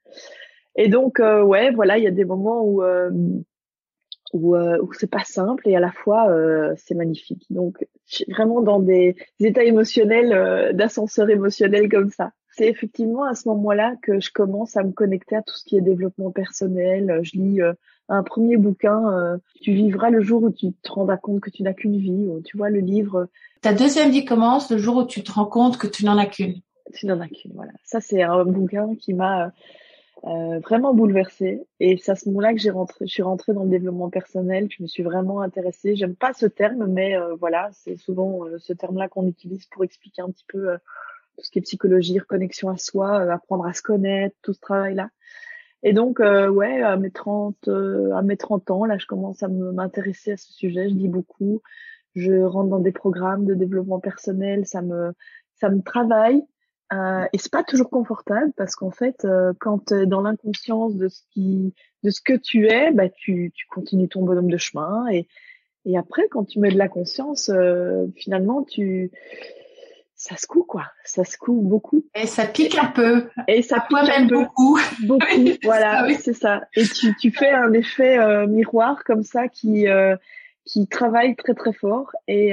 Et 0.77 0.89
donc, 0.89 1.21
euh, 1.21 1.43
ouais, 1.43 1.71
voilà, 1.71 1.99
il 1.99 2.05
y 2.05 2.09
a 2.09 2.13
des 2.13 2.25
moments 2.25 2.63
où 2.63 2.83
euh, 2.83 3.11
où, 4.35 4.55
où 4.55 4.93
c'est 4.93 5.11
pas 5.11 5.25
simple 5.25 5.67
et 5.67 5.75
à 5.75 5.81
la 5.81 5.91
fois 5.91 6.31
c'est 6.77 6.95
magnifique. 6.95 7.47
Donc, 7.49 7.87
vraiment 8.29 8.61
dans 8.61 8.79
des, 8.79 9.17
états 9.41 9.65
émotionnels, 9.65 10.77
d'ascenseur 10.77 11.31
émotionnel 11.31 11.89
comme 11.89 12.11
ça. 12.11 12.33
C'est 12.51 12.69
effectivement 12.69 13.25
à 13.25 13.35
ce 13.35 13.49
moment-là 13.49 13.97
que 14.03 14.21
je 14.21 14.31
commence 14.31 14.77
à 14.77 14.83
me 14.83 14.93
connecter 14.93 15.37
à 15.37 15.43
tout 15.43 15.55
ce 15.55 15.65
qui 15.65 15.79
est 15.79 15.81
développement 15.81 16.31
personnel. 16.31 17.21
Je 17.23 17.39
lis 17.39 17.61
un 18.09 18.23
premier 18.23 18.57
bouquin, 18.57 19.13
euh, 19.13 19.39
tu 19.61 19.73
vivras 19.73 20.11
le 20.11 20.23
jour 20.23 20.43
où 20.43 20.51
tu 20.51 20.73
te 20.73 20.91
rendras 20.91 21.19
compte 21.19 21.41
que 21.41 21.51
tu 21.51 21.63
n'as 21.63 21.75
qu'une 21.75 21.99
vie. 21.99 22.29
tu 22.45 22.57
vois, 22.57 22.71
le 22.71 22.81
livre. 22.81 23.29
Ta 23.61 23.75
deuxième 23.75 24.11
vie 24.11 24.25
commence 24.25 24.71
le 24.71 24.79
jour 24.79 24.97
où 24.97 25.05
tu 25.05 25.23
te 25.23 25.33
rends 25.33 25.47
compte 25.47 25.77
que 25.77 25.87
tu 25.87 26.05
n'en 26.05 26.17
as 26.17 26.27
qu'une. 26.27 26.61
Tu 26.95 27.07
n'en 27.07 27.21
as 27.21 27.29
qu'une, 27.29 27.53
voilà. 27.55 27.73
Ça, 27.85 28.01
c'est 28.01 28.23
un 28.23 28.45
bouquin 28.45 28.95
qui 28.97 29.13
m'a 29.13 29.53
euh, 30.25 30.59
vraiment 30.61 30.95
bouleversée. 30.95 31.67
Et 31.81 31.99
c'est 31.99 32.13
à 32.13 32.17
ce 32.17 32.29
moment-là 32.31 32.55
que 32.55 32.61
j'ai 32.61 32.71
rentré, 32.71 33.07
je 33.07 33.13
suis 33.13 33.23
rentrée 33.23 33.53
dans 33.53 33.65
le 33.65 33.71
développement 33.71 34.09
personnel. 34.09 34.69
Je 34.71 34.83
me 34.83 34.89
suis 34.89 35.03
vraiment 35.03 35.43
intéressée. 35.43 35.95
J'aime 35.95 36.17
pas 36.17 36.33
ce 36.33 36.47
terme, 36.47 36.87
mais 36.87 37.15
euh, 37.15 37.35
voilà, 37.35 37.69
c'est 37.73 37.97
souvent 37.97 38.41
ce 38.59 38.73
terme-là 38.73 39.09
qu'on 39.09 39.27
utilise 39.27 39.67
pour 39.67 39.85
expliquer 39.85 40.23
un 40.23 40.31
petit 40.31 40.47
peu 40.49 40.79
tout 41.37 41.45
ce 41.45 41.51
qui 41.51 41.59
est 41.59 41.63
psychologie, 41.63 42.19
reconnexion 42.19 42.71
à 42.71 42.79
soi, 42.79 43.31
apprendre 43.31 43.67
à 43.67 43.75
se 43.75 43.83
connaître, 43.83 44.35
tout 44.43 44.55
ce 44.55 44.61
travail-là. 44.61 45.11
Et 45.83 45.93
donc, 45.93 46.21
euh, 46.21 46.49
ouais, 46.49 46.83
à 46.83 46.97
mes 46.97 47.11
30, 47.11 47.57
euh, 47.69 48.13
à 48.13 48.23
mes 48.23 48.37
30 48.37 48.71
ans, 48.71 48.85
là, 48.85 48.99
je 48.99 49.07
commence 49.07 49.43
à 49.43 49.49
m'intéresser 49.49 50.33
à 50.33 50.37
ce 50.37 50.53
sujet. 50.53 50.89
Je 50.89 50.95
lis 50.95 51.09
beaucoup. 51.09 51.63
Je 52.15 52.43
rentre 52.43 52.69
dans 52.69 52.81
des 52.81 52.93
programmes 52.93 53.45
de 53.45 53.55
développement 53.55 54.01
personnel. 54.01 54.67
Ça 54.67 54.83
me, 54.83 55.13
ça 55.55 55.71
me 55.71 55.83
travaille. 55.83 56.43
Euh, 56.93 57.27
et 57.33 57.39
c'est 57.39 57.53
pas 57.53 57.65
toujours 57.65 57.91
confortable 57.91 58.53
parce 58.57 58.75
qu'en 58.75 58.91
fait, 58.91 59.25
euh, 59.25 59.53
quand 59.61 59.87
tu 59.87 59.95
es 59.95 60.07
dans 60.07 60.23
l'inconscience 60.23 60.97
de 60.97 61.09
ce 61.09 61.21
qui, 61.31 61.75
de 62.03 62.11
ce 62.11 62.23
que 62.23 62.33
tu 62.33 62.67
es, 62.67 62.93
bah 62.93 63.11
tu, 63.11 63.53
tu 63.55 63.67
continues 63.67 64.09
ton 64.09 64.25
bonhomme 64.25 64.51
de 64.51 64.57
chemin 64.57 65.07
et 65.09 65.29
et 65.89 65.97
après, 65.97 66.29
quand 66.29 66.45
tu 66.45 66.61
mets 66.61 66.71
de 66.71 66.77
la 66.77 66.89
conscience, 66.89 67.49
euh, 67.49 68.07
finalement, 68.15 68.63
tu 68.63 69.11
ça 70.19 70.37
se 70.37 70.47
coud 70.47 70.67
quoi, 70.67 70.85
ça 71.05 71.25
se 71.25 71.39
coud 71.39 71.67
beaucoup. 71.67 72.05
Et 72.15 72.27
ça 72.27 72.45
pique 72.45 72.77
un 72.77 72.89
peu. 72.89 73.29
Et 73.47 73.63
ça 73.63 73.81
pique 73.89 73.97
un 73.99 74.27
peu. 74.27 74.35
beaucoup. 74.35 74.79
Beaucoup, 75.05 75.27
voilà, 75.63 76.07
c'est 76.19 76.35
ça. 76.35 76.61
Et 76.77 76.85
tu, 76.85 77.17
tu 77.17 77.31
fais 77.31 77.51
un 77.51 77.73
effet 77.73 78.19
euh, 78.19 78.47
miroir 78.47 79.05
comme 79.05 79.23
ça 79.23 79.49
qui 79.49 79.87
qui 80.67 80.87
travaille 80.87 81.35
très 81.35 81.55
très 81.55 81.73
fort 81.73 82.11
et 82.27 82.53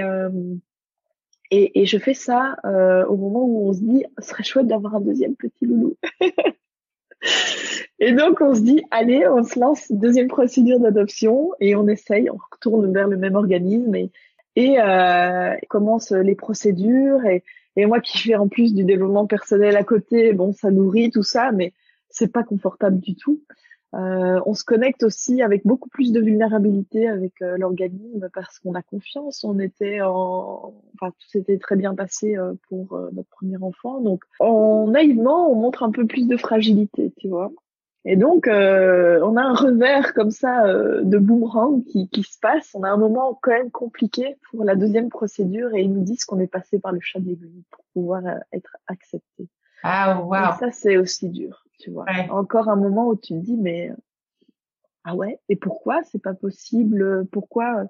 et, 1.52 1.82
et, 1.82 1.86
je 1.86 1.98
fais 1.98 2.14
ça 2.14 2.58
euh, 2.66 3.06
au 3.06 3.18
moment 3.18 3.44
où 3.44 3.70
on 3.70 3.74
se 3.74 3.80
dit, 3.80 4.06
ce 4.20 4.30
serait 4.30 4.44
chouette 4.44 4.68
d'avoir 4.68 4.96
un 4.96 5.02
deuxième 5.02 5.36
petit 5.36 5.66
loulou. 5.66 5.96
et 8.00 8.14
donc 8.14 8.42
on 8.42 8.56
se 8.56 8.62
dit, 8.62 8.84
allez, 8.90 9.28
on 9.28 9.44
se 9.44 9.60
lance 9.60 9.92
deuxième 9.92 10.28
procédure 10.28 10.80
d'adoption 10.80 11.52
et 11.60 11.76
on 11.76 11.88
essaye, 11.88 12.30
on 12.30 12.38
retourne 12.52 12.92
vers 12.92 13.08
le 13.08 13.18
même 13.18 13.36
organisme 13.36 13.96
et, 13.96 14.12
et 14.56 14.80
euh, 14.80 15.56
commence 15.70 16.12
les 16.12 16.36
procédures. 16.36 17.26
Et, 17.26 17.44
et 17.76 17.86
moi 17.86 18.00
qui 18.00 18.18
fais 18.18 18.36
en 18.36 18.48
plus 18.48 18.74
du 18.74 18.84
développement 18.84 19.28
personnel 19.28 19.76
à 19.78 19.84
côté, 19.84 20.34
bon, 20.34 20.54
ça 20.54 20.72
nourrit 20.72 21.12
tout 21.12 21.24
ça, 21.24 21.52
mais 21.52 21.74
c'est 22.10 22.32
pas 22.32 22.44
confortable 22.44 23.00
du 23.00 23.16
tout. 23.16 23.42
Euh, 23.96 24.42
on 24.46 24.54
se 24.54 24.66
connecte 24.66 25.04
aussi 25.04 25.42
avec 25.42 25.66
beaucoup 25.66 25.88
plus 25.88 26.12
de 26.12 26.20
vulnérabilité 26.20 27.08
avec 27.08 27.42
euh, 27.42 27.56
l'organisme 27.58 28.30
parce 28.34 28.60
qu'on 28.60 28.74
a 28.74 28.82
confiance. 28.82 29.44
On 29.46 29.58
était 29.58 30.02
en, 30.02 30.74
enfin 30.96 31.12
tout 31.12 31.28
s'était 31.30 31.58
très 31.58 31.78
bien 31.78 31.96
passé 31.96 32.36
euh, 32.36 32.54
pour 32.68 33.00
notre 33.14 33.30
premier 33.30 33.58
enfant, 33.58 34.02
donc 34.02 34.24
en 34.40 34.88
naïvement 34.88 35.50
on 35.50 35.56
montre 35.56 35.84
un 35.84 35.92
peu 35.92 36.06
plus 36.06 36.28
de 36.28 36.36
fragilité, 36.36 37.14
tu 37.18 37.30
vois. 37.30 37.52
Et 38.06 38.16
donc 38.16 38.46
on 38.48 38.52
a 39.38 39.42
un 39.42 39.54
revers 39.56 40.14
comme 40.14 40.32
ça 40.32 40.68
de 40.68 41.18
boomerang 41.18 41.84
qui, 41.86 42.08
qui 42.10 42.24
se 42.24 42.38
passe. 42.40 42.70
On 42.76 42.84
a 42.84 42.90
un 42.90 42.98
moment 42.98 43.38
quand 43.42 43.52
même 43.52 43.72
compliqué 43.72 44.38
pour 44.52 44.64
la 44.64 44.76
deuxième 44.76 45.10
procédure 45.10 45.74
et 45.74 45.82
ils 45.82 45.92
nous 45.92 46.04
disent 46.04 46.24
qu'on 46.24 46.40
est 46.40 46.48
passé 46.48 46.80
par 46.80 46.92
le 46.92 47.00
chat 47.02 47.20
de 47.20 47.30
l'aiguille 47.30 47.64
pour 47.72 47.84
pouvoir 47.94 48.22
être 48.54 48.78
accepté. 48.88 49.48
Ah 49.82 50.22
wow. 50.22 50.58
ça 50.60 50.72
c'est 50.72 50.98
aussi 50.98 51.30
dur 51.30 51.66
tu 51.80 51.92
vois. 51.92 52.06
Encore 52.30 52.70
un 52.70 52.76
moment 52.76 53.08
où 53.10 53.16
tu 53.16 53.34
te 53.34 53.40
dis, 53.40 53.58
mais 53.58 53.92
ah 55.04 55.16
ouais, 55.16 55.40
et 55.50 55.56
pourquoi? 55.56 56.04
C'est 56.04 56.22
pas 56.22 56.34
possible 56.34 57.26
Pourquoi? 57.32 57.86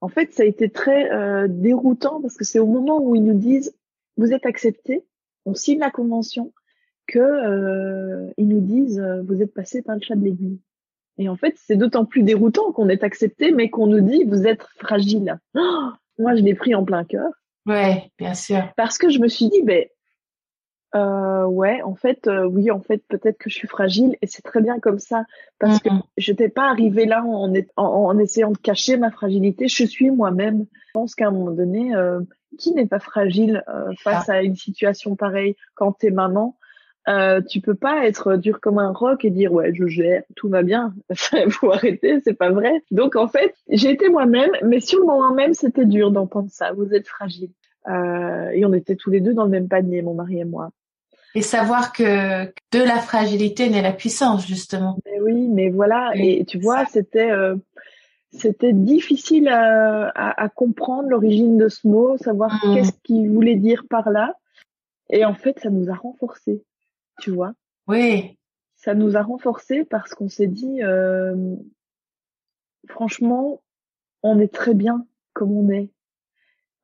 En 0.00 0.08
fait, 0.08 0.32
ça 0.32 0.42
a 0.42 0.46
été 0.46 0.70
très 0.70 1.10
euh, 1.12 1.46
déroutant 1.48 2.20
parce 2.22 2.36
que 2.36 2.44
c'est 2.44 2.58
au 2.58 2.66
moment 2.66 3.02
où 3.02 3.14
ils 3.14 3.24
nous 3.24 3.38
disent, 3.38 3.76
vous 4.16 4.32
êtes 4.32 4.46
accepté, 4.46 5.04
on 5.44 5.54
signe 5.54 5.78
la 5.78 5.90
convention, 5.90 6.52
que 7.10 7.18
euh, 7.18 8.32
ils 8.36 8.48
nous 8.48 8.60
disent, 8.60 9.02
vous 9.26 9.42
êtes 9.42 9.52
passé 9.52 9.82
par 9.82 9.96
le 9.96 10.00
chat 10.00 10.14
de 10.14 10.24
l'aiguille. 10.24 10.60
Et 11.18 11.28
en 11.28 11.36
fait, 11.36 11.54
c'est 11.58 11.76
d'autant 11.76 12.04
plus 12.04 12.22
déroutant 12.22 12.72
qu'on 12.72 12.88
est 12.88 13.04
accepté, 13.04 13.52
mais 13.52 13.68
qu'on 13.68 13.86
nous 13.86 14.00
dit, 14.00 14.24
vous 14.24 14.46
êtes 14.46 14.66
fragile. 14.78 15.38
moi, 16.18 16.34
je 16.34 16.42
l'ai 16.42 16.54
pris 16.54 16.74
en 16.74 16.84
plein 16.84 17.04
cœur. 17.04 17.30
Ouais, 17.66 18.10
bien 18.18 18.34
sûr. 18.34 18.62
Parce 18.76 18.96
que 18.96 19.10
je 19.10 19.18
me 19.18 19.28
suis 19.28 19.48
dit, 19.50 19.62
ben, 19.62 19.84
euh, 20.94 21.44
ouais, 21.44 21.82
en 21.82 21.94
fait, 21.94 22.26
euh, 22.26 22.44
oui, 22.46 22.70
en 22.70 22.80
fait, 22.80 23.02
peut-être 23.08 23.38
que 23.38 23.50
je 23.50 23.54
suis 23.54 23.68
fragile 23.68 24.16
et 24.22 24.26
c'est 24.26 24.42
très 24.42 24.60
bien 24.60 24.80
comme 24.80 24.98
ça 24.98 25.24
parce 25.58 25.78
que 25.78 25.88
mm-hmm. 25.88 26.02
je 26.16 26.32
n'étais 26.32 26.48
pas 26.48 26.68
arrivée 26.68 27.06
là 27.06 27.22
en, 27.24 27.52
en, 27.76 27.84
en, 27.84 28.18
essayant 28.18 28.50
de 28.50 28.58
cacher 28.58 28.96
ma 28.96 29.10
fragilité. 29.10 29.68
Je 29.68 29.84
suis 29.84 30.10
moi-même. 30.10 30.66
Je 30.88 30.90
pense 30.94 31.14
qu'à 31.14 31.28
un 31.28 31.30
moment 31.30 31.52
donné, 31.52 31.94
euh, 31.94 32.20
qui 32.58 32.72
n'est 32.72 32.86
pas 32.86 32.98
fragile 32.98 33.62
euh, 33.68 33.92
face 34.02 34.28
ah. 34.28 34.34
à 34.34 34.42
une 34.42 34.56
situation 34.56 35.14
pareille 35.16 35.54
quand 35.74 35.92
t'es 35.92 36.10
maman? 36.10 36.56
Euh, 37.08 37.40
tu 37.40 37.60
peux 37.60 37.74
pas 37.74 38.06
être 38.06 38.36
dur 38.36 38.60
comme 38.60 38.78
un 38.78 38.92
roc 38.92 39.24
et 39.24 39.30
dire 39.30 39.52
ouais 39.52 39.72
je 39.74 39.86
gère 39.86 40.22
tout 40.36 40.48
va 40.48 40.62
bien 40.62 40.94
faut 41.50 41.72
arrêter 41.72 42.20
c'est 42.22 42.34
pas 42.34 42.50
vrai 42.50 42.82
donc 42.90 43.16
en 43.16 43.26
fait 43.26 43.54
j'ai 43.70 43.90
été 43.90 44.10
moi-même 44.10 44.50
mais 44.62 44.80
sur 44.80 45.00
le 45.00 45.06
moment 45.06 45.32
même 45.32 45.54
c'était 45.54 45.86
dur 45.86 46.10
d'entendre 46.10 46.50
ça 46.50 46.72
vous 46.72 46.92
êtes 46.92 47.08
fragile 47.08 47.50
euh, 47.88 48.50
et 48.50 48.66
on 48.66 48.74
était 48.74 48.96
tous 48.96 49.10
les 49.10 49.20
deux 49.20 49.32
dans 49.32 49.44
le 49.44 49.50
même 49.50 49.68
panier 49.68 50.02
mon 50.02 50.14
mari 50.14 50.40
et 50.40 50.44
moi 50.44 50.70
et 51.34 51.42
savoir 51.42 51.92
que 51.92 52.46
de 52.46 52.78
la 52.82 52.98
fragilité 52.98 53.70
naît 53.70 53.82
la 53.82 53.92
puissance, 53.92 54.46
justement. 54.46 54.98
Mais 55.06 55.20
oui, 55.20 55.46
mais 55.46 55.70
voilà. 55.70 56.10
Et, 56.16 56.44
tu 56.44 56.58
vois, 56.58 56.86
c'était 56.86 57.30
euh, 57.30 57.54
c'était 58.32 58.72
difficile 58.72 59.48
à, 59.48 60.08
à, 60.08 60.42
à 60.42 60.48
comprendre 60.48 61.08
l'origine 61.08 61.56
de 61.56 61.68
ce 61.68 61.86
mot, 61.86 62.16
savoir 62.16 62.52
mmh. 62.54 62.74
qu'est-ce 62.74 62.92
qu'il 63.04 63.30
voulait 63.30 63.54
dire 63.54 63.84
par 63.88 64.10
là. 64.10 64.34
Et 65.10 65.24
en 65.24 65.34
fait, 65.34 65.58
ça 65.60 65.70
nous 65.70 65.90
a 65.90 65.94
renforcés, 65.94 66.62
tu 67.20 67.30
vois. 67.30 67.52
Oui. 67.86 68.38
Ça 68.76 68.94
nous 68.94 69.16
a 69.16 69.22
renforcés 69.22 69.84
parce 69.84 70.14
qu'on 70.14 70.28
s'est 70.28 70.46
dit, 70.46 70.82
euh, 70.82 71.54
franchement, 72.88 73.62
on 74.22 74.40
est 74.40 74.52
très 74.52 74.74
bien 74.74 75.06
comme 75.32 75.52
on 75.52 75.70
est. 75.70 75.90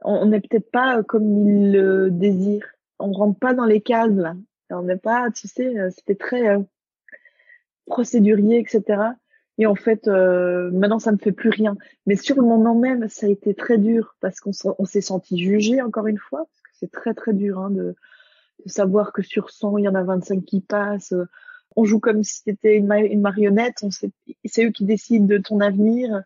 On 0.03 0.26
n'est 0.26 0.41
peut-être 0.41 0.70
pas 0.70 1.03
comme 1.03 1.47
il 1.49 1.72
le 1.72 2.11
désire 2.11 2.76
on 2.99 3.12
rentre 3.12 3.39
pas 3.39 3.55
dans 3.55 3.64
les 3.64 3.80
cases 3.80 4.14
là. 4.14 4.34
On 4.70 4.82
n'est 4.82 4.97
pas, 4.97 5.30
tu 5.30 5.47
sais, 5.47 5.78
euh, 5.78 5.91
c'était 5.91 6.16
très 6.16 6.49
euh, 6.49 6.61
procédurier, 7.87 8.59
etc. 8.59 9.03
Et 9.59 9.66
en 9.66 9.76
fait, 9.76 10.09
euh, 10.09 10.70
maintenant, 10.72 10.99
ça 10.99 11.12
ne 11.12 11.18
fait 11.18 11.32
plus 11.32 11.51
rien. 11.51 11.76
Mais 12.07 12.16
sur 12.16 12.37
le 12.37 12.43
moment 12.43 12.74
même, 12.74 13.09
ça 13.09 13.26
a 13.26 13.30
été 13.30 13.55
très 13.55 13.78
dur 13.78 14.16
parce 14.20 14.41
qu'on 14.41 14.53
s'est 14.53 15.01
senti 15.01 15.39
jugé 15.39 15.80
encore 15.82 16.09
une 16.09 16.18
fois, 16.18 16.41
parce 16.41 16.61
que 16.62 16.70
c'est 16.74 16.91
très 16.91 17.14
très 17.14 17.32
dur 17.32 17.61
hein, 17.61 17.70
de, 17.70 17.95
de, 18.64 18.68
savoir 18.70 19.12
que 19.12 19.22
sur 19.22 19.50
100, 19.50 19.78
il 19.78 19.84
y 19.84 19.88
en 19.88 19.94
a 19.94 20.02
25 20.02 20.44
qui 20.44 20.61
passent. 20.61 21.14
On 21.76 21.84
joue 21.84 22.00
comme 22.00 22.22
si 22.24 22.42
c'était 22.44 22.76
une, 22.76 22.92
une, 22.92 23.20
marionnette. 23.20 23.84
C'est 24.44 24.64
eux 24.64 24.70
qui 24.70 24.84
décident 24.84 25.26
de 25.26 25.38
ton 25.38 25.61
avenir. 25.61 26.22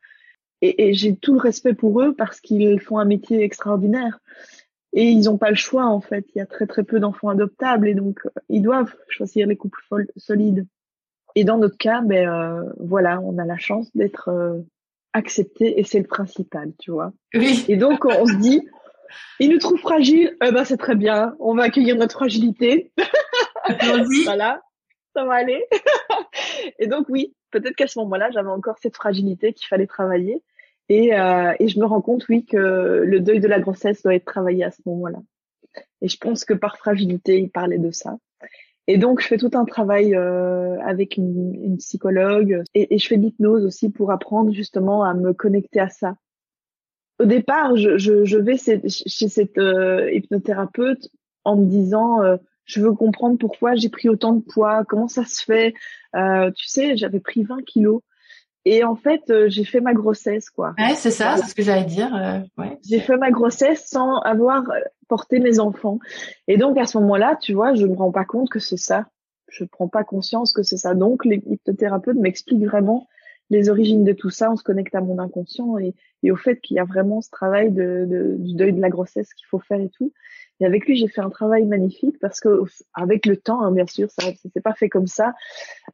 Et, 0.63 0.89
et 0.89 0.95
j'ai 0.95 1.17
tout 1.17 1.33
le 1.33 1.41
respect 1.41 1.75
pour 1.75 2.03
eux 2.03 2.15
parce 2.15 2.41
qu'ils 2.41 2.81
font 2.81 2.99
un 2.99 3.05
métier 3.05 3.43
extraordinaire 3.43 4.21
et 4.93 5.05
ils 5.05 5.25
n'ont 5.25 5.39
pas 5.39 5.51
le 5.51 5.57
choix 5.57 5.87
en 5.87 6.01
fait. 6.01 6.27
Il 6.35 6.39
y 6.39 6.43
a 6.43 6.47
très 6.47 6.67
très 6.67 6.83
peu 6.83 7.01
d'enfants 7.01 7.29
adoptables 7.29 7.89
et 7.89 7.95
donc 7.95 8.21
euh, 8.27 8.31
ils 8.49 8.63
doivent 8.63 8.95
choisir 9.09 9.47
les 9.47 9.57
couples 9.57 9.81
solides. 10.17 10.67
Et 11.37 11.45
dans 11.45 11.59
notre 11.59 11.77
cas, 11.77 12.01
ben 12.03 12.29
euh, 12.29 12.73
voilà, 12.79 13.21
on 13.21 13.39
a 13.39 13.45
la 13.45 13.57
chance 13.57 13.89
d'être 13.95 14.29
euh, 14.29 14.59
accepté 15.13 15.79
et 15.79 15.85
c'est 15.85 16.01
le 16.01 16.07
principal, 16.07 16.73
tu 16.79 16.91
vois. 16.91 17.13
Oui. 17.35 17.65
Et 17.69 17.77
donc 17.77 18.05
on 18.05 18.27
se 18.27 18.37
dit, 18.37 18.63
ils 19.39 19.51
nous 19.51 19.59
trouvent 19.59 19.81
fragiles, 19.81 20.37
eh 20.45 20.53
ben 20.53 20.65
c'est 20.65 20.77
très 20.77 20.95
bien, 20.95 21.35
on 21.39 21.55
va 21.55 21.65
accueillir 21.65 21.97
notre 21.97 22.15
fragilité. 22.15 22.93
voilà, 24.25 24.63
ça 25.15 25.25
va 25.25 25.35
aller. 25.35 25.65
et 26.79 26.87
donc 26.87 27.09
oui, 27.09 27.35
peut-être 27.51 27.77
qu'à 27.77 27.87
ce 27.87 27.99
moment-là, 28.01 28.31
j'avais 28.31 28.51
encore 28.51 28.79
cette 28.79 28.97
fragilité 28.97 29.53
qu'il 29.53 29.67
fallait 29.67 29.87
travailler. 29.87 30.43
Et, 30.89 31.17
euh, 31.17 31.55
et 31.61 31.69
je 31.69 31.79
me 31.79 31.87
rends 31.87 32.01
compte, 32.01 32.27
oui, 32.29 32.45
que 32.45 32.57
le 33.07 33.21
deuil 33.21 33.39
de 33.39 33.47
la 33.47 33.61
grossesse 33.61 34.03
doit 34.03 34.15
être 34.15 34.25
travaillé 34.25 34.65
à 34.65 34.71
ce 34.71 34.83
moment-là. 34.87 35.19
Et 36.03 36.09
je 36.09 36.17
pense 36.17 36.45
que 36.45 36.55
par 36.55 36.79
fragilité, 36.79 37.39
il 37.39 37.51
parlait 37.51 37.79
de 37.79 37.93
ça. 37.93 38.17
Et 38.89 38.99
donc, 38.99 39.21
je 39.21 39.29
fais 39.29 39.37
tout 39.37 39.51
un 39.55 39.65
travail 39.65 40.17
euh, 40.17 40.81
avec 40.81 41.17
une, 41.17 41.55
une, 41.63 41.77
psychologue 41.77 42.65
et, 42.75 42.93
et 42.93 42.99
je 42.99 43.07
fais 43.07 43.19
de 43.19 43.23
l'hypnose 43.23 43.65
aussi 43.65 43.89
pour 43.89 44.11
apprendre 44.11 44.53
justement 44.53 45.05
à 45.05 45.15
me 45.15 45.33
connecter 45.33 45.79
à 45.79 45.89
ça. 45.89 46.17
Au 47.21 47.27
départ, 47.27 47.77
je, 47.77 47.99
je, 47.99 48.25
je 48.25 48.39
vais 48.39 48.57
chez 48.57 49.29
cette 49.29 49.59
euh, 49.59 50.11
hypnothérapeute 50.11 51.11
en 51.45 51.57
me 51.57 51.67
disant, 51.67 52.23
euh, 52.23 52.37
je 52.65 52.81
veux 52.81 52.93
comprendre 52.93 53.37
pourquoi 53.37 53.75
j'ai 53.75 53.91
pris 53.91 54.09
autant 54.09 54.33
de 54.33 54.41
poids, 54.41 54.85
comment 54.89 55.07
ça 55.07 55.27
se 55.27 55.45
fait. 55.45 55.75
Euh, 56.17 56.51
tu 56.53 56.67
sais, 56.67 56.97
j'avais 56.97 57.21
pris 57.21 57.43
20 57.43 57.63
kilos 57.67 58.01
et 58.65 58.85
en 58.85 58.97
fait, 58.97 59.21
j'ai 59.49 59.65
fait 59.65 59.81
ma 59.81 59.93
grossesse, 59.93 60.49
quoi. 60.49 60.75
Ouais, 60.79 60.95
c'est 60.95 61.11
ça, 61.11 61.37
c'est 61.37 61.49
ce 61.49 61.55
que 61.55 61.63
j'allais 61.63 61.85
dire. 61.85 62.11
Ouais. 62.59 62.79
J'ai 62.89 63.01
fait 63.01 63.17
ma 63.19 63.31
grossesse 63.31 63.87
sans 63.87 64.19
avoir 64.21 64.65
porté 65.09 65.41
mes 65.41 65.59
enfants. 65.61 65.99
Et 66.49 66.57
donc 66.57 66.79
à 66.79 66.87
ce 66.87 66.97
moment-là, 66.99 67.37
tu 67.41 67.53
vois, 67.53 67.75
je 67.75 67.85
me 67.85 67.95
rends 67.95 68.13
pas 68.13 68.25
compte 68.25 68.49
que 68.49 68.61
c'est 68.61 68.79
ça. 68.79 69.07
Je 69.49 69.65
prends 69.65 69.89
pas 69.89 70.05
conscience 70.05 70.55
que 70.55 70.63
c'est 70.63 70.79
ça. 70.79 70.95
Donc 70.95 71.27
l'hypnothérapeute 71.27 72.17
m'explique 72.17 72.65
vraiment 72.65 73.07
les 73.51 73.69
origines 73.69 74.05
de 74.05 74.13
tout 74.13 74.31
ça. 74.31 74.51
On 74.51 74.57
se 74.57 74.63
connecte 74.63 74.95
à 74.95 75.01
mon 75.01 75.19
inconscient 75.19 75.79
et, 75.79 75.95
et 76.23 76.31
au 76.31 76.37
fait 76.37 76.61
qu'il 76.61 76.77
y 76.77 76.81
a 76.81 76.85
vraiment 76.85 77.21
ce 77.21 77.31
travail 77.31 77.71
de, 77.71 78.07
de, 78.09 78.37
du 78.39 78.55
deuil 78.55 78.73
de 78.73 78.81
la 78.81 78.89
grossesse 78.89 79.35
qu'il 79.35 79.47
faut 79.47 79.59
faire 79.59 79.81
et 79.81 79.91
tout. 79.91 80.13
Et 80.63 80.67
avec 80.67 80.87
lui, 80.87 80.95
j'ai 80.95 81.09
fait 81.09 81.23
un 81.23 81.31
travail 81.31 81.65
magnifique 81.65 82.19
parce 82.21 82.39
que 82.39 82.63
avec 82.93 83.25
le 83.25 83.37
temps, 83.37 83.63
hein, 83.63 83.73
bien 83.73 83.87
sûr, 83.87 84.11
ça, 84.11 84.27
ça 84.27 84.49
s'est 84.53 84.61
pas 84.61 84.75
fait 84.75 84.91
comme 84.91 85.07
ça. 85.07 85.33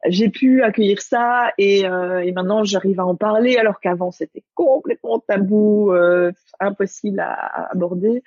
J'ai 0.07 0.29
pu 0.29 0.61
accueillir 0.61 1.01
ça 1.01 1.51
et, 1.57 1.87
euh, 1.87 2.19
et 2.19 2.33
maintenant 2.33 2.65
j'arrive 2.65 2.99
à 2.99 3.05
en 3.05 3.15
parler 3.15 3.55
alors 3.55 3.79
qu'avant 3.79 4.11
c'était 4.11 4.43
complètement 4.55 5.19
tabou, 5.19 5.93
euh, 5.93 6.33
impossible 6.59 7.21
à, 7.21 7.31
à 7.31 7.71
aborder. 7.71 8.23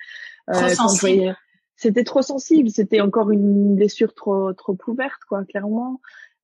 Euh, 0.49 0.69
sensible. 0.69 1.37
C'était 1.75 2.03
trop 2.03 2.21
sensible, 2.23 2.69
c'était 2.69 3.01
encore 3.01 3.31
une 3.31 3.75
blessure 3.75 4.13
trop 4.13 4.53
trop 4.53 4.77
ouverte, 4.87 5.21
quoi, 5.27 5.43
clairement. 5.45 5.99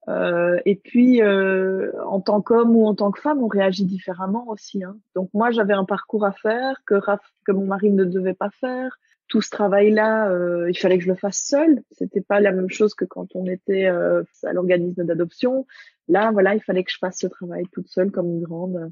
Euh, 0.10 0.60
et 0.66 0.76
puis, 0.76 1.22
euh, 1.22 1.92
en 2.06 2.22
tant 2.22 2.42
qu'homme 2.42 2.76
ou 2.76 2.86
en 2.86 2.96
tant 2.96 3.12
que 3.12 3.20
femme, 3.20 3.44
on 3.44 3.48
réagit 3.48 3.86
différemment 3.86 4.48
aussi. 4.48 4.84
Hein. 4.84 4.98
Donc 5.16 5.30
moi, 5.34 5.52
j'avais 5.52 5.74
un 5.74 5.86
parcours 5.86 6.26
à 6.26 6.32
faire 6.32 6.82
que, 6.86 6.96
Raph, 6.96 7.34
que 7.46 7.52
mon 7.52 7.66
mari 7.66 7.92
ne 7.92 8.06
devait 8.06 8.34
pas 8.34 8.50
faire 8.50 8.98
tout 9.28 9.42
ce 9.42 9.50
travail-là, 9.50 10.30
euh, 10.30 10.70
il 10.70 10.78
fallait 10.78 10.98
que 10.98 11.04
je 11.04 11.10
le 11.10 11.16
fasse 11.16 11.40
seule. 11.40 11.84
C'était 11.92 12.22
pas 12.22 12.40
la 12.40 12.52
même 12.52 12.70
chose 12.70 12.94
que 12.94 13.06
quand 13.06 13.36
on 13.36 13.46
était 13.46 13.88
euh, 13.88 14.24
à 14.44 14.54
l'organisme 14.54 15.04
d'adoption. 15.04 15.66
Là, 16.08 16.32
voilà, 16.32 16.56
il 16.56 16.62
fallait 16.62 16.84
que 16.84 16.92
je 16.92 16.98
fasse 16.98 17.20
ce 17.20 17.28
travail 17.28 17.66
toute 17.72 17.90
seule 17.90 18.12
comme 18.12 18.28
une 18.28 18.42
grande 18.42 18.92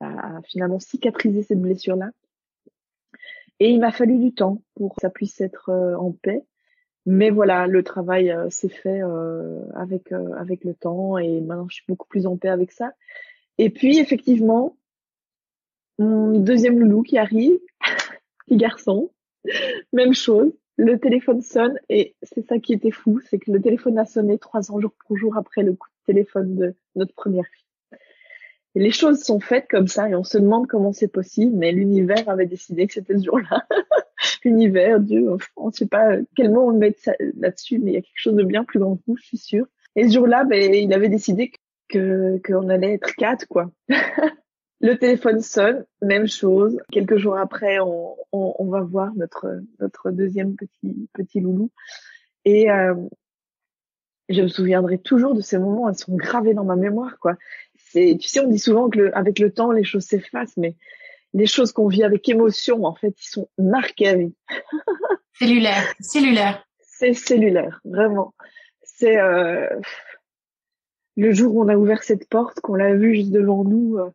à, 0.00 0.40
finalement 0.44 0.78
cicatriser 0.78 1.42
cette 1.42 1.60
blessure-là. 1.60 2.10
Et 3.60 3.70
il 3.70 3.80
m'a 3.80 3.92
fallu 3.92 4.18
du 4.18 4.34
temps 4.34 4.62
pour 4.74 4.94
que 4.94 5.00
ça 5.00 5.10
puisse 5.10 5.40
être 5.40 5.70
euh, 5.70 5.96
en 5.96 6.12
paix. 6.12 6.44
Mais 7.04 7.30
voilà, 7.30 7.66
le 7.66 7.82
travail 7.82 8.30
euh, 8.30 8.48
s'est 8.50 8.68
fait 8.68 9.00
avec 9.74 10.12
avec 10.12 10.64
le 10.64 10.74
temps 10.74 11.18
et 11.18 11.40
maintenant 11.40 11.66
je 11.68 11.76
suis 11.76 11.84
beaucoup 11.88 12.06
plus 12.08 12.26
en 12.26 12.36
paix 12.36 12.48
avec 12.48 12.72
ça. 12.72 12.92
Et 13.58 13.70
puis 13.70 13.98
effectivement, 13.98 14.76
mon 15.98 16.38
deuxième 16.38 16.78
loulou 16.78 17.02
qui 17.02 17.18
arrive, 17.18 17.58
petit 18.46 18.56
garçon, 18.56 19.10
même 19.92 20.14
chose. 20.14 20.52
Le 20.76 20.98
téléphone 20.98 21.42
sonne 21.42 21.78
et 21.90 22.16
c'est 22.22 22.46
ça 22.48 22.58
qui 22.58 22.72
était 22.72 22.90
fou, 22.90 23.20
c'est 23.28 23.38
que 23.38 23.52
le 23.52 23.60
téléphone 23.60 23.98
a 23.98 24.06
sonné 24.06 24.38
trois 24.38 24.72
ans 24.72 24.80
jour 24.80 24.92
pour 25.06 25.16
jour 25.18 25.36
après 25.36 25.62
le 25.62 25.74
coup 25.74 25.88
de 25.88 26.12
téléphone 26.12 26.56
de 26.56 26.74
notre 26.96 27.14
première 27.14 27.44
fille. 27.44 27.71
Les 28.74 28.90
choses 28.90 29.20
sont 29.22 29.40
faites 29.40 29.68
comme 29.68 29.88
ça 29.88 30.08
et 30.08 30.14
on 30.14 30.24
se 30.24 30.38
demande 30.38 30.66
comment 30.66 30.92
c'est 30.92 31.08
possible, 31.08 31.54
mais 31.56 31.72
l'univers 31.72 32.28
avait 32.28 32.46
décidé 32.46 32.86
que 32.86 32.94
c'était 32.94 33.18
ce 33.18 33.24
jour-là. 33.24 33.66
l'univers, 34.44 35.00
Dieu, 35.00 35.28
on 35.56 35.68
ne 35.68 35.72
sait 35.72 35.86
pas 35.86 36.16
quel 36.36 36.50
mot 36.50 36.70
on 36.70 36.78
met 36.78 36.96
là-dessus, 37.36 37.78
mais 37.78 37.92
il 37.92 37.94
y 37.94 37.98
a 37.98 38.02
quelque 38.02 38.12
chose 38.14 38.34
de 38.34 38.44
bien 38.44 38.64
plus 38.64 38.78
grand 38.78 38.96
que 38.96 39.02
vous, 39.06 39.16
je 39.16 39.24
suis 39.24 39.38
sûre. 39.38 39.66
Et 39.94 40.08
ce 40.08 40.14
jour-là, 40.14 40.44
ben, 40.44 40.74
il 40.74 40.92
avait 40.94 41.08
décidé 41.08 41.52
que 41.88 42.40
qu'on 42.44 42.68
allait 42.68 42.94
être 42.94 43.14
quatre, 43.16 43.46
quoi. 43.46 43.70
Le 44.80 44.98
téléphone 44.98 45.40
sonne, 45.40 45.84
même 46.00 46.26
chose. 46.26 46.76
Quelques 46.90 47.16
jours 47.16 47.36
après, 47.36 47.78
on, 47.78 48.16
on, 48.32 48.64
va 48.64 48.80
voir 48.80 49.14
notre 49.14 49.60
notre 49.78 50.10
deuxième 50.10 50.56
petit 50.56 51.08
petit 51.12 51.38
loulou. 51.38 51.70
Et 52.44 52.68
euh, 52.68 52.94
je 54.28 54.42
me 54.42 54.48
souviendrai 54.48 54.98
toujours 54.98 55.34
de 55.34 55.40
ces 55.40 55.58
moments. 55.58 55.88
Elles 55.88 55.96
sont 55.96 56.16
gravées 56.16 56.54
dans 56.54 56.64
ma 56.64 56.74
mémoire, 56.74 57.18
quoi. 57.20 57.36
C'est, 57.92 58.16
tu 58.18 58.26
sais, 58.26 58.40
on 58.40 58.48
dit 58.48 58.58
souvent 58.58 58.88
que 58.88 58.98
le, 58.98 59.16
avec 59.16 59.38
le 59.38 59.52
temps, 59.52 59.70
les 59.70 59.84
choses 59.84 60.04
s'effacent, 60.04 60.56
mais 60.56 60.76
les 61.34 61.46
choses 61.46 61.72
qu'on 61.72 61.88
vit 61.88 62.04
avec 62.04 62.26
émotion, 62.28 62.84
en 62.84 62.94
fait, 62.94 63.14
ils 63.20 63.28
sont 63.28 63.48
marqués 63.58 64.08
à 64.08 64.14
vie. 64.14 64.34
cellulaire, 65.38 65.94
cellulaire. 66.00 66.66
C'est 66.80 67.12
cellulaire, 67.12 67.80
vraiment. 67.84 68.32
C'est 68.82 69.18
euh, 69.18 69.68
le 71.16 71.32
jour 71.32 71.54
où 71.54 71.62
on 71.62 71.68
a 71.68 71.76
ouvert 71.76 72.02
cette 72.02 72.28
porte, 72.30 72.60
qu'on 72.60 72.76
l'a 72.76 72.94
vu 72.94 73.14
juste 73.14 73.30
devant 73.30 73.62
nous. 73.62 73.98
Euh, 73.98 74.10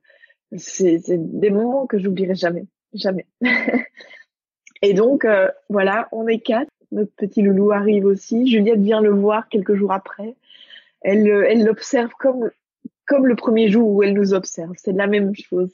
c'est 0.58 1.02
des 1.08 1.52
moments 1.52 1.86
que 1.86 2.00
j'oublierai 2.00 2.34
jamais, 2.34 2.66
jamais. 2.94 3.28
et 4.82 4.94
donc 4.94 5.24
euh, 5.26 5.52
voilà, 5.70 6.08
on 6.12 6.28
est 6.28 6.40
quatre. 6.40 6.72
Notre 6.92 7.14
petit 7.16 7.44
loulou 7.44 7.72
arrive 7.74 8.06
aussi. 8.06 8.48
Juliette 8.48 8.80
vient 8.80 9.02
le 9.02 9.12
voir 9.12 9.50
quelques 9.50 9.76
jours 9.76 9.92
après. 9.92 10.36
Elle, 11.02 11.28
elle 11.28 11.64
l'observe 11.64 12.12
comme 12.18 12.50
comme 13.08 13.26
le 13.26 13.36
premier 13.36 13.70
jour 13.70 13.90
où 13.90 14.04
elle 14.04 14.14
nous 14.14 14.34
observe. 14.34 14.74
C'est 14.78 14.92
la 14.92 15.08
même 15.08 15.34
chose. 15.36 15.74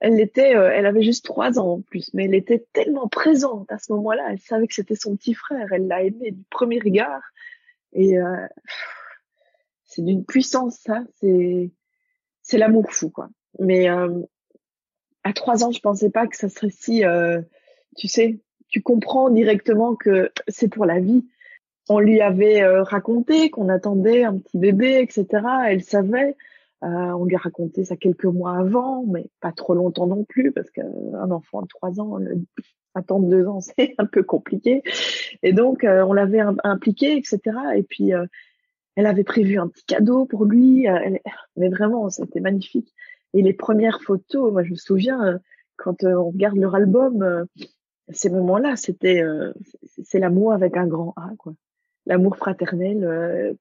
Elle 0.00 0.20
était, 0.20 0.54
euh, 0.54 0.70
elle 0.72 0.86
avait 0.86 1.02
juste 1.02 1.24
trois 1.24 1.58
ans 1.58 1.74
en 1.74 1.80
plus, 1.80 2.10
mais 2.14 2.24
elle 2.26 2.34
était 2.34 2.66
tellement 2.72 3.08
présente 3.08 3.70
à 3.72 3.78
ce 3.78 3.92
moment-là. 3.92 4.28
Elle 4.30 4.38
savait 4.38 4.66
que 4.66 4.74
c'était 4.74 4.94
son 4.94 5.16
petit 5.16 5.34
frère. 5.34 5.72
Elle 5.72 5.88
l'a 5.88 6.02
aimé 6.02 6.30
du 6.30 6.44
premier 6.50 6.78
regard. 6.78 7.22
Et 7.92 8.18
euh, 8.18 8.46
c'est 9.84 10.02
d'une 10.02 10.24
puissance, 10.24 10.78
ça. 10.78 11.02
C'est 11.20 11.70
c'est 12.42 12.58
l'amour 12.58 12.90
fou, 12.90 13.10
quoi. 13.10 13.28
Mais 13.58 13.88
euh, 13.88 14.22
à 15.22 15.32
trois 15.32 15.64
ans, 15.64 15.70
je 15.70 15.80
pensais 15.80 16.10
pas 16.10 16.26
que 16.26 16.36
ça 16.36 16.48
serait 16.48 16.70
si, 16.70 17.04
euh, 17.04 17.40
tu 17.96 18.08
sais, 18.08 18.40
tu 18.68 18.82
comprends 18.82 19.30
directement 19.30 19.94
que 19.94 20.32
c'est 20.48 20.68
pour 20.68 20.84
la 20.84 21.00
vie. 21.00 21.26
On 21.88 21.98
lui 21.98 22.20
avait 22.20 22.62
euh, 22.62 22.82
raconté 22.82 23.50
qu'on 23.50 23.68
attendait 23.68 24.24
un 24.24 24.38
petit 24.38 24.58
bébé, 24.58 25.00
etc. 25.00 25.26
Elle 25.68 25.82
savait. 25.82 26.36
on 26.82 27.24
lui 27.24 27.36
a 27.36 27.38
raconté 27.38 27.84
ça 27.84 27.96
quelques 27.96 28.24
mois 28.24 28.56
avant, 28.58 29.04
mais 29.06 29.26
pas 29.40 29.52
trop 29.52 29.74
longtemps 29.74 30.06
non 30.06 30.24
plus, 30.24 30.52
parce 30.52 30.70
qu'un 30.70 31.30
enfant 31.30 31.62
de 31.62 31.66
trois 31.68 32.00
ans, 32.00 32.18
attendre 32.94 33.28
deux 33.28 33.46
ans, 33.46 33.60
c'est 33.78 33.94
un 33.98 34.06
peu 34.06 34.22
compliqué. 34.22 34.82
Et 35.42 35.52
donc, 35.52 35.84
on 35.84 36.12
l'avait 36.12 36.42
impliqué, 36.64 37.16
etc. 37.16 37.40
Et 37.76 37.82
puis, 37.82 38.12
elle 38.96 39.06
avait 39.06 39.24
prévu 39.24 39.58
un 39.58 39.68
petit 39.68 39.84
cadeau 39.84 40.26
pour 40.26 40.44
lui. 40.44 40.86
mais 41.56 41.68
vraiment, 41.68 42.08
c'était 42.08 42.40
magnifique. 42.40 42.94
Et 43.32 43.42
les 43.42 43.52
premières 43.52 44.02
photos, 44.02 44.52
moi 44.52 44.62
je 44.64 44.70
me 44.70 44.76
souviens 44.76 45.24
euh, 45.24 45.38
quand 45.76 46.04
euh, 46.04 46.14
on 46.14 46.30
regarde 46.30 46.56
leur 46.56 46.74
album, 46.74 47.22
euh, 47.22 47.44
ces 48.10 48.30
moments-là, 48.30 48.74
c'était 48.74 49.22
c'est 50.02 50.18
l'amour 50.18 50.52
avec 50.52 50.76
un 50.76 50.88
grand 50.88 51.14
A 51.16 51.30
quoi. 51.38 51.52
L'amour 52.06 52.36
fraternel 52.36 53.56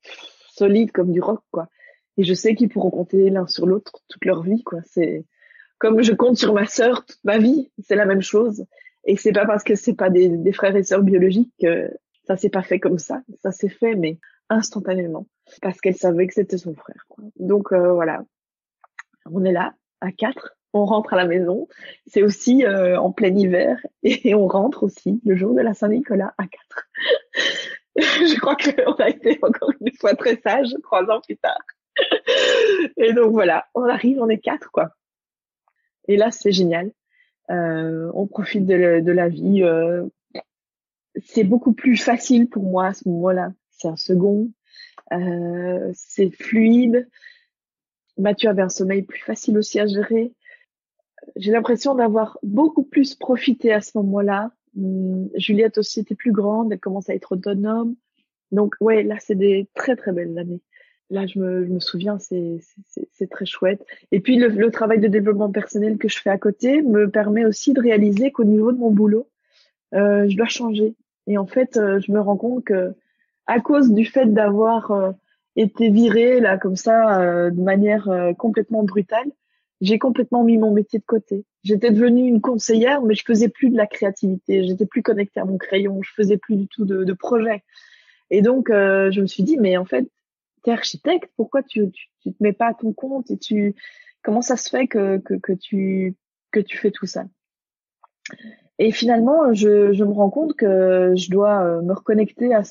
solide 0.54 0.92
comme 0.92 1.12
du 1.12 1.22
rock 1.22 1.42
quoi. 1.52 1.68
Et 2.18 2.24
je 2.24 2.34
sais 2.34 2.56
qu'ils 2.56 2.70
pourront 2.70 2.92
compter 2.92 3.30
l'un 3.30 3.48
sur 3.48 3.66
l'autre 3.66 3.94
toute 4.08 4.26
leur 4.26 4.44
vie 4.44 4.64
quoi. 4.64 4.80
C'est 4.86 5.26
comme 5.78 6.02
je 6.02 6.14
compte 6.14 6.38
sur 6.38 6.54
ma 6.54 6.66
sœur 6.66 7.06
toute 7.06 7.24
ma 7.24 7.38
vie, 7.38 7.72
c'est 7.80 7.96
la 7.96 8.06
même 8.06 8.22
chose. 8.22 8.66
Et 9.06 9.16
c'est 9.16 9.32
pas 9.32 9.46
parce 9.46 9.64
que 9.64 9.76
c'est 9.76 9.96
pas 9.96 10.10
des, 10.10 10.52
frères 10.52 10.76
et 10.76 10.84
sœurs 10.84 11.04
biologiques 11.04 11.54
que 11.62 11.90
ça 12.28 12.36
s'est 12.36 12.50
pas 12.50 12.62
fait 12.62 12.80
comme 12.80 13.00
ça. 13.00 13.22
Ça 13.42 13.52
s'est 13.52 13.70
fait 13.70 13.96
mais 13.96 14.20
instantanément 14.50 15.28
parce 15.62 15.80
qu'elle 15.80 15.96
savait 15.96 16.28
que 16.28 16.34
c'était 16.34 16.58
son 16.58 16.76
frère. 16.76 17.06
Quoi. 17.08 17.24
Donc 17.38 17.72
voilà, 17.72 18.24
on 19.32 19.46
est 19.46 19.54
là 19.54 19.74
à 20.02 20.12
quatre, 20.12 20.58
on 20.74 20.86
rentre 20.86 21.14
à 21.14 21.18
la 21.18 21.26
maison. 21.26 21.68
C'est 22.08 22.24
aussi 22.24 22.66
euh, 22.66 23.00
en 23.00 23.12
plein 23.12 23.36
hiver 23.36 23.80
et 24.04 24.36
on 24.36 24.48
rentre 24.48 24.84
aussi 24.84 25.22
le 25.26 25.36
jour 25.36 25.56
de 25.56 25.62
la 25.62 25.74
Saint-Nicolas 25.74 26.34
à 26.38 26.44
quatre. 26.48 26.90
je 28.30 28.40
crois 28.40 28.56
qu'on 28.56 28.94
a 28.96 29.10
été 29.10 29.40
encore 29.42 29.72
une 29.80 29.94
fois 29.94 30.16
très 30.16 30.40
sage 30.42 30.74
trois 30.84 31.04
ans 31.10 31.22
plus 31.22 31.38
tard. 31.38 31.60
et 32.98 33.14
donc 33.14 33.32
voilà, 33.32 33.66
on 33.76 33.84
arrive, 33.84 34.22
on 34.22 34.30
est 34.30 34.40
quatre 34.40 34.72
quoi. 34.72 34.90
Et 36.08 36.18
là 36.18 36.32
c'est 36.32 36.52
génial. 36.52 36.92
Euh, 37.52 38.12
on 38.14 38.28
profite 38.28 38.66
de, 38.66 39.12
la 39.12 39.28
vie. 39.28 39.64
Euh, 39.64 40.06
c'est 41.26 41.44
beaucoup 41.44 41.74
plus 41.74 41.98
facile 41.98 42.48
pour 42.48 42.64
moi 42.64 42.88
à 42.88 42.94
ce 42.94 43.08
moment-là. 43.10 43.50
C'est 43.72 43.88
un 43.88 43.96
second. 43.96 44.52
c'est 45.94 46.30
fluide. 46.32 47.10
Mathieu 48.18 48.50
avait 48.50 48.62
un 48.62 48.70
sommeil 48.70 49.02
plus 49.02 49.22
facile 49.22 49.58
aussi 49.58 49.80
à 49.80 49.88
gérer. 49.88 50.34
J'ai 51.36 51.52
l'impression 51.52 51.96
d'avoir 51.96 52.38
beaucoup 52.44 52.84
plus 52.84 53.16
profité 53.16 53.74
à 53.74 53.82
ce 53.82 53.98
moment-là. 53.98 54.52
Hum, 54.78 55.30
Juliette 55.36 55.78
aussi 55.78 56.02
était 56.02 56.16
plus 56.16 56.32
grande, 56.32 56.72
elle 56.72 56.80
commence 56.80 57.10
à 57.10 57.16
être 57.16 57.34
autonome. 57.34 57.96
Donc 58.52 58.76
ouais, 58.82 59.04
là 59.04 59.16
c'est 59.20 59.36
des 59.36 59.68
très 59.76 59.96
très 59.96 60.12
belles 60.12 60.38
années. 60.38 60.62
Là 61.10 61.26
je 61.28 61.40
me, 61.40 61.66
je 61.66 61.72
me 61.72 61.80
souviens, 61.80 62.20
c'est 62.20 62.60
c'est 63.12 63.30
très 63.30 63.46
chouette. 63.46 63.86
Et 64.12 64.20
puis 64.20 64.38
le, 64.38 64.48
le, 64.50 64.72
travail 64.72 65.00
de 65.00 65.08
développement 65.08 65.52
personnel 65.52 65.98
que 65.98 66.08
je 66.08 66.20
fais 66.20 66.30
à 66.30 66.38
côté 66.38 66.82
me 66.82 67.10
permet 67.10 67.46
aussi 67.46 67.74
de 67.74 67.82
réaliser 67.82 68.32
qu'au 68.32 68.44
niveau 68.44 68.72
de 68.72 68.78
mon 68.78 68.92
boulot, 68.92 69.28
euh, 69.94 70.28
je 70.30 70.38
dois 70.38 70.48
changer. 70.48 70.96
Et 71.28 71.38
en 71.38 71.48
fait, 71.48 71.78
euh, 71.78 72.00
je 72.00 72.12
me 72.12 72.20
rends 72.20 72.38
compte 72.38 72.66
que 72.66 72.96
à 73.50 73.60
cause 73.60 73.92
du 73.92 74.06
fait 74.06 74.28
d'avoir 74.28 74.92
euh, 74.92 75.12
été 75.56 75.90
virée 75.90 76.40
là 76.40 76.58
comme 76.58 76.76
ça 76.76 77.20
euh, 77.20 77.50
de 77.50 77.62
manière 77.62 78.08
euh, 78.08 78.34
complètement 78.34 78.84
brutale, 78.84 79.26
j'ai 79.82 80.00
complètement 80.00 80.44
mis 80.44 80.58
mon 80.58 80.72
métier 80.74 81.00
de 81.00 81.06
côté. 81.06 81.46
J'étais 81.64 81.92
devenue 81.92 82.28
une 82.28 82.42
conseillère, 82.42 83.02
mais 83.02 83.16
je 83.16 83.24
faisais 83.26 83.50
plus 83.50 83.70
de 83.70 83.78
la 83.78 83.88
créativité. 83.88 84.64
J'étais 84.64 84.86
plus 84.86 85.02
connectée 85.02 85.40
à 85.40 85.46
mon 85.46 85.58
crayon. 85.58 86.02
Je 86.02 86.12
faisais 86.14 86.38
plus 86.38 86.56
du 86.56 86.68
tout 86.68 86.86
de, 86.86 87.04
de 87.04 87.14
projet. 87.14 87.64
Et 88.30 88.42
donc, 88.42 88.70
euh, 88.70 89.10
je 89.12 89.22
me 89.22 89.28
suis 89.28 89.44
dit, 89.44 89.58
mais 89.58 89.78
en 89.78 89.86
fait, 89.86 90.06
t'es 90.64 90.72
architecte. 90.72 91.32
Pourquoi 91.38 91.64
tu, 91.64 91.90
tu, 91.92 92.34
te 92.34 92.44
mets 92.44 92.54
pas 92.54 92.68
à 92.68 92.74
ton 92.74 92.94
compte 92.94 93.32
et 93.32 93.38
tu 93.38 93.76
comment 94.22 94.42
ça 94.42 94.58
se 94.58 94.70
fait 94.70 94.88
que 94.88 95.18
que, 95.20 95.36
que 95.36 95.54
tu 95.54 96.16
que 96.52 96.60
tu 96.60 96.78
fais 96.78 96.92
tout 96.92 97.06
ça? 97.06 97.26
Et 98.78 98.92
finalement, 98.92 99.54
je, 99.54 99.94
je 99.94 100.04
me 100.04 100.12
rends 100.12 100.30
compte 100.30 100.56
que 100.56 101.14
je 101.16 101.30
dois 101.32 101.82
me 101.82 101.94
reconnecter 101.94 102.54
à 102.54 102.64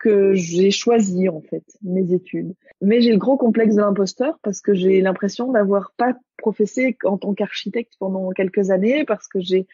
que 0.00 0.32
j'ai 0.32 0.70
choisi 0.70 1.28
en 1.28 1.42
fait 1.42 1.62
mes 1.82 2.12
études. 2.12 2.54
Mais 2.80 3.00
j'ai 3.02 3.12
le 3.12 3.18
gros 3.18 3.36
complexe 3.36 3.76
de 3.76 3.82
l'imposteur 3.82 4.38
parce 4.42 4.60
que 4.60 4.74
j'ai 4.74 5.00
l'impression 5.02 5.52
d'avoir 5.52 5.92
pas 5.96 6.14
professé 6.38 6.96
en 7.04 7.18
tant 7.18 7.34
qu'architecte 7.34 7.92
pendant 7.98 8.30
quelques 8.30 8.70
années 8.70 9.04
parce 9.04 9.28
que 9.28 9.40
j'ai 9.40 9.66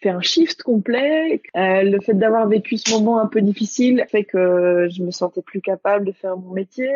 fait 0.00 0.10
un 0.10 0.20
shift 0.20 0.62
complet. 0.62 1.40
Euh, 1.56 1.82
le 1.82 2.00
fait 2.00 2.14
d'avoir 2.14 2.46
vécu 2.46 2.76
ce 2.76 2.92
moment 2.92 3.18
un 3.18 3.26
peu 3.26 3.40
difficile 3.40 4.04
fait 4.08 4.24
que 4.24 4.88
je 4.90 5.02
me 5.02 5.10
sentais 5.10 5.42
plus 5.42 5.62
capable 5.62 6.04
de 6.04 6.12
faire 6.12 6.36
mon 6.36 6.52
métier. 6.52 6.92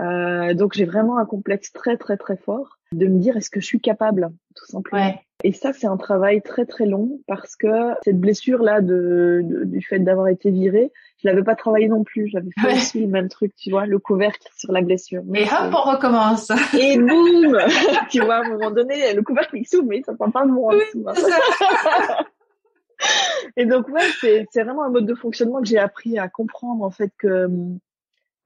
Euh, 0.00 0.54
donc 0.54 0.74
j'ai 0.74 0.84
vraiment 0.84 1.18
un 1.18 1.24
complexe 1.24 1.72
très 1.72 1.96
très 1.96 2.16
très 2.16 2.36
fort 2.36 2.80
de 2.92 3.06
me 3.06 3.20
dire 3.20 3.36
est-ce 3.36 3.50
que 3.50 3.60
je 3.60 3.66
suis 3.66 3.80
capable 3.80 4.32
tout 4.56 4.66
simplement? 4.66 5.14
Et 5.44 5.52
ça 5.52 5.72
c'est 5.72 5.86
un 5.86 5.96
travail 5.96 6.42
très 6.42 6.66
très 6.66 6.86
long 6.86 7.20
parce 7.28 7.54
que 7.54 7.68
cette 8.04 8.18
blessure 8.18 8.64
là 8.64 8.80
de, 8.80 9.42
du 9.64 9.82
fait 9.82 10.00
d'avoir 10.00 10.26
été 10.26 10.50
virée, 10.50 10.90
je 11.24 11.30
l'avais 11.30 11.42
pas 11.42 11.54
travaillé 11.54 11.88
non 11.88 12.04
plus. 12.04 12.28
J'avais 12.28 12.50
fait 12.60 12.76
aussi 12.76 13.00
le 13.00 13.06
même 13.06 13.30
truc, 13.30 13.54
tu 13.56 13.70
vois, 13.70 13.86
le 13.86 13.98
couvercle 13.98 14.46
sur 14.56 14.72
la 14.72 14.82
blessure. 14.82 15.22
Mais 15.24 15.44
et 15.44 15.46
hop, 15.46 15.72
on 15.72 15.90
recommence. 15.90 16.52
Et 16.78 16.98
boum, 16.98 17.58
tu 18.10 18.20
vois, 18.20 18.36
à 18.36 18.44
un 18.44 18.48
moment 18.50 18.70
donné, 18.70 19.14
le 19.14 19.22
couvercle 19.22 19.56
il 19.56 19.66
s'ouvre, 19.66 19.86
mais 19.88 20.02
ça 20.02 20.14
prend 20.14 20.30
pas 20.30 20.44
dessous. 20.44 21.06
Hein. 21.06 21.14
Et 23.56 23.66
donc 23.66 23.88
ouais, 23.88 24.02
c'est 24.20 24.46
c'est 24.50 24.62
vraiment 24.62 24.84
un 24.84 24.90
mode 24.90 25.06
de 25.06 25.14
fonctionnement 25.14 25.60
que 25.60 25.66
j'ai 25.66 25.78
appris 25.78 26.18
à 26.18 26.28
comprendre 26.28 26.82
en 26.82 26.90
fait 26.90 27.10
que 27.18 27.48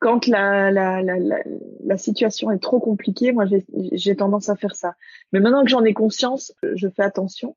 quand 0.01 0.27
la 0.27 0.71
la, 0.71 1.01
la, 1.03 1.17
la, 1.85 1.99
situation 1.99 2.51
est 2.51 2.59
trop 2.59 2.81
compliquée, 2.81 3.33
moi 3.33 3.45
j'ai 3.93 4.17
tendance 4.17 4.49
à 4.49 4.57
faire 4.57 4.75
ça. 4.75 4.95
Mais 5.33 5.41
maintenant 5.41 5.63
que 5.63 5.71
j'en 5.71 5.85
ai 5.85 5.95
conscience, 5.95 6.53
je 6.63 6.89
fais 6.89 7.03
attention. 7.03 7.57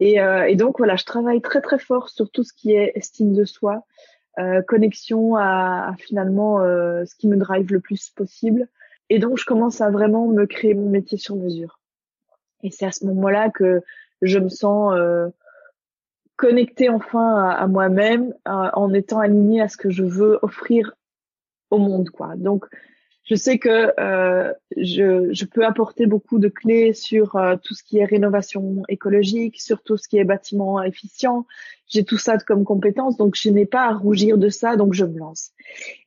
Et, 0.00 0.20
euh, 0.20 0.46
et, 0.46 0.56
donc 0.56 0.78
voilà, 0.78 0.96
je 0.96 1.04
travaille 1.04 1.40
très 1.40 1.60
très 1.60 1.78
fort 1.78 2.08
sur 2.10 2.30
tout 2.30 2.44
ce 2.44 2.52
qui 2.52 2.72
est 2.72 2.92
estime 2.94 3.32
de 3.32 3.44
soi, 3.44 3.84
euh, 4.38 4.62
connexion 4.62 5.36
à, 5.36 5.88
à 5.90 5.96
finalement 5.96 6.60
euh, 6.60 7.04
ce 7.04 7.14
qui 7.14 7.28
me 7.28 7.36
drive 7.36 7.72
le 7.72 7.80
plus 7.80 8.10
possible. 8.10 8.68
Et 9.08 9.18
donc 9.18 9.38
je 9.38 9.44
commence 9.44 9.80
à 9.80 9.90
vraiment 9.90 10.26
me 10.26 10.46
créer 10.46 10.74
mon 10.74 10.88
métier 10.88 11.18
sur 11.18 11.36
mesure. 11.36 11.80
Et 12.62 12.70
c'est 12.70 12.86
à 12.86 12.92
ce 12.92 13.06
moment-là 13.06 13.50
que 13.50 13.82
je 14.22 14.38
me 14.38 14.48
sens 14.48 14.94
euh, 14.94 15.28
connectée 16.36 16.88
enfin 16.88 17.48
à, 17.48 17.66
moi-même 17.66 18.34
en 18.44 18.92
étant 18.92 19.20
alignée 19.20 19.60
à 19.60 19.68
ce 19.68 19.76
que 19.76 19.90
je 19.90 20.04
veux 20.04 20.38
offrir 20.42 20.94
au 21.70 21.78
monde, 21.78 22.10
quoi. 22.10 22.36
Donc, 22.36 22.66
je 23.26 23.34
sais 23.34 23.58
que 23.58 23.92
euh, 24.00 24.52
je, 24.76 25.32
je, 25.32 25.44
peux 25.44 25.64
apporter 25.64 26.06
beaucoup 26.06 26.38
de 26.38 26.48
clés 26.48 26.92
sur 26.92 27.36
euh, 27.36 27.56
tout 27.62 27.74
ce 27.74 27.82
qui 27.82 27.98
est 27.98 28.04
rénovation 28.04 28.82
écologique, 28.88 29.60
sur 29.60 29.82
tout 29.82 29.96
ce 29.96 30.08
qui 30.08 30.18
est 30.18 30.24
bâtiment 30.24 30.82
efficient. 30.82 31.46
J'ai 31.88 32.04
tout 32.04 32.18
ça 32.18 32.38
comme 32.38 32.64
compétence, 32.64 33.16
donc 33.16 33.34
je 33.36 33.50
n'ai 33.50 33.66
pas 33.66 33.86
à 33.86 33.92
rougir 33.92 34.38
de 34.38 34.48
ça, 34.48 34.76
donc 34.76 34.94
je 34.94 35.04
me 35.04 35.18
lance. 35.18 35.50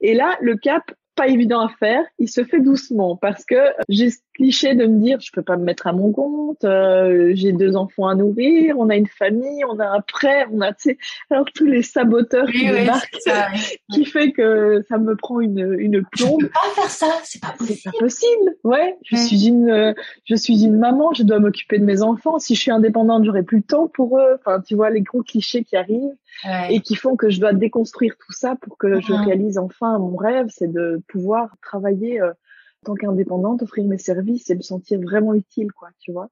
Et 0.01 0.13
là, 0.13 0.37
le 0.41 0.55
cap, 0.55 0.91
pas 1.15 1.27
évident 1.27 1.59
à 1.59 1.69
faire. 1.69 2.05
Il 2.17 2.29
se 2.29 2.45
fait 2.45 2.61
doucement 2.61 3.17
parce 3.17 3.43
que 3.43 3.57
j'ai 3.89 4.09
cliché 4.39 4.73
de 4.73 4.85
me 4.85 5.01
dire 5.01 5.19
je 5.19 5.31
peux 5.33 5.41
pas 5.41 5.57
me 5.57 5.65
mettre 5.65 5.85
à 5.85 5.91
mon 5.91 6.13
compte, 6.13 6.63
euh, 6.63 7.31
j'ai 7.33 7.51
deux 7.51 7.75
enfants 7.75 8.07
à 8.07 8.15
nourrir, 8.15 8.75
on 8.79 8.89
a 8.89 8.95
une 8.95 9.07
famille, 9.07 9.65
on 9.65 9.77
a 9.79 9.85
un 9.85 9.99
prêt, 9.99 10.45
on 10.53 10.61
a 10.61 10.71
tu 10.71 10.91
sais 10.91 10.97
alors 11.29 11.45
tous 11.53 11.65
les 11.65 11.83
saboteurs 11.83 12.47
qui 12.47 12.65
débarquent, 12.65 13.17
qui 13.93 14.05
fait 14.05 14.31
que 14.31 14.81
ça 14.87 14.97
me 14.97 15.17
prend 15.17 15.41
une 15.41 15.75
une 15.77 16.05
plombe. 16.05 16.39
Je 16.39 16.45
peux 16.45 16.51
pas 16.53 16.81
faire 16.81 16.89
ça, 16.89 17.07
c'est 17.23 17.41
pas 17.41 17.53
possible. 17.57 17.79
C'est 17.83 17.91
pas 17.91 17.99
possible. 17.99 18.55
Ouais, 18.63 18.97
je 19.03 19.17
suis 19.17 19.47
une 19.47 19.93
je 20.23 20.35
suis 20.35 20.63
une 20.63 20.77
maman, 20.77 21.13
je 21.13 21.23
dois 21.23 21.39
m'occuper 21.39 21.77
de 21.77 21.85
mes 21.85 22.01
enfants. 22.01 22.39
Si 22.39 22.55
je 22.55 22.61
suis 22.61 22.71
indépendante, 22.71 23.25
j'aurai 23.25 23.43
plus 23.43 23.57
le 23.57 23.63
temps 23.63 23.89
pour 23.89 24.19
eux. 24.19 24.37
Enfin, 24.39 24.61
tu 24.61 24.75
vois 24.75 24.89
les 24.89 25.01
gros 25.01 25.21
clichés 25.21 25.65
qui 25.65 25.75
arrivent 25.75 26.15
et 26.69 26.79
qui 26.79 26.95
font 26.95 27.17
que 27.17 27.29
je 27.29 27.41
dois 27.41 27.51
déconstruire 27.51 28.15
tout 28.17 28.31
ça 28.31 28.55
pour 28.55 28.77
que 28.77 29.01
je 29.01 29.11
réalise 29.11 29.57
enfin 29.57 29.99
mon 29.99 30.15
rêve, 30.15 30.47
c'est 30.49 30.71
de 30.71 31.01
pouvoir 31.09 31.55
travailler 31.61 32.21
euh, 32.21 32.31
tant 32.85 32.95
qu'indépendante, 32.95 33.63
offrir 33.63 33.85
mes 33.85 33.97
services 33.97 34.49
et 34.49 34.55
me 34.55 34.61
sentir 34.61 34.99
vraiment 34.99 35.33
utile, 35.33 35.71
quoi, 35.71 35.89
tu 35.99 36.11
vois. 36.11 36.29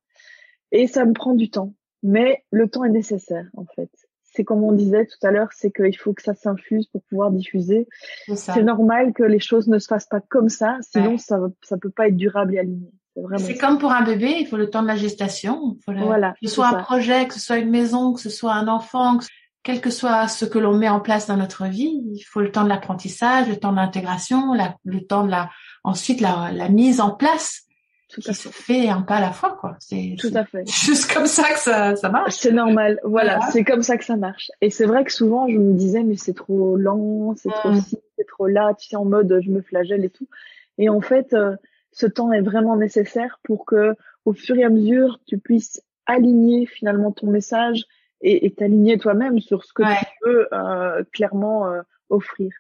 Et 0.72 0.88
ça 0.88 1.06
me 1.06 1.14
prend 1.14 1.34
du 1.34 1.50
temps, 1.50 1.74
mais 2.04 2.44
le 2.52 2.70
temps 2.70 2.84
est 2.84 2.90
nécessaire 2.90 3.48
en 3.54 3.66
fait. 3.76 3.90
C'est 4.24 4.44
comme 4.44 4.64
on 4.64 4.74
disait 4.74 5.06
tout 5.06 5.26
à 5.26 5.32
l'heure, 5.32 5.50
c'est 5.52 5.72
qu'il 5.72 5.98
faut 5.98 6.14
que 6.14 6.22
ça 6.22 6.36
s'infuse 6.36 6.88
pour 6.88 7.02
pouvoir 7.04 7.32
diffuser. 7.32 7.88
C'est 8.36 8.62
normal 8.62 9.14
que 9.14 9.24
les 9.24 9.40
choses 9.40 9.68
ne 9.68 9.80
se 9.80 9.88
fassent 9.88 10.08
pas 10.08 10.20
comme 10.20 10.50
ça, 10.50 10.78
sinon 10.82 11.18
ça 11.18 11.40
ça 11.64 11.78
peut 11.78 11.90
pas 11.90 12.08
être 12.08 12.18
durable 12.18 12.56
et 12.56 12.60
aligné. 12.60 12.92
C'est 13.38 13.58
comme 13.58 13.80
pour 13.80 13.92
un 13.92 14.04
bébé, 14.04 14.36
il 14.40 14.46
faut 14.46 14.58
le 14.58 14.70
temps 14.70 14.84
de 14.84 14.88
la 14.88 14.96
gestation. 14.96 15.76
Il 15.80 15.84
faut 15.84 16.06
voilà, 16.06 16.34
que 16.34 16.48
ce 16.48 16.54
soit 16.54 16.68
un 16.68 16.84
projet, 16.84 17.28
que 17.28 17.34
ce 17.34 17.40
soit 17.40 17.58
une 17.58 17.72
maison, 17.72 18.14
que 18.14 18.22
ce 18.22 18.30
soit 18.30 18.54
un 18.54 18.68
enfant, 18.68 19.18
que 19.18 19.26
quel 19.68 19.82
que 19.82 19.90
soit 19.90 20.30
ce 20.30 20.46
que 20.46 20.60
l'on 20.60 20.78
met 20.78 20.88
en 20.88 21.02
place 21.02 21.28
dans 21.28 21.36
notre 21.36 21.66
vie, 21.66 22.02
il 22.14 22.22
faut 22.22 22.40
le 22.40 22.54
temps 22.54 22.64
de 22.64 22.70
l'apprentissage, 22.70 23.50
le 23.50 23.58
temps 23.58 23.72
de 23.72 23.76
l'intégration, 23.76 24.54
le 24.86 25.02
temps 25.02 25.26
de 25.26 25.30
la, 25.30 25.50
ensuite 25.84 26.22
la, 26.22 26.52
la 26.54 26.70
mise 26.70 27.02
en 27.02 27.12
place 27.12 27.66
tout 28.08 28.22
qui 28.22 28.34
se 28.34 28.48
fait 28.48 28.88
un 28.88 29.02
pas 29.02 29.18
à 29.18 29.20
la 29.20 29.34
fois, 29.34 29.58
quoi. 29.60 29.76
C'est 29.80 30.16
tout 30.18 30.32
à 30.34 30.46
fait. 30.46 30.66
Juste 30.72 31.14
comme 31.14 31.26
ça 31.26 31.52
que 31.52 31.60
ça, 31.60 31.98
ça 31.98 32.08
marche. 32.08 32.36
C'est 32.36 32.54
normal. 32.54 32.98
Voilà, 33.04 33.42
c'est 33.52 33.66
comme 33.66 33.82
ça 33.82 33.98
que 33.98 34.06
ça 34.06 34.16
marche. 34.16 34.50
Et 34.62 34.70
c'est 34.70 34.86
vrai 34.86 35.04
que 35.04 35.12
souvent 35.12 35.50
je 35.50 35.58
me 35.58 35.74
disais 35.74 36.02
mais 36.02 36.16
c'est 36.16 36.34
trop 36.34 36.78
lent, 36.78 37.36
c'est 37.36 37.50
trop 37.50 37.72
mm. 37.72 37.82
ci, 37.82 37.98
c'est 38.18 38.26
trop 38.26 38.48
là, 38.48 38.74
tu 38.74 38.88
sais 38.88 38.96
en 38.96 39.04
mode 39.04 39.42
je 39.44 39.50
me 39.50 39.62
flagelle 39.62 40.06
et 40.06 40.10
tout. 40.10 40.30
Et 40.78 40.88
en 40.88 41.02
fait, 41.02 41.34
euh, 41.34 41.58
ce 41.92 42.06
temps 42.06 42.32
est 42.32 42.40
vraiment 42.40 42.78
nécessaire 42.78 43.42
pour 43.44 43.66
que 43.66 43.96
au 44.24 44.32
fur 44.32 44.56
et 44.56 44.64
à 44.64 44.70
mesure 44.70 45.20
tu 45.28 45.38
puisses 45.38 45.82
aligner 46.06 46.68
finalement 46.68 47.12
ton 47.12 47.28
message 47.28 47.84
et 48.22 48.52
t'aligner 48.52 48.98
toi-même 48.98 49.40
sur 49.40 49.64
ce 49.64 49.74
que 49.74 49.84
tu 49.84 50.06
veux 50.26 50.48
euh, 50.54 51.04
clairement 51.14 51.68
euh, 51.68 51.82
offrir. 52.10 52.52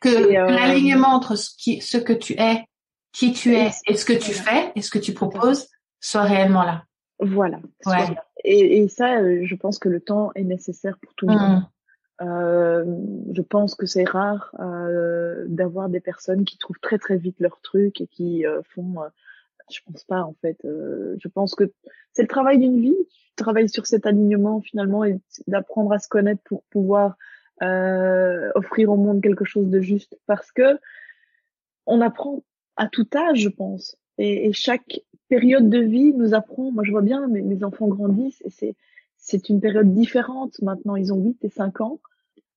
Que 0.00 0.08
euh, 0.08 0.50
l'alignement 0.50 1.08
entre 1.08 1.36
ce, 1.36 1.50
qui, 1.56 1.80
ce 1.80 1.98
que 1.98 2.12
tu 2.12 2.34
es, 2.34 2.64
qui 3.12 3.32
tu 3.32 3.54
es 3.54 3.70
et 3.86 3.96
ce 3.96 4.04
que 4.04 4.12
tu 4.12 4.32
fais 4.32 4.72
et 4.74 4.82
ce 4.82 4.90
que 4.90 4.98
tu 4.98 5.12
proposes 5.14 5.68
soit 6.00 6.22
réellement 6.22 6.62
là. 6.62 6.84
Voilà. 7.20 7.60
Et, 8.44 8.78
et, 8.78 8.88
ça, 8.88 9.22
je 9.42 9.54
pense 9.54 9.78
que 9.78 9.88
le 9.88 10.00
temps 10.00 10.32
est 10.34 10.42
nécessaire 10.42 10.98
pour 11.00 11.14
tout 11.14 11.26
le 11.26 11.34
monde. 11.34 11.60
Mmh. 11.60 11.68
Euh, 12.22 12.84
je 13.32 13.42
pense 13.42 13.74
que 13.74 13.86
c'est 13.86 14.04
rare 14.04 14.54
euh, 14.60 15.44
d'avoir 15.48 15.88
des 15.88 16.00
personnes 16.00 16.44
qui 16.44 16.58
trouvent 16.58 16.78
très 16.80 16.98
très 16.98 17.16
vite 17.16 17.40
leur 17.40 17.60
truc 17.60 18.00
et 18.00 18.06
qui 18.06 18.44
font. 18.74 18.96
Je 19.70 19.80
pense 19.86 20.04
pas 20.04 20.22
en 20.22 20.34
fait. 20.40 20.58
je 20.62 21.28
pense 21.28 21.54
que 21.54 21.72
c'est 22.12 22.22
le 22.22 22.28
travail 22.28 22.58
d'une 22.58 22.80
vie 22.80 22.96
travailler 23.36 23.68
sur 23.68 23.86
cet 23.86 24.06
alignement 24.06 24.60
finalement 24.60 25.04
et 25.04 25.20
d'apprendre 25.46 25.92
à 25.92 25.98
se 25.98 26.08
connaître 26.08 26.42
pour 26.44 26.62
pouvoir 26.64 27.16
euh, 27.62 28.50
offrir 28.54 28.90
au 28.90 28.96
monde 28.96 29.22
quelque 29.22 29.44
chose 29.44 29.68
de 29.68 29.80
juste. 29.80 30.18
Parce 30.26 30.52
que 30.52 30.78
on 31.86 32.00
apprend 32.00 32.42
à 32.76 32.88
tout 32.88 33.06
âge 33.14 33.40
je 33.40 33.48
pense 33.48 33.96
et, 34.18 34.52
chaque 34.52 35.00
période 35.28 35.68
de 35.68 35.78
vie 35.78 36.12
nous 36.14 36.34
apprend. 36.34 36.70
Moi 36.70 36.84
je 36.84 36.90
vois 36.90 37.02
bien 37.02 37.26
mes, 37.28 37.64
enfants 37.64 37.88
grandissent 37.88 38.42
et 38.44 38.50
c'est 38.50 38.76
c'est 39.16 39.48
une 39.48 39.60
période 39.60 39.94
différente. 39.94 40.60
Maintenant 40.62 40.96
ils 40.96 41.12
ont 41.12 41.18
8 41.18 41.44
et 41.44 41.50
5 41.50 41.80
ans. 41.80 42.00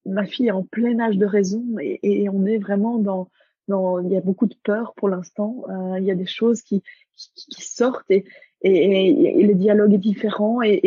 Ma 0.05 0.26
fille 0.26 0.47
est 0.47 0.51
en 0.51 0.64
plein 0.64 0.99
âge 0.99 1.18
de 1.18 1.26
raison 1.26 1.64
et 1.80 2.30
on 2.30 2.45
est 2.45 2.58
vraiment 2.58 2.97
dans 2.97 3.30
dans 3.68 3.99
il 3.99 4.11
y 4.11 4.18
a 4.18 4.22
beaucoup 4.22 4.47
de 4.47 4.55
peur 4.63 4.93
pour 4.95 5.09
l'instant 5.09 5.63
euh, 5.70 5.99
il 5.99 6.05
y 6.05 6.11
a 6.11 6.15
des 6.15 6.26
choses 6.26 6.61
qui, 6.61 6.82
qui, 7.15 7.32
qui 7.36 7.61
sortent 7.61 8.09
et, 8.09 8.26
et, 8.61 9.39
et, 9.39 9.43
le 9.43 9.53
dialogue 9.53 9.93
est 9.93 9.99
différent 9.99 10.61
et, 10.63 10.80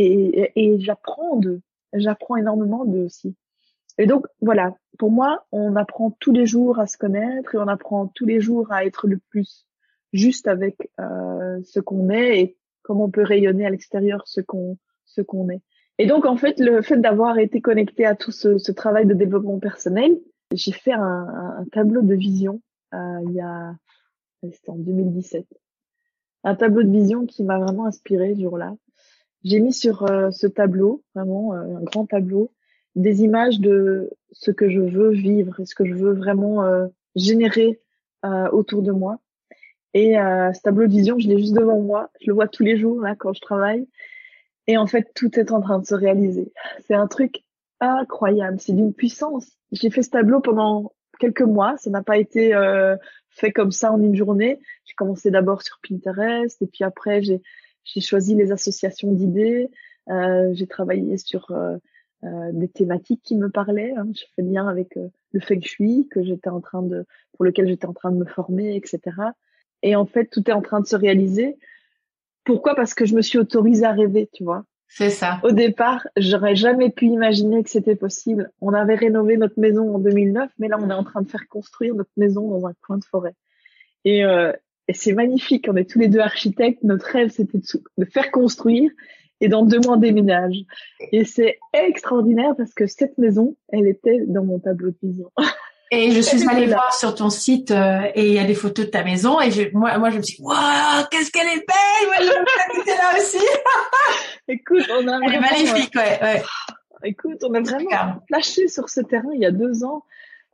et, 0.57 0.81
j'apprends 0.81 1.37
de, 1.37 1.61
j'apprends 1.93 2.37
énormément 2.37 2.85
de 2.85 3.01
aussi. 3.01 3.37
Et 3.99 4.07
donc 4.07 4.27
voilà, 4.41 4.75
pour 4.99 5.11
moi, 5.11 5.47
on 5.53 5.77
apprend 5.77 6.11
tous 6.21 6.33
les 6.33 6.47
jours 6.47 6.79
à 6.79 6.87
se 6.87 6.97
connaître 6.97 7.55
et 7.55 7.59
on 7.59 7.69
apprend 7.69 8.07
tous 8.09 8.27
les 8.27 8.41
jours 8.41 8.73
à 8.73 8.85
être 8.85 9.07
le 9.07 9.19
plus 9.19 9.67
juste 10.13 10.49
avec 10.49 10.91
euh, 10.99 11.61
ce 11.65 11.81
qu'on 11.81 12.11
est 12.11 12.41
et 12.41 12.57
comment 12.83 13.05
on 13.05 13.11
peut 13.11 13.23
rayonner 13.23 13.67
à 13.67 13.71
l'extérieur 13.71 14.27
ce 14.27 14.41
qu'on 14.41 14.79
ce 15.05 15.21
qu'on 15.21 15.49
est. 15.51 15.63
Et 15.99 16.07
donc 16.07 16.25
en 16.25 16.37
fait, 16.37 16.59
le 16.59 16.83
fait 16.83 16.97
d'avoir 16.97 17.39
été 17.39 17.61
connecté 17.61 18.07
à 18.07 18.15
tout 18.15 18.33
ce, 18.33 18.59
ce 18.59 18.73
travail 18.73 19.07
de 19.07 19.15
développement 19.15 19.59
personnel, 19.59 20.19
j'ai 20.53 20.73
fait 20.73 20.93
un, 20.93 21.59
un, 21.59 21.65
tableau 21.71 22.03
de 22.03 22.15
vision 22.15 22.61
il 22.93 23.33
y 23.33 23.41
a 23.41 23.75
c'était 24.43 24.71
en 24.71 24.77
2017 24.77 25.47
un 26.45 26.55
tableau 26.55 26.83
de 26.83 26.91
vision 26.91 27.27
qui 27.27 27.45
m'a 27.45 27.59
vraiment 27.59 27.87
inspiré 27.87 28.35
ce 28.35 28.43
jour-là. 28.43 28.75
J'ai 29.45 29.61
mis 29.61 29.73
sur 29.73 30.05
euh, 30.05 30.31
ce 30.31 30.47
tableau, 30.47 31.03
vraiment 31.15 31.55
euh, 31.55 31.77
un 31.77 31.83
grand 31.83 32.07
tableau, 32.07 32.53
des 32.95 33.23
images 33.23 33.61
de 33.61 34.11
ce 34.33 34.51
que 34.51 34.69
je 34.69 34.81
veux 34.81 35.11
vivre 35.11 35.61
et 35.61 35.67
ce 35.67 35.75
que 35.75 35.85
je 35.85 35.95
veux 35.95 36.13
vraiment 36.13 36.65
euh, 36.65 36.87
générer 37.15 37.81
autour 38.53 38.83
de 38.83 38.93
moi. 38.93 39.19
Et 39.95 40.13
ce 40.13 40.61
tableau 40.61 40.87
de 40.87 40.93
vision, 40.93 41.19
je 41.19 41.27
l'ai 41.27 41.39
juste 41.39 41.55
devant 41.55 41.81
moi. 41.81 42.11
Je 42.21 42.27
le 42.27 42.35
vois 42.35 42.49
tous 42.49 42.63
les 42.63 42.77
jours 42.77 43.01
là 43.01 43.17
quand 43.17 43.33
je 43.33 43.41
travaille. 43.41 43.89
Et 44.67 44.77
en 44.77 44.87
fait, 44.87 45.11
tout 45.15 45.41
est 45.41 45.51
en 45.51 45.63
train 45.63 45.79
de 45.79 45.87
se 45.87 45.95
réaliser. 45.95 46.53
C'est 46.87 46.93
un 46.93 47.07
truc 47.07 47.43
incroyable. 47.81 48.61
C'est 48.61 48.75
d'une 48.75 48.93
puissance. 48.93 49.57
J'ai 49.73 49.89
fait 49.89 50.03
ce 50.03 50.11
tableau 50.11 50.41
pendant 50.41 50.93
quelques 51.21 51.43
mois. 51.43 51.77
Ça 51.79 51.91
n'a 51.91 52.03
pas 52.03 52.19
été 52.19 52.55
euh, 52.55 52.97
fait 53.29 53.53
comme 53.53 53.71
ça 53.71 53.93
en 53.93 54.03
une 54.03 54.17
journée. 54.17 54.59
J'ai 54.85 54.95
commencé 54.95 55.31
d'abord 55.31 55.63
sur 55.63 55.79
Pinterest 55.89 56.61
et 56.63 56.67
puis 56.67 56.83
après 56.83 57.23
j'ai 57.23 57.41
j'ai 57.85 58.01
choisi 58.01 58.35
les 58.35 58.53
associations 58.53 59.13
d'idées. 59.13 59.71
Euh, 60.09 60.51
j'ai 60.53 60.67
travaillé 60.67 61.17
sur 61.17 61.51
euh, 61.51 61.77
euh 62.25 62.53
des 62.53 62.69
thématiques 62.69 63.23
qui 63.23 63.37
me 63.37 63.49
parlaient. 63.49 63.95
Hein. 63.97 64.09
Je 64.15 64.25
fais 64.35 64.43
lien 64.43 64.67
avec 64.69 64.97
euh, 64.97 65.09
le 65.33 65.41
feng 65.41 65.61
shui 65.63 66.09
que 66.11 66.23
j'étais 66.23 66.51
en 66.51 66.61
train 66.61 66.83
de 66.83 67.07
pour 67.33 67.45
lequel 67.45 67.69
j'étais 67.69 67.87
en 67.87 67.93
train 67.95 68.11
de 68.11 68.17
me 68.17 68.25
former, 68.25 68.77
etc. 68.77 69.01
Et 69.83 69.97
en 69.97 70.07
fait, 70.07 70.27
tout 70.27 70.49
est 70.49 70.53
en 70.53 70.63
train 70.63 70.81
de 70.81 70.87
se 70.87 70.97
réaliser. 70.97 71.57
Pourquoi? 72.45 72.75
Parce 72.75 72.95
que 72.95 73.07
je 73.07 73.15
me 73.15 73.23
suis 73.23 73.39
autorisée 73.39 73.85
à 73.85 73.93
rêver, 73.93 74.29
tu 74.33 74.45
vois. 74.45 74.65
C'est 74.93 75.11
ça. 75.11 75.41
Au 75.45 75.53
départ, 75.53 76.07
j'aurais 76.17 76.57
jamais 76.57 76.91
pu 76.91 77.07
imaginer 77.07 77.63
que 77.63 77.71
c'était 77.71 77.95
possible. 77.95 78.51
On 78.61 78.75
avait 78.75 78.97
rénové 78.97 79.37
notre 79.37 79.59
maison 79.59 79.95
en 79.95 79.99
2009, 80.01 80.51
mais 80.59 80.67
là, 80.67 80.79
on 80.81 80.91
est 80.91 80.95
en 80.95 81.05
train 81.05 81.23
de 81.23 81.31
faire 81.31 81.47
construire 81.49 81.95
notre 81.95 82.11
maison 82.17 82.49
dans 82.49 82.67
un 82.67 82.73
coin 82.85 82.99
de 82.99 83.05
forêt. 83.05 83.35
Et, 84.05 84.25
euh, 84.25 84.53
et 84.89 84.93
c'est 84.93 85.13
magnifique. 85.13 85.69
On 85.71 85.77
est 85.77 85.89
tous 85.89 86.01
les 86.01 86.09
deux 86.09 86.19
architectes. 86.19 86.83
Notre 86.83 87.07
rêve, 87.07 87.31
c'était 87.31 87.59
de, 87.59 88.05
faire 88.05 88.33
construire 88.33 88.91
et 89.41 89.49
dans 89.49 89.65
deux 89.65 89.79
mois, 89.79 89.97
déménage. 89.97 90.57
Et 91.13 91.25
c'est 91.25 91.61
extraordinaire 91.73 92.55
parce 92.57 92.75
que 92.75 92.89
cette 92.89 93.17
maison, 93.17 93.57
elle 93.69 93.87
était 93.87 94.25
dans 94.27 94.45
mon 94.45 94.59
tableau 94.59 94.91
de 94.91 94.99
vision. 95.01 95.31
Et 95.93 96.13
je 96.13 96.21
suis 96.21 96.49
allée 96.49 96.67
voir 96.67 96.95
sur 96.95 97.15
ton 97.17 97.31
site 97.31 97.73
euh, 97.73 98.03
et 98.15 98.27
il 98.29 98.33
y 98.33 98.39
a 98.39 98.45
des 98.45 98.55
photos 98.55 98.87
de 98.87 98.91
ta 98.91 99.03
maison 99.03 99.41
et 99.41 99.51
je, 99.51 99.63
moi, 99.73 99.99
moi 99.99 100.11
je 100.11 100.19
me 100.19 100.23
suis 100.23 100.37
dit, 100.37 100.43
waouh, 100.43 100.57
qu'est-ce 101.11 101.33
qu'elle 101.33 101.49
est 101.49 101.67
belle 101.67 102.07
Moi, 102.07 102.15
je 102.21 102.91
là 102.91 103.19
aussi. 103.19 103.45
Écoute, 104.49 104.89
on 104.91 105.09
a 105.09 105.19
Elle 105.25 105.35
est 105.35 105.41
magnifique, 105.41 105.95
ouais. 105.97 106.19
ouais. 106.23 106.43
écoute, 107.05 107.45
on 107.45 107.55
a 107.55 107.61
vraiment 107.61 108.23
flashé 108.29 108.69
sur 108.69 108.89
ce 108.89 109.01
terrain 109.01 109.31
il 109.35 109.41
y 109.41 109.47
a 109.47 109.51
deux 109.51 109.85
ans 109.85 110.05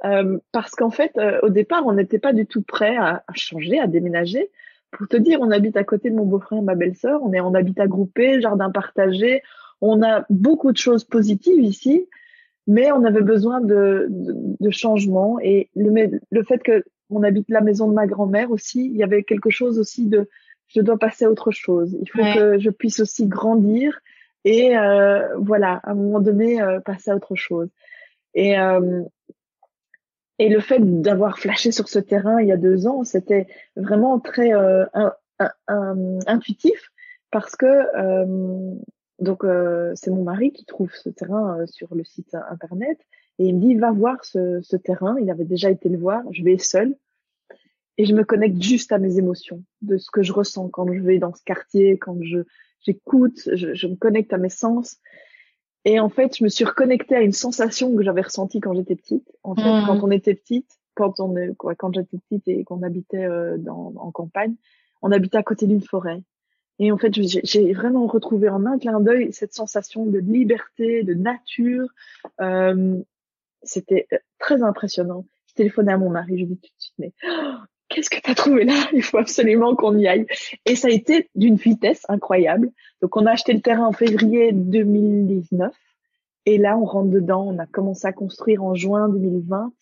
euh, 0.05 0.39
parce 0.53 0.72
qu'en 0.72 0.91
fait, 0.91 1.12
euh, 1.16 1.39
au 1.43 1.49
départ, 1.49 1.87
on 1.87 1.93
n'était 1.93 2.18
pas 2.18 2.32
du 2.32 2.47
tout 2.47 2.62
prêt 2.62 2.97
à, 2.97 3.24
à, 3.26 3.34
changer, 3.34 3.78
à 3.78 3.87
déménager. 3.87 4.51
Pour 4.91 5.09
te 5.09 5.16
dire, 5.16 5.41
on 5.41 5.51
habite 5.51 5.76
à 5.76 5.84
côté 5.84 6.11
de 6.11 6.14
mon 6.14 6.24
beau-frère 6.24 6.59
et 6.59 6.62
ma 6.62 6.74
belle-sœur, 6.74 7.20
on 7.22 7.32
est 7.32 7.41
en 7.41 7.55
habitat 7.55 7.87
groupé, 7.87 8.41
jardin 8.41 8.70
partagé, 8.70 9.43
on 9.80 10.03
a 10.03 10.24
beaucoup 10.30 10.72
de 10.72 10.76
choses 10.76 11.05
positives 11.05 11.62
ici, 11.62 12.09
mais 12.67 12.91
on 12.93 13.05
avait 13.05 13.23
besoin 13.23 13.61
de, 13.61 14.07
de, 14.09 14.57
de 14.61 14.71
changement 14.71 15.39
et 15.41 15.71
le, 15.75 16.21
le 16.31 16.43
fait 16.43 16.59
que 16.62 16.85
on 17.11 17.23
habite 17.23 17.49
la 17.49 17.61
maison 17.61 17.89
de 17.89 17.95
ma 17.95 18.07
grand-mère 18.07 18.51
aussi, 18.51 18.87
il 18.87 18.97
y 18.97 19.03
avait 19.03 19.23
quelque 19.23 19.51
chose 19.51 19.79
aussi 19.79 20.07
de 20.07 20.29
je 20.69 20.81
dois 20.81 20.99
passer 20.99 21.25
à 21.25 21.31
autre 21.31 21.53
chose. 21.53 21.97
Il 22.01 22.11
faut 22.11 22.19
que 22.35 22.59
je 22.59 22.71
puisse 22.71 23.01
aussi 23.01 23.27
grandir 23.27 24.01
et 24.45 24.77
euh, 24.77 25.37
voilà, 25.39 25.81
à 25.85 25.91
un 25.91 25.95
moment 25.95 26.21
donné, 26.21 26.61
euh, 26.61 26.81
passer 26.81 27.11
à 27.11 27.17
autre 27.17 27.35
chose. 27.35 27.69
Et, 28.35 28.59
euh, 28.59 29.03
et 30.39 30.49
le 30.49 30.61
fait 30.61 30.81
d'avoir 30.81 31.39
flashé 31.39 31.73
sur 31.73 31.89
ce 31.89 31.99
terrain 31.99 32.41
il 32.41 32.49
y 32.49 32.53
a 32.53 32.57
deux 32.57 32.87
ans, 32.87 33.05
c'était 33.05 33.47
vraiment 33.77 34.19
très 34.21 34.53
euh, 34.53 34.85
un, 34.93 35.12
un, 35.69 36.19
intuitif 36.27 36.91
parce 37.31 37.57
que 37.57 37.67
euh, 39.21 39.25
donc 39.25 39.45
c'est 39.95 40.11
mon 40.11 40.23
mari 40.23 40.53
qui 40.53 40.64
trouve 40.64 40.93
ce 40.95 41.09
terrain 41.09 41.64
sur 41.67 41.95
le 41.95 42.05
site 42.05 42.35
internet 42.51 42.99
et 43.39 43.47
il 43.47 43.57
me 43.57 43.61
dit 43.61 43.75
va 43.75 43.93
voir 43.93 44.25
ce, 44.25 44.61
ce 44.62 44.77
terrain. 44.77 45.17
Il 45.21 45.31
avait 45.31 45.45
déjà 45.45 45.71
été 45.71 45.89
le 45.89 45.99
voir. 45.99 46.23
Je 46.31 46.43
vais 46.43 46.59
seul 46.59 46.97
et 47.99 48.05
je 48.05 48.14
me 48.14 48.25
connecte 48.25 48.61
juste 48.62 48.93
à 48.93 48.99
mes 48.99 49.19
émotions, 49.19 49.62
de 49.83 49.97
ce 49.97 50.11
que 50.11 50.23
je 50.23 50.33
ressens 50.33 50.69
quand 50.69 50.93
je 50.93 51.01
vais 51.01 51.19
dans 51.19 51.35
ce 51.35 51.43
quartier, 51.45 51.99
quand 51.99 52.17
je 52.23 52.41
j'écoute, 52.81 53.41
je, 53.55 53.75
je, 53.75 53.87
me 53.87 53.97
connecte 53.97 54.33
à 54.33 54.39
mes 54.39 54.51
sens. 54.51 54.99
Et 55.85 55.99
en 55.99 56.09
fait, 56.09 56.37
je 56.37 56.45
me 56.45 56.49
suis 56.49 56.64
reconnectée 56.64 57.17
à 57.17 57.21
une 57.21 57.33
sensation 57.33 57.95
que 57.97 58.03
j'avais 58.03 58.23
ressentie 58.23 58.61
quand 58.61 58.75
j'étais 58.75 58.97
petite. 58.97 59.31
En 59.43 59.55
fait, 59.55 59.62
mmh. 59.62 59.85
quand 59.87 60.03
on 60.03 60.11
était 60.11 60.35
petite, 60.35 60.71
quand 60.95 61.21
on 61.21 61.37
est, 61.37 61.53
quand 61.57 61.95
j'étais 61.95 62.19
petite 62.19 62.49
et 62.49 62.64
qu'on 62.64 62.83
habitait 62.83 63.25
euh, 63.25 63.57
dans, 63.59 63.93
en 63.97 64.11
campagne, 64.11 64.55
on 65.03 65.12
habitait 65.12 65.39
à 65.39 65.43
côté 65.43 65.67
d'une 65.67 65.83
forêt. 65.83 66.23
Et 66.79 66.93
en 66.93 66.99
fait, 66.99 67.12
j'ai 67.14 67.72
vraiment 67.72 68.07
retrouvé 68.07 68.49
en 68.49 68.66
un 68.66 68.79
clin 68.79 69.01
d'œil 69.01 69.33
cette 69.33 69.55
sensation 69.55 70.05
de 70.05 70.18
liberté, 70.18 71.03
de 71.03 71.14
nature. 71.14 71.89
Euh, 72.41 72.99
C'était 73.62 74.07
euh, 74.12 74.18
très 74.39 74.62
impressionnant. 74.62 75.24
Je 75.49 75.55
téléphonais 75.55 75.93
à 75.93 75.99
mon 75.99 76.11
mari, 76.11 76.39
je 76.39 76.45
lui 76.45 76.47
dis 76.47 76.57
tout 76.57 76.68
de 76.68 76.83
suite, 76.83 76.95
mais 76.99 77.12
qu'est-ce 77.89 78.11
que 78.11 78.20
tu 78.20 78.31
as 78.31 78.35
trouvé 78.35 78.64
là? 78.64 78.74
Il 78.93 79.03
faut 79.03 79.18
absolument 79.18 79.74
qu'on 79.74 79.97
y 79.97 80.07
aille. 80.07 80.27
Et 80.64 80.77
ça 80.77 80.89
a 80.89 80.91
été 80.91 81.31
d'une 81.35 81.57
vitesse 81.57 82.03
incroyable. 82.09 82.70
Donc 83.01 83.16
on 83.16 83.27
a 83.27 83.33
acheté 83.33 83.53
le 83.53 83.61
terrain 83.61 83.87
en 83.87 83.93
février 83.93 84.53
2019 84.53 85.72
et 86.47 86.59
là 86.59 86.77
on 86.77 86.85
rentre 86.85 87.11
dedans. 87.11 87.47
On 87.47 87.59
a 87.59 87.66
commencé 87.66 88.07
à 88.07 88.12
construire 88.12 88.62
en 88.62 88.74
juin 88.74 89.09
2020 89.09 89.72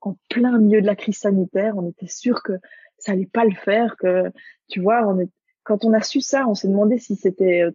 en 0.00 0.16
plein 0.28 0.58
milieu 0.58 0.80
de 0.80 0.86
la 0.86 0.96
crise 0.96 1.18
sanitaire. 1.18 1.76
On 1.76 1.88
était 1.88 2.08
sûr 2.08 2.42
que 2.42 2.52
ça 2.98 3.12
allait 3.12 3.26
pas 3.26 3.44
le 3.44 3.54
faire. 3.54 3.96
Que 3.96 4.30
tu 4.68 4.80
vois, 4.80 5.06
on 5.06 5.18
est... 5.20 5.30
quand 5.64 5.84
on 5.84 5.92
a 5.92 6.00
su 6.00 6.20
ça, 6.20 6.46
on 6.46 6.54
s'est 6.54 6.68
demandé 6.68 6.98
si 6.98 7.16
c'était 7.16 7.62
euh, 7.62 7.70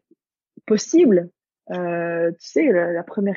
possible. 0.65 1.29
Euh, 1.71 2.31
tu 2.31 2.47
sais, 2.47 2.71
la, 2.71 3.03
première 3.03 3.35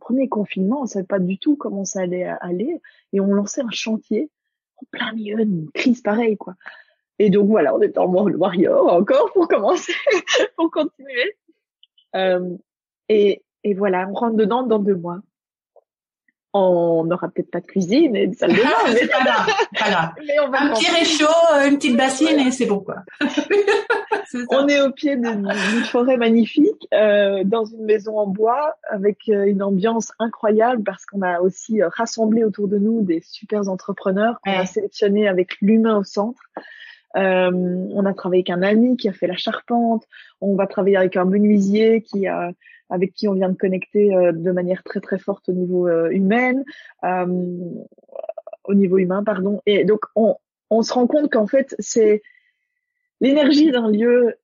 premier 0.00 0.28
confinement, 0.28 0.82
on 0.82 0.86
savait 0.86 1.06
pas 1.06 1.18
du 1.18 1.38
tout 1.38 1.56
comment 1.56 1.84
ça 1.84 2.00
allait 2.00 2.24
aller 2.40 2.80
et 3.12 3.20
on 3.20 3.26
lançait 3.26 3.60
un 3.60 3.70
chantier 3.70 4.30
en 4.76 4.86
plein 4.90 5.12
milieu 5.12 5.44
d'une 5.44 5.70
crise 5.72 6.00
pareille, 6.00 6.36
quoi. 6.36 6.54
Et 7.18 7.30
donc 7.30 7.48
voilà, 7.48 7.74
on 7.74 7.80
est 7.80 7.96
en 7.98 8.08
mode 8.08 8.36
warrior 8.36 8.92
encore 8.92 9.32
pour 9.32 9.48
commencer, 9.48 9.94
pour 10.56 10.70
continuer. 10.70 11.36
Euh, 12.14 12.56
et, 13.08 13.42
et 13.64 13.74
voilà, 13.74 14.08
on 14.08 14.14
rentre 14.14 14.36
dedans 14.36 14.62
dans 14.62 14.78
deux 14.78 14.96
mois. 14.96 15.20
On 16.58 17.04
n'aura 17.04 17.28
peut-être 17.28 17.50
pas 17.50 17.60
de 17.60 17.66
cuisine 17.66 18.16
et 18.16 18.26
de 18.28 18.34
salle 18.34 18.52
de 18.52 18.56
bain. 18.56 18.70
mais 18.92 19.06
pas 19.06 19.24
grave, 19.24 19.46
pas 19.78 19.90
grave. 19.90 20.10
Un 20.54 20.72
petit 20.72 20.90
réchaud, 20.90 21.26
une 21.68 21.76
petite 21.76 21.96
bassine 21.96 22.38
et 22.40 22.50
c'est 22.50 22.66
bon 22.66 22.80
quoi. 22.80 22.96
on 24.50 24.68
est 24.68 24.80
au 24.80 24.90
pied 24.90 25.16
d'une 25.16 25.84
forêt 25.84 26.16
magnifique, 26.16 26.88
euh, 26.92 27.44
dans 27.44 27.64
une 27.64 27.84
maison 27.84 28.18
en 28.18 28.26
bois, 28.26 28.76
avec 28.90 29.28
euh, 29.28 29.44
une 29.44 29.62
ambiance 29.62 30.12
incroyable 30.18 30.82
parce 30.82 31.04
qu'on 31.06 31.22
a 31.22 31.40
aussi 31.40 31.82
euh, 31.82 31.88
rassemblé 31.88 32.44
autour 32.44 32.68
de 32.68 32.78
nous 32.78 33.02
des 33.02 33.20
super 33.22 33.68
entrepreneurs 33.68 34.40
qu'on 34.44 34.52
a 34.52 34.66
sélectionnés 34.66 35.28
avec 35.28 35.60
l'humain 35.60 35.98
au 35.98 36.04
centre. 36.04 36.40
Euh, 37.16 37.50
on 37.52 38.04
a 38.04 38.14
travaillé 38.14 38.40
avec 38.40 38.50
un 38.50 38.62
ami 38.62 38.96
qui 38.96 39.08
a 39.08 39.12
fait 39.12 39.26
la 39.26 39.36
charpente. 39.36 40.04
On 40.40 40.54
va 40.56 40.66
travailler 40.66 40.96
avec 40.96 41.16
un 41.16 41.24
menuisier 41.24 42.02
qui 42.02 42.26
a, 42.26 42.52
avec 42.90 43.14
qui 43.14 43.28
on 43.28 43.34
vient 43.34 43.48
de 43.48 43.56
connecter 43.56 44.14
euh, 44.14 44.32
de 44.32 44.50
manière 44.50 44.82
très 44.82 45.00
très 45.00 45.18
forte 45.18 45.48
au 45.48 45.52
niveau 45.52 45.88
humain, 46.10 46.62
au 48.64 48.74
niveau 48.74 48.98
humain, 48.98 49.22
pardon. 49.24 49.62
Et 49.66 49.84
donc 49.84 50.00
on, 50.14 50.36
on 50.70 50.82
se 50.82 50.92
rend 50.92 51.06
compte 51.06 51.30
qu'en 51.32 51.46
fait 51.46 51.74
c'est 51.78 52.22
l'énergie 53.20 53.70
d'un 53.70 53.90
lieu 53.90 54.34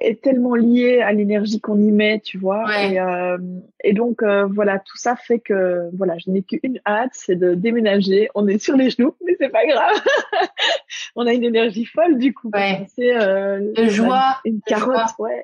est 0.00 0.20
tellement 0.22 0.54
liée 0.54 1.00
à 1.00 1.12
l'énergie 1.12 1.60
qu'on 1.60 1.80
y 1.80 1.90
met, 1.92 2.20
tu 2.20 2.38
vois. 2.38 2.64
Et, 2.84 3.00
euh, 3.00 3.38
et, 3.82 3.92
donc 3.92 4.22
euh, 4.22 4.46
voilà, 4.46 4.78
tout 4.78 4.96
ça 4.96 5.16
fait 5.16 5.38
que 5.38 5.88
voilà, 5.94 6.16
je 6.18 6.30
n'ai 6.30 6.42
qu'une 6.42 6.80
hâte, 6.86 7.12
c'est 7.12 7.36
de 7.36 7.54
déménager. 7.54 8.28
On 8.34 8.46
est 8.48 8.58
sur 8.58 8.76
les 8.76 8.90
genoux, 8.90 9.14
mais 9.24 9.36
c'est 9.38 9.48
pas 9.48 9.66
grave. 9.66 10.00
on 11.16 11.26
a 11.26 11.32
une 11.32 11.44
énergie 11.44 11.84
folle 11.84 12.18
du 12.18 12.34
coup. 12.34 12.50
C'est 12.94 13.16
euh, 13.16 13.72
de 13.74 13.88
joie, 13.88 14.40
une 14.44 14.60
carotte, 14.60 15.18
ouais. 15.18 15.42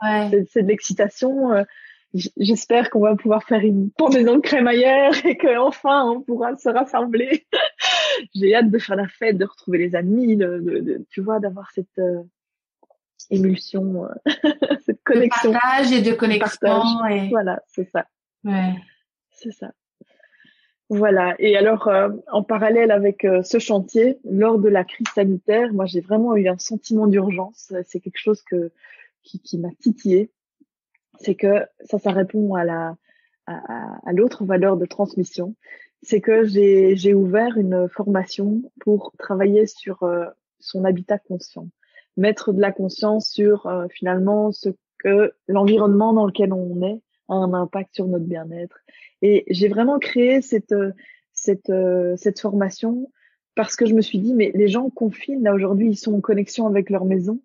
C'est 0.51 0.63
de 0.63 0.69
l'excitation. 0.69 1.53
Euh, 1.53 1.63
j'espère 2.37 2.91
qu'on 2.91 3.01
va 3.01 3.15
pouvoir 3.17 3.43
faire 3.43 3.61
une 3.61 3.91
pendaison 3.91 4.37
de 4.37 4.41
crémaillère 4.41 5.13
et 5.27 5.37
que 5.37 5.59
enfin 5.59 6.05
on 6.05 6.21
pourra 6.21 6.57
se 6.57 6.69
rassembler. 6.69 7.47
J'ai 8.35 8.55
hâte 8.55 8.71
de 8.71 8.79
faire 8.79 8.97
la 8.97 9.09
fête, 9.09 9.37
de 9.37 9.45
retrouver 9.45 9.79
les 9.79 9.95
amis, 9.95 10.37
de, 10.37 10.59
de, 10.59 10.79
de 10.81 11.07
tu 11.11 11.21
vois, 11.21 11.39
d'avoir 11.41 11.71
cette 11.73 11.99
euh, 11.99 12.23
émulsion, 13.31 14.05
euh, 14.05 14.09
cette 14.87 15.03
connexion. 15.03 15.51
De 15.51 15.55
partage 15.55 15.93
et 15.93 16.03
de 16.03 16.13
connexion. 16.13 17.07
Et... 17.07 17.29
Voilà, 17.29 17.63
c'est 17.67 17.89
ça. 17.91 18.07
Ouais. 18.45 18.75
C'est 19.31 19.53
ça. 19.53 19.73
Voilà. 20.89 21.35
Et 21.39 21.57
alors, 21.57 21.89
euh, 21.89 22.11
en 22.31 22.43
parallèle 22.43 22.91
avec 22.91 23.25
euh, 23.25 23.43
ce 23.43 23.59
chantier, 23.59 24.19
lors 24.25 24.59
de 24.59 24.69
la 24.69 24.85
crise 24.85 25.09
sanitaire, 25.15 25.73
moi, 25.73 25.87
j'ai 25.87 26.01
vraiment 26.01 26.37
eu 26.37 26.49
un 26.49 26.59
sentiment 26.59 27.07
d'urgence. 27.07 27.73
C'est 27.87 28.01
quelque 28.01 28.21
chose 28.21 28.43
que 28.43 28.71
qui, 29.23 29.41
qui 29.41 29.59
m'a 29.59 29.71
titillé. 29.81 30.31
C'est 31.19 31.35
que 31.35 31.67
ça, 31.85 31.99
ça 31.99 32.13
répond 32.13 32.55
à 32.55 32.65
la 32.65 32.97
à, 33.49 33.99
à 34.05 34.13
l'autre 34.13 34.45
valeur 34.45 34.77
de 34.77 34.87
transmission. 34.87 35.55
C'est 36.03 36.21
que 36.21 36.45
j'ai 36.45 36.97
j'ai 36.97 37.15
ouvert 37.15 37.57
une 37.57 37.89
formation 37.89 38.63
pour 38.81 39.13
travailler 39.19 39.67
sur 39.67 40.05
son 40.61 40.85
habitat 40.85 41.19
conscient 41.19 41.69
mettre 42.17 42.53
de 42.53 42.61
la 42.61 42.73
conscience 42.73 43.29
sur 43.31 43.67
euh, 43.67 43.87
finalement 43.91 44.53
ce 44.53 44.71
que 44.99 45.33
l'environnement 45.47 46.13
dans 46.13 46.27
lequel 46.27 46.53
on 46.53 46.83
est 46.83 47.01
a 47.29 47.35
un 47.35 47.53
impact 47.53 47.95
sur 47.95 48.07
notre 48.07 48.25
bien-être. 48.25 48.79
Et 49.23 49.45
j'ai 49.49 49.69
vraiment 49.69 49.99
créé 49.99 50.43
cette 50.43 50.75
cette 51.33 51.71
euh, 51.71 52.15
cette 52.17 52.41
formation 52.41 53.11
parce 53.55 53.77
que 53.77 53.87
je 53.87 53.95
me 53.95 54.01
suis 54.01 54.19
dit 54.19 54.35
mais 54.35 54.53
les 54.55 54.69
gens 54.69 54.91
confinent 54.91 55.43
là 55.43 55.55
aujourd'hui 55.55 55.89
ils 55.89 55.97
sont 55.97 56.15
en 56.15 56.21
connexion 56.21 56.67
avec 56.67 56.91
leur 56.91 57.05
maison 57.05 57.41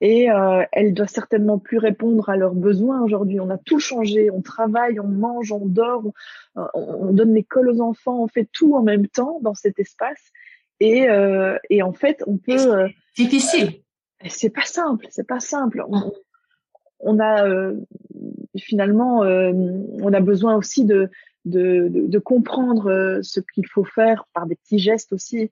et 0.00 0.30
euh, 0.30 0.64
elle 0.72 0.92
doit 0.92 1.06
certainement 1.06 1.58
plus 1.58 1.78
répondre 1.78 2.28
à 2.28 2.36
leurs 2.36 2.54
besoins 2.54 3.00
aujourd'hui. 3.02 3.40
On 3.40 3.48
a 3.48 3.56
tout 3.56 3.78
changé, 3.78 4.30
on 4.30 4.42
travaille, 4.42 5.00
on 5.00 5.06
mange, 5.06 5.52
on 5.52 5.64
dort, 5.64 6.12
on, 6.56 6.66
on 6.74 7.12
donne 7.12 7.32
l'école 7.32 7.70
aux 7.70 7.80
enfants, 7.80 8.22
on 8.22 8.28
fait 8.28 8.46
tout 8.52 8.74
en 8.74 8.82
même 8.82 9.06
temps 9.06 9.38
dans 9.40 9.54
cet 9.54 9.78
espace. 9.78 10.20
Et, 10.80 11.08
euh, 11.08 11.56
et 11.70 11.82
en 11.82 11.92
fait, 11.92 12.22
on 12.26 12.36
peut. 12.36 12.88
difficile 13.16 13.80
c'est 14.28 14.50
pas 14.50 14.64
simple, 14.64 15.06
c'est 15.10 15.26
pas 15.26 15.40
simple. 15.40 15.84
On, 15.88 16.12
on 17.00 17.18
a 17.18 17.46
euh, 17.46 17.74
finalement, 18.56 19.22
euh, 19.24 19.52
on 20.00 20.12
a 20.12 20.20
besoin 20.20 20.56
aussi 20.56 20.84
de 20.84 21.10
de, 21.44 21.88
de, 21.88 22.06
de 22.06 22.18
comprendre 22.18 22.90
euh, 22.90 23.18
ce 23.22 23.40
qu'il 23.40 23.66
faut 23.66 23.84
faire 23.84 24.24
par 24.32 24.46
des 24.46 24.56
petits 24.56 24.78
gestes 24.78 25.12
aussi 25.12 25.50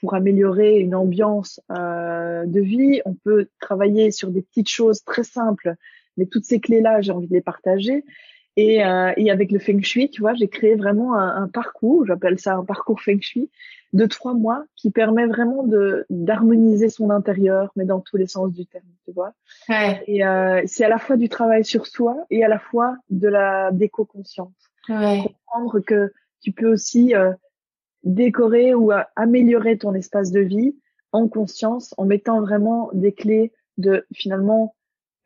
pour 0.00 0.14
améliorer 0.14 0.80
une 0.80 0.96
ambiance 0.96 1.60
de 1.70 2.60
vie. 2.60 3.00
On 3.04 3.14
peut 3.14 3.46
travailler 3.60 4.10
sur 4.10 4.32
des 4.32 4.42
petites 4.42 4.68
choses 4.68 5.04
très 5.04 5.22
simples, 5.22 5.76
mais 6.16 6.26
toutes 6.26 6.44
ces 6.44 6.58
clés-là, 6.58 7.00
j'ai 7.00 7.12
envie 7.12 7.28
de 7.28 7.32
les 7.32 7.42
partager. 7.42 8.04
Et, 8.56 8.76
et 9.16 9.30
avec 9.30 9.50
le 9.50 9.58
Feng 9.58 9.80
Shui, 9.80 10.10
tu 10.10 10.20
vois, 10.20 10.34
j'ai 10.34 10.48
créé 10.48 10.74
vraiment 10.74 11.14
un, 11.14 11.44
un 11.44 11.48
parcours, 11.48 12.04
j'appelle 12.06 12.38
ça 12.38 12.54
un 12.54 12.64
parcours 12.64 13.00
Feng 13.00 13.20
Shui, 13.20 13.48
de 13.92 14.06
trois 14.06 14.34
mois 14.34 14.64
qui 14.76 14.90
permet 14.90 15.26
vraiment 15.26 15.64
de 15.64 16.06
d'harmoniser 16.08 16.88
son 16.88 17.10
intérieur, 17.10 17.70
mais 17.76 17.84
dans 17.84 18.00
tous 18.00 18.16
les 18.16 18.26
sens 18.26 18.52
du 18.52 18.66
terme, 18.66 18.84
tu 19.04 19.12
vois. 19.12 19.34
Ouais. 19.68 20.02
Et 20.06 20.24
euh, 20.24 20.62
c'est 20.66 20.84
à 20.84 20.88
la 20.88 20.98
fois 20.98 21.16
du 21.16 21.28
travail 21.28 21.64
sur 21.64 21.86
soi 21.86 22.16
et 22.30 22.44
à 22.44 22.48
la 22.48 22.58
fois 22.58 22.96
de 23.10 23.28
la 23.28 23.70
déco 23.70 24.04
consciente. 24.04 24.54
Ouais. 24.88 25.20
Comprendre 25.22 25.80
que 25.80 26.12
tu 26.40 26.52
peux 26.52 26.72
aussi 26.72 27.14
euh, 27.14 27.32
décorer 28.02 28.74
ou 28.74 28.92
euh, 28.92 29.02
améliorer 29.14 29.76
ton 29.76 29.94
espace 29.94 30.30
de 30.32 30.40
vie 30.40 30.74
en 31.12 31.28
conscience, 31.28 31.94
en 31.98 32.06
mettant 32.06 32.40
vraiment 32.40 32.88
des 32.94 33.12
clés 33.12 33.52
de 33.76 34.06
finalement, 34.14 34.74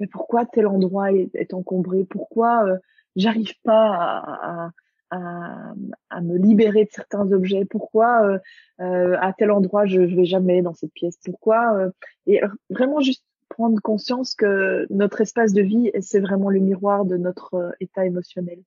mais 0.01 0.09
pourquoi 0.09 0.45
tel 0.45 0.67
endroit 0.67 1.13
est, 1.13 1.55
encombré, 1.55 2.05
pourquoi 2.05 2.67
euh, 2.67 2.77
j'arrive 3.17 3.55
pas 3.65 3.95
à, 3.95 4.71
à, 5.11 5.75
à, 6.11 6.21
me 6.21 6.37
libérer 6.37 6.85
de 6.85 6.91
certains 6.91 7.33
objets. 7.33 7.65
Pourquoi 7.65 8.23
euh, 8.25 8.39
euh, 8.81 9.17
à 9.21 9.33
tel 9.33 9.51
endroit 9.51 9.87
je, 9.87 10.07
je 10.09 10.17
vais 10.17 10.25
jamais 10.25 10.63
dans 10.63 10.75
cette 10.75 10.93
pièce? 10.93 11.19
Pourquoi 11.25 11.75
euh, 11.75 11.91
Et 12.27 12.41
vraiment 12.71 13.01
juste 13.01 13.25
prendre 13.49 13.81
conscience 13.81 14.35
que 14.35 14.87
notre 14.91 15.21
espace 15.21 15.53
de 15.53 15.63
vie, 15.63 15.91
c'est 16.01 16.21
vraiment 16.21 16.51
le 16.51 16.61
miroir 16.61 17.05
de 17.05 17.17
notre 17.17 17.75
état 17.81 18.05
émotionnel. 18.05 18.59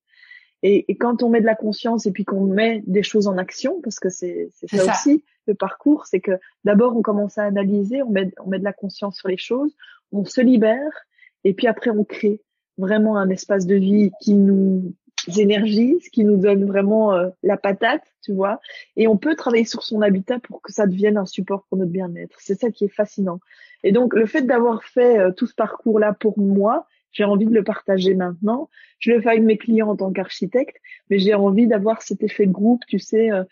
Et, 0.61 0.91
et, 0.91 0.97
quand 0.97 1.23
on 1.23 1.29
met 1.29 1.39
de 1.39 1.45
la 1.45 1.55
conscience 1.55 2.05
et 2.05 2.11
puis 2.11 2.25
qu'on 2.25 2.45
met 2.45 2.83
des 2.85 3.03
choses 3.03 3.27
en 3.27 3.37
action, 3.37 3.79
parce 3.81 3.99
que 3.99 4.09
c'est 4.09 4.49
ça, 4.51 4.77
ça, 4.77 4.91
aussi 4.91 5.23
le 5.47 5.55
parcours, 5.55 6.05
c'est 6.05 6.19
que 6.19 6.33
d'abord 6.65 6.97
on 6.97 7.01
commence 7.01 7.37
à 7.37 7.43
analyser, 7.43 8.03
on 8.03 8.09
met, 8.09 8.31
on 8.43 8.49
met 8.49 8.59
de 8.59 8.63
la 8.65 8.73
conscience 8.73 9.17
sur 9.17 9.29
les 9.29 9.37
choses, 9.37 9.73
on 10.11 10.25
se 10.25 10.41
libère, 10.41 11.05
et 11.45 11.53
puis 11.53 11.67
après 11.67 11.91
on 11.91 12.03
crée 12.03 12.41
vraiment 12.79 13.17
un 13.17 13.29
espace 13.29 13.65
de 13.67 13.75
vie 13.75 14.11
qui 14.21 14.33
nous 14.33 14.93
énergies, 15.37 15.97
ce 16.03 16.09
qui 16.09 16.23
nous 16.23 16.37
donne 16.37 16.65
vraiment 16.65 17.13
euh, 17.13 17.29
la 17.43 17.57
patate, 17.57 18.03
tu 18.23 18.33
vois. 18.33 18.59
Et 18.95 19.07
on 19.07 19.17
peut 19.17 19.35
travailler 19.35 19.65
sur 19.65 19.83
son 19.83 20.01
habitat 20.01 20.39
pour 20.39 20.61
que 20.61 20.71
ça 20.71 20.87
devienne 20.87 21.17
un 21.17 21.25
support 21.25 21.65
pour 21.69 21.77
notre 21.77 21.91
bien-être. 21.91 22.37
C'est 22.39 22.59
ça 22.59 22.71
qui 22.71 22.85
est 22.85 22.93
fascinant. 22.93 23.39
Et 23.83 23.91
donc, 23.91 24.13
le 24.13 24.25
fait 24.25 24.41
d'avoir 24.41 24.83
fait 24.83 25.19
euh, 25.19 25.31
tout 25.31 25.45
ce 25.45 25.53
parcours-là 25.55 26.13
pour 26.13 26.39
moi, 26.39 26.87
j'ai 27.11 27.23
envie 27.23 27.45
de 27.45 27.53
le 27.53 27.63
partager 27.63 28.13
maintenant. 28.13 28.69
Je 28.99 29.11
le 29.11 29.21
fais 29.21 29.29
avec 29.29 29.43
mes 29.43 29.57
clients 29.57 29.89
en 29.89 29.95
tant 29.95 30.11
qu'architecte, 30.11 30.77
mais 31.09 31.17
j'ai 31.17 31.33
envie 31.33 31.67
d'avoir 31.67 32.01
cet 32.01 32.23
effet 32.23 32.45
de 32.45 32.51
groupe. 32.51 32.83
Tu 32.87 32.99
sais, 32.99 33.31
euh, 33.31 33.43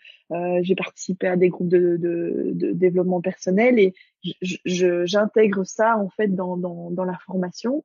j'ai 0.62 0.76
participé 0.76 1.26
à 1.26 1.36
des 1.36 1.48
groupes 1.48 1.68
de, 1.68 1.96
de, 1.96 2.52
de 2.54 2.72
développement 2.72 3.20
personnel 3.20 3.78
et 3.80 3.94
j'intègre 4.64 5.64
ça 5.64 5.98
en 5.98 6.08
fait 6.08 6.28
dans, 6.28 6.56
dans, 6.56 6.90
dans 6.90 7.04
la 7.04 7.18
formation 7.26 7.84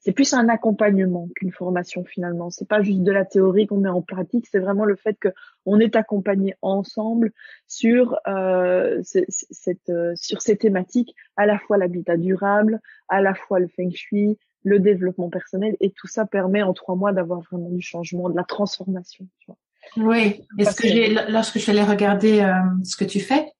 c'est 0.00 0.12
plus 0.12 0.32
un 0.32 0.48
accompagnement 0.48 1.28
qu'une 1.36 1.52
formation 1.52 2.04
finalement. 2.04 2.50
C'est 2.50 2.68
pas 2.68 2.82
juste 2.82 3.02
de 3.02 3.12
la 3.12 3.24
théorie 3.24 3.66
qu'on 3.66 3.78
met 3.78 3.88
en 3.88 4.02
pratique, 4.02 4.46
c'est 4.50 4.58
vraiment 4.58 4.84
le 4.84 4.96
fait 4.96 5.16
que 5.18 5.28
on 5.66 5.80
est 5.80 5.96
accompagné 5.96 6.54
ensemble 6.62 7.32
sur 7.66 8.16
euh, 8.26 9.00
cette 9.02 9.88
euh, 9.90 10.12
sur 10.16 10.42
ces 10.42 10.56
thématiques, 10.56 11.14
à 11.36 11.46
la 11.46 11.58
fois 11.58 11.78
l'habitat 11.78 12.16
durable, 12.16 12.80
à 13.08 13.20
la 13.20 13.34
fois 13.34 13.60
le 13.60 13.68
feng 13.68 13.90
shui, 13.90 14.38
le 14.64 14.78
développement 14.78 15.30
personnel, 15.30 15.76
et 15.80 15.90
tout 15.90 16.06
ça 16.06 16.26
permet 16.26 16.62
en 16.62 16.72
trois 16.74 16.96
mois 16.96 17.12
d'avoir 17.12 17.40
vraiment 17.40 17.70
du 17.70 17.82
changement, 17.82 18.28
de 18.28 18.36
la 18.36 18.44
transformation. 18.44 19.26
Tu 19.40 19.46
vois. 19.46 19.56
Oui. 19.96 20.42
Est-ce 20.58 20.76
que 20.76 20.88
j'ai 20.88 21.14
lorsque 21.28 21.54
je 21.54 21.60
suis 21.60 21.70
allée 21.70 21.82
regarder 21.82 22.40
euh, 22.40 22.52
ce 22.84 22.96
que 22.96 23.04
tu 23.04 23.20
fais, 23.20 23.52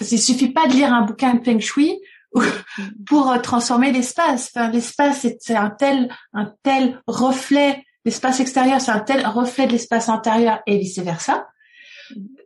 il 0.00 0.18
suffit 0.18 0.50
pas 0.50 0.66
de 0.66 0.72
lire 0.72 0.92
un 0.92 1.02
bouquin 1.02 1.34
de 1.34 1.44
feng 1.44 1.60
shui 1.60 1.98
pour 3.06 3.30
euh, 3.30 3.38
transformer 3.38 3.92
l'espace. 3.92 4.50
Enfin, 4.54 4.70
l'espace, 4.70 5.26
c'est 5.40 5.56
un 5.56 5.70
tel, 5.70 6.08
un 6.32 6.52
tel 6.62 7.00
reflet. 7.06 7.84
L'espace 8.04 8.40
extérieur, 8.40 8.80
c'est 8.80 8.92
un 8.92 9.00
tel 9.00 9.26
reflet 9.26 9.66
de 9.66 9.72
l'espace 9.72 10.08
intérieur 10.08 10.60
et 10.66 10.78
vice 10.78 10.98
versa, 10.98 11.48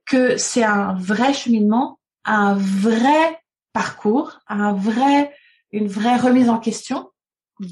que 0.07 0.37
c'est 0.39 0.65
un 0.65 0.95
vrai 0.95 1.35
cheminement, 1.35 1.99
un 2.25 2.55
vrai 2.55 3.41
parcours, 3.73 4.41
un 4.49 4.73
vrai, 4.73 5.35
une 5.71 5.87
vraie 5.87 6.17
remise 6.17 6.49
en 6.49 6.59
question. 6.59 7.11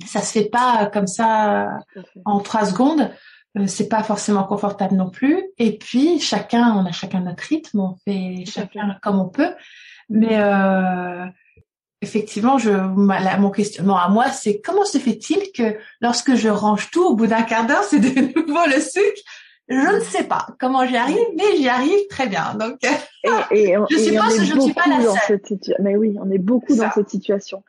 Ça 0.07 0.21
se 0.21 0.33
fait 0.33 0.51
pas 0.51 0.91
comme 0.93 1.07
ça 1.07 1.79
en 2.27 2.41
trois 2.41 2.67
secondes. 2.67 3.11
Euh, 3.57 3.67
c'est 3.67 3.89
pas 3.89 4.03
forcément 4.03 4.45
confortable 4.45 4.95
non 4.95 5.11
plus. 5.11 5.43
Et 5.59 5.79
puis 5.79 6.21
chacun, 6.21 6.75
on 6.75 6.87
a 6.87 6.93
chacun 6.93 7.21
notre 7.21 7.43
rythme, 7.45 7.81
on 7.81 7.97
fait 8.05 8.45
chacun 8.47 8.97
comme 9.03 9.19
on 9.19 9.29
peut. 9.29 9.55
Mais 10.09 10.41
euh, 10.41 11.27
effectivement, 12.03 12.59
je, 12.59 12.71
mon 12.71 13.51
questionnement 13.51 13.99
à 13.99 14.09
moi, 14.09 14.31
c'est 14.31 14.61
comment 14.61 14.85
se 14.85 14.99
fait-il 14.99 15.53
que 15.53 15.77
lorsque 16.01 16.35
je 16.35 16.49
range 16.49 16.91
tout 16.91 17.05
au 17.05 17.15
bout 17.15 17.27
d'un 17.27 17.43
quart 17.43 17.67
d'heure, 17.67 17.85
c'est 17.85 18.01
de 18.01 18.09
nouveau 18.39 18.67
le 18.67 18.81
sucre? 18.81 19.23
Je 19.69 19.97
ne 19.97 20.01
sais 20.01 20.25
pas 20.25 20.47
comment 20.59 20.87
j'y 20.87 20.97
arrive, 20.97 21.19
mais 21.37 21.57
j'y 21.57 21.69
arrive 21.69 22.07
très 22.09 22.27
bien. 22.27 22.55
Donc, 22.55 22.79
et, 22.83 23.75
je 23.91 23.97
suppose 23.99 24.39
que 24.39 24.45
je 24.45 24.55
ne 24.55 24.61
suis 24.61 24.73
pas 24.73 24.87
la 24.89 25.03
seule. 25.27 25.41
mais 25.81 25.97
oui, 25.97 26.17
on 26.21 26.31
est 26.31 26.39
beaucoup 26.39 26.75
dans 26.75 26.91
cette 26.91 27.11
situation. 27.11 27.63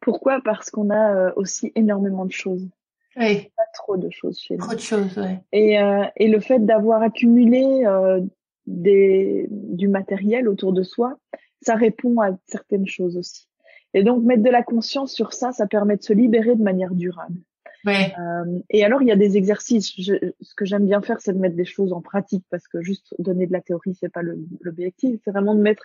Pourquoi? 0.00 0.40
Parce 0.44 0.70
qu'on 0.70 0.90
a 0.90 1.14
euh, 1.14 1.32
aussi 1.36 1.72
énormément 1.74 2.26
de 2.26 2.32
choses. 2.32 2.68
Oui. 3.16 3.50
Pas 3.56 3.62
trop 3.74 3.96
de 3.96 4.10
choses 4.10 4.38
chez 4.38 4.56
nous. 4.56 4.66
Trop 4.66 4.74
de 4.74 4.80
choses, 4.80 5.16
oui. 5.16 5.38
Et, 5.52 5.80
euh, 5.80 6.04
et 6.16 6.28
le 6.28 6.40
fait 6.40 6.58
d'avoir 6.58 7.00
accumulé 7.00 7.84
euh, 7.86 8.20
des, 8.66 9.46
du 9.50 9.88
matériel 9.88 10.48
autour 10.48 10.74
de 10.74 10.82
soi, 10.82 11.18
ça 11.62 11.74
répond 11.74 12.20
à 12.20 12.36
certaines 12.46 12.86
choses 12.86 13.16
aussi. 13.16 13.48
Et 13.94 14.02
donc 14.02 14.22
mettre 14.24 14.42
de 14.42 14.50
la 14.50 14.62
conscience 14.62 15.12
sur 15.12 15.32
ça, 15.32 15.52
ça 15.52 15.66
permet 15.66 15.96
de 15.96 16.02
se 16.02 16.12
libérer 16.12 16.56
de 16.56 16.62
manière 16.62 16.94
durable. 16.94 17.36
Ouais. 17.84 18.12
Euh, 18.18 18.58
et 18.70 18.84
alors 18.84 19.00
il 19.00 19.08
y 19.08 19.12
a 19.12 19.16
des 19.16 19.36
exercices. 19.36 19.94
ce 19.94 20.54
que 20.56 20.64
j'aime 20.64 20.86
bien 20.86 21.00
faire, 21.02 21.20
c'est 21.20 21.32
de 21.32 21.38
mettre 21.38 21.56
des 21.56 21.64
choses 21.64 21.92
en 21.92 22.00
pratique 22.00 22.44
parce 22.50 22.66
que 22.66 22.82
juste 22.82 23.14
donner 23.18 23.46
de 23.46 23.52
la 23.52 23.60
théorie, 23.60 23.94
c'est 23.94 24.12
pas 24.12 24.22
l'objectif. 24.60 25.20
C'est 25.24 25.30
vraiment 25.30 25.54
de 25.54 25.60
mettre 25.60 25.84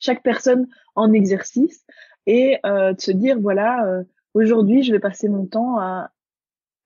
chaque 0.00 0.22
personne 0.22 0.68
en 0.94 1.12
exercice 1.12 1.84
et 2.26 2.58
euh, 2.64 2.92
de 2.94 3.00
se 3.00 3.10
dire 3.10 3.38
voilà, 3.40 3.84
euh, 3.86 4.04
aujourd'hui 4.34 4.82
je 4.82 4.92
vais 4.92 5.00
passer 5.00 5.28
mon 5.28 5.46
temps 5.46 5.78
à 5.78 6.10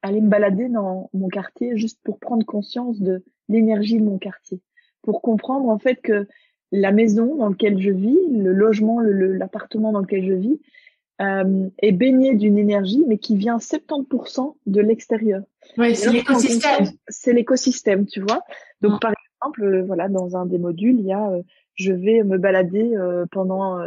aller 0.02 0.20
me 0.20 0.28
balader 0.28 0.68
dans 0.68 1.08
mon 1.12 1.28
quartier 1.28 1.76
juste 1.76 2.00
pour 2.02 2.18
prendre 2.18 2.44
conscience 2.44 3.00
de 3.00 3.24
l'énergie 3.48 3.98
de 3.98 4.04
mon 4.04 4.18
quartier, 4.18 4.60
pour 5.02 5.22
comprendre 5.22 5.68
en 5.68 5.78
fait 5.78 5.96
que 5.96 6.26
la 6.72 6.90
maison 6.90 7.36
dans 7.36 7.50
laquelle 7.50 7.80
je 7.80 7.90
vis, 7.90 8.18
le 8.30 8.52
logement, 8.52 9.00
l'appartement 9.00 9.92
dans 9.92 10.00
lequel 10.00 10.24
je 10.26 10.32
vis, 10.32 10.60
euh, 11.20 11.68
est 11.78 11.92
baigné 11.92 12.34
d'une 12.34 12.58
énergie, 12.58 13.04
mais 13.06 13.18
qui 13.18 13.36
vient 13.36 13.58
70% 13.58 14.56
de 14.66 14.80
l'extérieur. 14.80 15.42
Oui, 15.78 15.94
c'est 15.94 16.10
l'écosystème. 16.10 16.86
C'est 17.06 17.32
l'écosystème, 17.32 18.06
tu 18.06 18.20
vois. 18.20 18.42
Donc, 18.80 19.00
par 19.00 19.12
exemple, 19.40 19.62
euh, 19.62 19.82
voilà, 19.84 20.08
dans 20.08 20.36
un 20.36 20.46
des 20.46 20.58
modules, 20.58 20.98
il 20.98 21.06
y 21.06 21.12
a, 21.12 21.30
euh, 21.30 21.42
je 21.74 21.92
vais 21.92 22.22
me 22.24 22.38
balader 22.38 22.96
euh, 22.96 23.26
pendant 23.30 23.78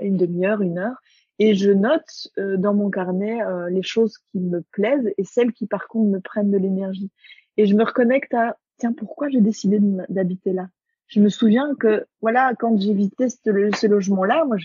une 0.00 0.16
demi-heure, 0.16 0.62
une 0.62 0.78
heure, 0.78 0.96
et 1.38 1.54
je 1.54 1.70
note 1.70 2.28
dans 2.36 2.74
mon 2.74 2.90
carnet 2.90 3.38
les 3.70 3.82
choses 3.82 4.18
qui 4.30 4.40
me 4.40 4.62
plaisent 4.72 5.10
et 5.16 5.24
celles 5.24 5.52
qui, 5.52 5.66
par 5.66 5.88
contre, 5.88 6.10
me 6.10 6.20
prennent 6.20 6.50
de 6.50 6.58
l'énergie. 6.58 7.10
Et 7.56 7.66
je 7.66 7.74
me 7.74 7.82
reconnecte 7.82 8.34
à, 8.34 8.56
tiens, 8.76 8.92
pourquoi 8.92 9.30
j'ai 9.30 9.40
décidé 9.40 9.78
d'habiter 10.08 10.52
là? 10.52 10.68
Je 11.10 11.20
me 11.20 11.28
souviens 11.28 11.74
que 11.78 12.06
voilà, 12.22 12.54
quand 12.58 12.80
j'ai 12.80 12.94
visité 12.94 13.28
ce, 13.28 13.86
logement-là, 13.86 14.44
moi, 14.44 14.56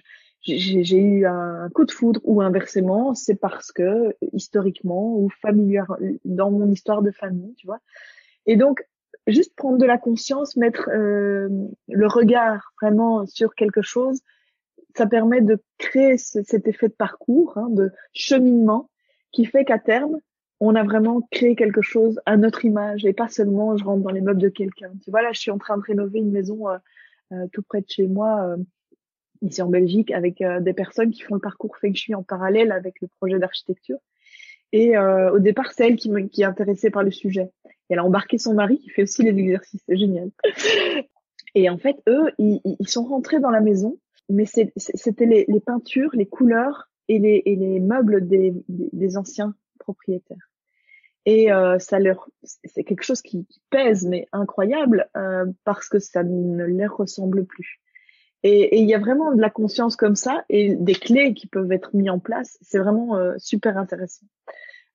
j'ai 0.42 0.98
eu 0.98 1.26
un 1.26 1.70
coup 1.74 1.86
de 1.86 1.92
foudre 1.92 2.22
ou 2.24 2.42
inversement, 2.42 3.16
c'est 3.16 3.36
parce 3.36 3.72
que 3.72 4.16
historiquement 4.32 5.18
ou 5.18 5.30
familière 5.42 5.88
dans 6.24 6.52
mon 6.52 6.72
histoire 6.72 7.02
de 7.02 7.12
famille, 7.12 7.56
tu 7.56 7.66
vois. 7.66 7.80
Et 8.46 8.56
donc, 8.58 8.86
juste 9.26 9.56
prendre 9.56 9.80
de 9.80 9.86
la 9.86 9.98
conscience, 9.98 10.56
mettre 10.56 10.88
euh, 10.90 11.50
le 11.88 12.08
regard 12.08 12.74
vraiment 12.80 13.26
sur 13.26 13.56
quelque 13.56 13.82
chose, 13.82 14.22
ça 14.96 15.08
permet 15.08 15.42
de 15.42 15.60
créer 15.80 16.18
cet 16.18 16.68
effet 16.68 16.90
de 16.90 16.94
parcours, 16.94 17.58
hein, 17.58 17.68
de 17.72 17.92
cheminement, 18.14 18.92
qui 19.32 19.46
fait 19.46 19.66
qu'à 19.66 19.80
terme, 19.80 20.20
on 20.60 20.76
a 20.76 20.84
vraiment 20.84 21.22
créé 21.32 21.56
quelque 21.56 21.82
chose 21.82 22.20
à 22.26 22.38
notre 22.38 22.66
image 22.66 23.06
et 23.06 23.14
pas 23.14 23.28
seulement 23.28 23.76
je 23.76 23.84
rentre 23.84 24.04
dans 24.04 24.12
les 24.12 24.22
meubles 24.22 24.42
de 24.42 24.50
quelqu'un. 24.50 24.92
Tu 25.04 25.12
vois, 25.12 25.22
là, 25.22 25.32
je 25.34 25.40
suis 25.40 25.52
en 25.52 25.58
train 25.58 25.78
de 25.78 25.84
rénover 25.84 26.20
une 26.20 26.32
maison 26.32 26.70
euh, 26.70 26.78
euh, 27.34 27.48
tout 27.52 27.62
près 27.62 27.82
de 27.82 27.90
chez 27.90 28.08
moi, 28.08 28.46
euh, 28.46 28.58
ici 29.42 29.62
en 29.62 29.70
Belgique, 29.70 30.12
avec 30.12 30.42
des 30.62 30.74
personnes 30.74 31.12
qui 31.12 31.22
font 31.22 31.36
le 31.36 31.42
parcours 31.42 31.76
Feng 31.78 31.94
Shui 31.94 32.16
en 32.16 32.24
parallèle 32.24 32.72
avec 32.72 33.02
le 33.02 33.08
projet 33.20 33.38
d'architecture. 33.38 33.98
Et 34.72 34.98
au 34.98 35.40
départ, 35.40 35.72
c'est 35.72 35.88
elle 35.88 35.98
qui, 35.98 36.10
me, 36.10 36.22
qui 36.22 36.42
est 36.42 36.46
intéressée 36.46 36.90
par 36.90 37.04
le 37.04 37.12
sujet. 37.12 37.52
Et 37.66 37.94
elle 37.94 38.00
a 38.00 38.06
embarqué 38.06 38.38
son 38.38 38.54
mari 38.54 38.80
qui 38.80 38.90
fait 38.90 39.04
aussi 39.04 39.24
les 39.24 39.38
exercices. 39.38 39.82
C'est 39.88 39.98
génial. 39.98 40.32
Et 41.54 41.70
en 41.70 41.78
fait, 41.78 41.98
eux, 42.08 42.32
ils, 42.40 42.60
ils 42.80 42.88
sont 42.88 43.04
rentrés 43.04 43.40
dans 43.40 43.52
la 43.52 43.62
maison, 43.62 44.00
mais 44.30 44.46
c'était 44.46 45.26
les, 45.26 45.46
les, 45.48 45.60
peintures, 45.60 46.10
les 46.14 46.26
couleurs 46.26 46.90
et 47.08 47.20
les, 47.20 47.44
et 47.46 47.56
les 47.56 47.80
meubles 47.80 48.28
des, 48.28 48.54
des 48.68 49.18
anciens 49.18 49.54
propriétaires. 49.80 50.50
Et 51.26 51.52
euh, 51.52 51.80
ça 51.80 52.00
leur, 52.00 52.30
c'est 52.44 52.84
quelque 52.84 53.04
chose 53.04 53.22
qui, 53.22 53.48
pèse, 53.72 54.06
mais 54.06 54.28
incroyable, 54.32 55.10
euh, 55.18 55.46
parce 55.64 55.90
que 55.90 56.00
ça 56.00 56.24
ne 56.24 56.66
leur 56.66 56.98
ressemble 56.98 57.46
plus. 57.46 57.82
Et 58.48 58.80
il 58.80 58.88
y 58.88 58.94
a 58.94 59.00
vraiment 59.00 59.34
de 59.34 59.42
la 59.42 59.50
conscience 59.50 59.96
comme 59.96 60.16
ça 60.16 60.46
et 60.50 60.76
des 60.76 60.94
clés 60.94 61.34
qui 61.34 61.48
peuvent 61.48 61.72
être 61.72 61.96
mis 61.96 62.12
en 62.12 62.20
place. 62.20 62.60
C'est 62.62 62.78
vraiment 62.78 63.18
euh, 63.18 63.34
super 63.40 63.76
intéressant. 63.76 64.28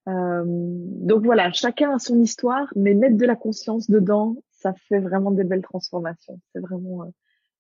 Euh, 0.07 0.45
donc 0.47 1.25
voilà, 1.25 1.51
chacun 1.51 1.97
a 1.97 1.99
son 1.99 2.21
histoire, 2.21 2.73
mais 2.77 2.95
mettre 2.95 3.17
de 3.17 3.27
la 3.27 3.35
conscience 3.35 3.91
dedans, 3.91 4.37
ça 4.51 4.73
fait 4.89 5.01
vraiment 5.01 5.33
des 5.33 5.43
belles 5.43 5.63
transformations. 5.63 6.39
C'est 6.53 6.61
vraiment 6.61 7.03
euh, 7.03 7.07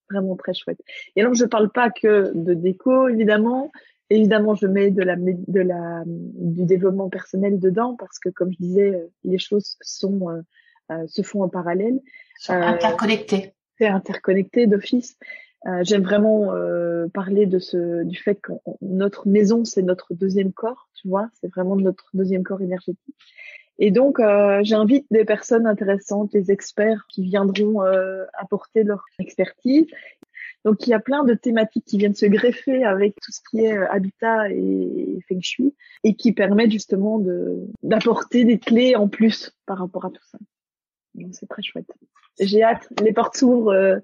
vraiment 0.09 0.37
très 0.37 0.55
chouette. 0.55 0.81
Et 1.17 1.23
alors 1.23 1.35
je 1.35 1.45
parle 1.45 1.71
pas 1.71 1.91
que 1.91 2.31
de 2.37 2.55
déco 2.55 3.09
évidemment, 3.09 3.73
Évidemment, 4.11 4.55
je 4.55 4.67
mets 4.67 4.91
de 4.91 5.03
la, 5.03 5.17
de 5.17 5.61
la, 5.61 6.03
du 6.07 6.65
développement 6.65 7.09
personnel 7.09 7.59
dedans 7.59 7.97
parce 7.97 8.19
que, 8.19 8.29
comme 8.29 8.53
je 8.53 8.59
disais, 8.59 9.09
les 9.25 9.39
choses 9.39 9.77
sont, 9.81 10.29
euh, 10.29 10.43
euh 10.91 11.07
se 11.07 11.23
font 11.23 11.43
en 11.43 11.49
parallèle. 11.49 12.01
Sont 12.39 12.55
euh, 12.55 12.61
interconnectées. 12.61 13.55
C'est 13.79 13.87
interconnecté 13.87 14.67
d'office. 14.67 15.17
Euh, 15.67 15.83
J'aime 15.83 16.03
vraiment 16.03 16.55
euh, 16.55 17.07
parler 17.09 17.47
de 17.47 17.59
ce, 17.59 18.03
du 18.05 18.17
fait 18.17 18.37
que 18.37 18.53
notre 18.81 19.29
maison, 19.29 19.65
c'est 19.65 19.83
notre 19.83 20.15
deuxième 20.15 20.53
corps, 20.53 20.89
tu 20.95 21.09
vois, 21.09 21.29
c'est 21.35 21.49
vraiment 21.49 21.77
notre 21.77 22.09
deuxième 22.15 22.43
corps 22.43 22.63
énergétique. 22.63 23.15
Et 23.79 23.91
donc, 23.91 24.21
euh, 24.21 24.61
j'invite 24.63 25.07
des 25.11 25.25
personnes 25.25 25.67
intéressantes, 25.67 26.33
des 26.33 26.51
experts 26.51 27.07
qui 27.09 27.23
viendront 27.23 27.83
euh, 27.83 28.25
apporter 28.35 28.85
leur 28.85 29.05
expertise. 29.19 29.87
Donc, 30.65 30.87
il 30.87 30.91
y 30.91 30.95
a 30.95 31.01
plein 31.01 31.25
de 31.25 31.35
thématiques 31.35 31.85
qui 31.87 31.99
viennent 31.99 32.15
se 32.15 32.27
greffer 32.27 32.85
avec 32.85 33.15
tout 33.21 33.33
ce 33.33 33.41
qui 33.49 33.65
est 33.65 33.77
euh, 33.77 33.91
habitat 33.91 34.51
et 34.51 35.19
feng 35.29 35.41
shui 35.41 35.75
et 36.05 36.15
qui 36.15 36.33
permettent 36.33 36.71
justement 36.71 37.19
de 37.19 37.67
d'apporter 37.83 38.45
des 38.45 38.59
clés 38.59 38.95
en 38.95 39.09
plus 39.09 39.57
par 39.67 39.79
rapport 39.79 40.05
à 40.05 40.11
tout 40.11 40.25
ça. 40.31 40.39
Donc, 41.15 41.35
c'est 41.35 41.49
très 41.49 41.63
chouette. 41.63 41.91
J'ai 42.39 42.63
hâte. 42.63 42.89
Les 43.03 43.13
portes 43.13 43.37
s'ouvrent 43.37 43.73
euh, 43.73 43.99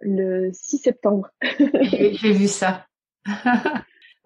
le 0.00 0.50
6 0.52 0.78
septembre. 0.78 1.30
J'ai 1.82 2.32
vu 2.32 2.48
ça. 2.48 2.86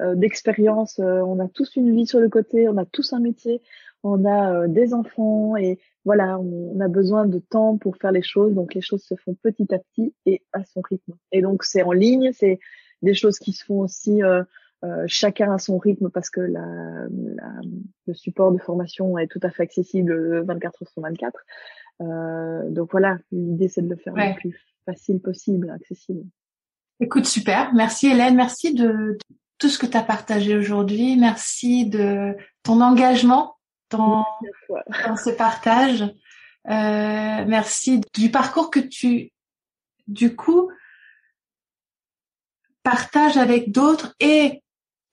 Euh, 0.01 0.15
d'expérience, 0.15 1.01
on 1.01 1.41
a 1.41 1.49
tous 1.49 1.75
une 1.75 1.93
vie 1.93 2.07
sur 2.07 2.21
le 2.21 2.29
côté, 2.29 2.69
on 2.69 2.77
a 2.77 2.85
tous 2.85 3.13
un 3.15 3.19
métier 3.19 3.61
on 4.03 4.25
a 4.25 4.53
euh, 4.53 4.69
des 4.69 4.95
enfants 4.95 5.57
et 5.57 5.79
voilà, 6.05 6.39
on, 6.39 6.81
a 6.81 6.89
besoin 6.89 7.27
de 7.27 7.39
temps 7.39 7.77
pour 7.77 7.97
faire 7.97 8.13
les 8.13 8.23
choses. 8.23 8.55
Donc 8.55 8.75
les 8.75 8.81
choses 8.81 9.03
se 9.03 9.15
font 9.17 9.35
petit 9.35 9.73
à 9.75 9.79
petit 9.79 10.15
et 10.27 10.43
à 10.53 10.65
son 10.65 10.81
rythme. 10.81 11.15
Et 11.33 11.43
donc 11.43 11.65
c'est 11.65 11.83
en 11.83 11.93
ligne, 11.93 12.31
c'est 12.33 12.59
des 13.03 13.15
choses 13.15 13.39
qui 13.39 13.53
se 13.53 13.65
font 13.65 13.81
aussi 13.81 14.23
euh, 14.23 14.43
euh, 14.85 15.05
chacun 15.07 15.53
à 15.53 15.59
son 15.59 15.79
rythme 15.79 16.09
parce 16.09 16.31
que 16.31 16.41
la, 16.41 17.07
le 18.07 18.15
support 18.15 18.53
de 18.53 18.59
formation 18.59 19.19
est 19.19 19.27
tout 19.27 19.41
à 19.43 19.51
fait 19.51 19.65
accessible 19.65 20.45
24 20.45 20.83
heures 20.83 20.89
sur 20.89 21.03
24. 21.03 21.39
Euh, 22.01 22.71
donc 22.71 22.91
voilà, 22.93 23.19
l'idée 23.33 23.69
c'est 23.69 23.83
de 23.83 23.91
le 23.91 23.97
faire 23.97 24.15
le 24.15 24.35
plus 24.37 24.57
facile 24.87 25.21
possible, 25.21 25.71
accessible. 25.71 26.25
Écoute, 27.01 27.27
super. 27.27 27.73
Merci 27.75 28.09
Hélène. 28.09 28.37
Merci 28.37 28.75
de 28.75 29.19
tout 29.59 29.69
ce 29.69 29.79
que 29.79 29.87
tu 29.87 29.97
as 29.97 30.03
partagé 30.03 30.57
aujourd'hui. 30.57 31.17
Merci 31.17 31.87
de 31.87 32.37
ton 32.63 32.81
engagement 32.81 33.58
dans, 33.91 34.27
dans 35.07 35.17
ce 35.17 35.31
partage. 35.31 36.03
Euh, 36.03 37.45
merci 37.47 38.01
du 38.15 38.31
parcours 38.31 38.71
que 38.71 38.81
tu, 38.81 39.33
du 40.07 40.37
coup, 40.37 40.71
partages 42.83 43.37
avec 43.37 43.71
d'autres 43.71 44.15
et 44.21 44.63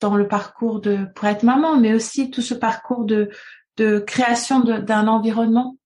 dans 0.02 0.16
le 0.16 0.28
parcours 0.28 0.82
de 0.82 1.06
pour 1.16 1.28
être 1.28 1.44
maman, 1.44 1.78
mais 1.78 1.94
aussi 1.94 2.30
tout 2.30 2.42
ce 2.42 2.54
parcours 2.54 3.06
de 3.06 3.30
de 3.78 4.00
création 4.00 4.62
d'un 4.62 5.08
environnement 5.08 5.78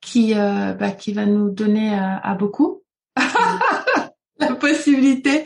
qui 0.00 0.34
euh, 0.34 0.72
bah, 0.74 0.90
qui 0.90 1.12
va 1.12 1.26
nous 1.26 1.50
donner 1.50 1.94
euh, 1.94 2.16
à, 2.22 2.34
beaucoup 2.34 2.82
la 4.38 4.54
possibilité 4.54 5.44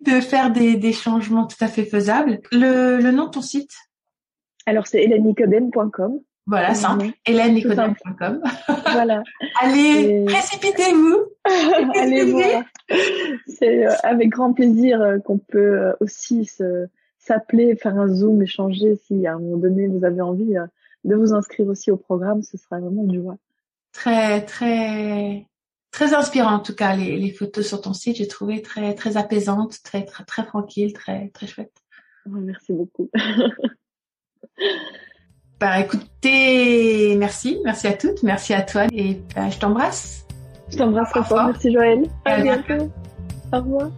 de 0.00 0.20
faire 0.20 0.50
des, 0.50 0.76
des 0.76 0.92
changements 0.92 1.46
tout 1.46 1.56
à 1.62 1.68
fait 1.68 1.84
faisables. 1.84 2.40
Le, 2.52 2.98
le 2.98 3.10
nom 3.10 3.26
de 3.26 3.30
ton 3.30 3.42
site? 3.42 3.74
Alors, 4.68 4.86
c'est 4.86 5.02
hélènenicodem.com. 5.02 6.20
Voilà, 6.46 6.74
simple. 6.74 7.08
hélènenicodem.com. 7.26 8.40
voilà. 8.92 9.22
Allez, 9.60 10.24
précipitez-vous. 10.26 11.18
Allez 11.94 12.24
voir. 12.32 12.64
C'est 13.46 13.86
euh, 13.86 13.92
avec 14.02 14.28
grand 14.28 14.52
plaisir 14.52 15.00
euh, 15.00 15.18
qu'on 15.18 15.38
peut 15.38 15.78
euh, 15.78 15.92
aussi 16.00 16.50
s'appeler, 17.18 17.76
faire 17.76 17.98
un 17.98 18.08
zoom, 18.08 18.42
échanger. 18.42 18.96
Si 19.06 19.26
à 19.26 19.34
un 19.34 19.38
moment 19.38 19.56
donné 19.56 19.88
vous 19.88 20.04
avez 20.04 20.20
envie 20.20 20.54
de 21.04 21.14
vous 21.14 21.34
inscrire 21.34 21.68
aussi 21.68 21.90
au 21.90 21.96
programme, 21.96 22.42
ce 22.42 22.56
sera 22.56 22.78
vraiment 22.78 23.04
une 23.04 23.22
joie. 23.22 23.36
Très, 23.92 24.42
très, 24.44 25.46
très 25.90 26.14
inspirant 26.14 26.52
en 26.52 26.60
tout 26.60 26.74
cas 26.74 26.94
les, 26.94 27.18
les 27.18 27.30
photos 27.30 27.66
sur 27.66 27.80
ton 27.80 27.92
site. 27.94 28.16
J'ai 28.16 28.28
trouvé 28.28 28.62
très, 28.62 28.94
très 28.94 29.18
apaisantes, 29.18 29.82
très, 29.82 30.04
très, 30.04 30.24
très 30.24 30.44
tranquille, 30.44 30.92
très, 30.94 31.28
très 31.28 31.46
chouette. 31.46 31.72
Merci 32.26 32.72
beaucoup. 32.72 33.10
Bah 35.60 35.80
écoutez, 35.80 37.16
merci, 37.16 37.58
merci 37.64 37.88
à 37.88 37.92
toutes, 37.94 38.22
merci 38.22 38.54
à 38.54 38.62
toi 38.62 38.84
et 38.92 39.20
bah, 39.34 39.50
je 39.50 39.58
t'embrasse. 39.58 40.24
Je 40.70 40.76
t'embrasse 40.76 41.10
fort, 41.12 41.46
merci 41.46 41.72
Joël. 41.72 42.02
À, 42.24 42.40
bientôt. 42.40 42.92
Au 43.52 43.56
revoir. 43.56 43.90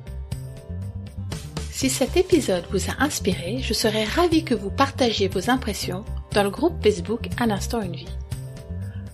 Si 1.70 1.90
cet 1.90 2.16
épisode 2.16 2.64
vous 2.70 2.90
a 2.90 3.02
inspiré, 3.02 3.58
je 3.60 3.74
serais 3.74 4.04
ravie 4.04 4.44
que 4.44 4.54
vous 4.54 4.70
partagiez 4.70 5.28
vos 5.28 5.50
impressions 5.50 6.04
dans 6.32 6.42
le 6.42 6.50
groupe 6.50 6.82
Facebook 6.82 7.28
Un 7.38 7.50
instant 7.50 7.82
une 7.82 7.96
vie. 7.96 8.16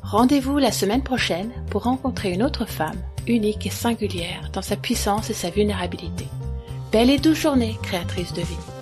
Rendez-vous 0.03 0.59
la 0.59 0.71
semaine 0.71 1.03
prochaine 1.03 1.51
pour 1.71 1.83
rencontrer 1.83 2.33
une 2.33 2.45
autre 2.45 2.65
femme, 2.65 3.01
unique 3.27 3.67
et 3.67 3.71
singulière 3.71 4.51
dans 4.53 4.63
sa 4.63 4.77
puissance 4.77 5.31
et 5.31 5.35
sa 5.35 5.51
vulnérabilité. 5.51 6.27
Belle 6.93 7.11
et 7.11 7.19
douce 7.19 7.41
journée, 7.41 7.77
créatrice 7.83 8.33
de 8.33 8.43
vie. 8.43 8.76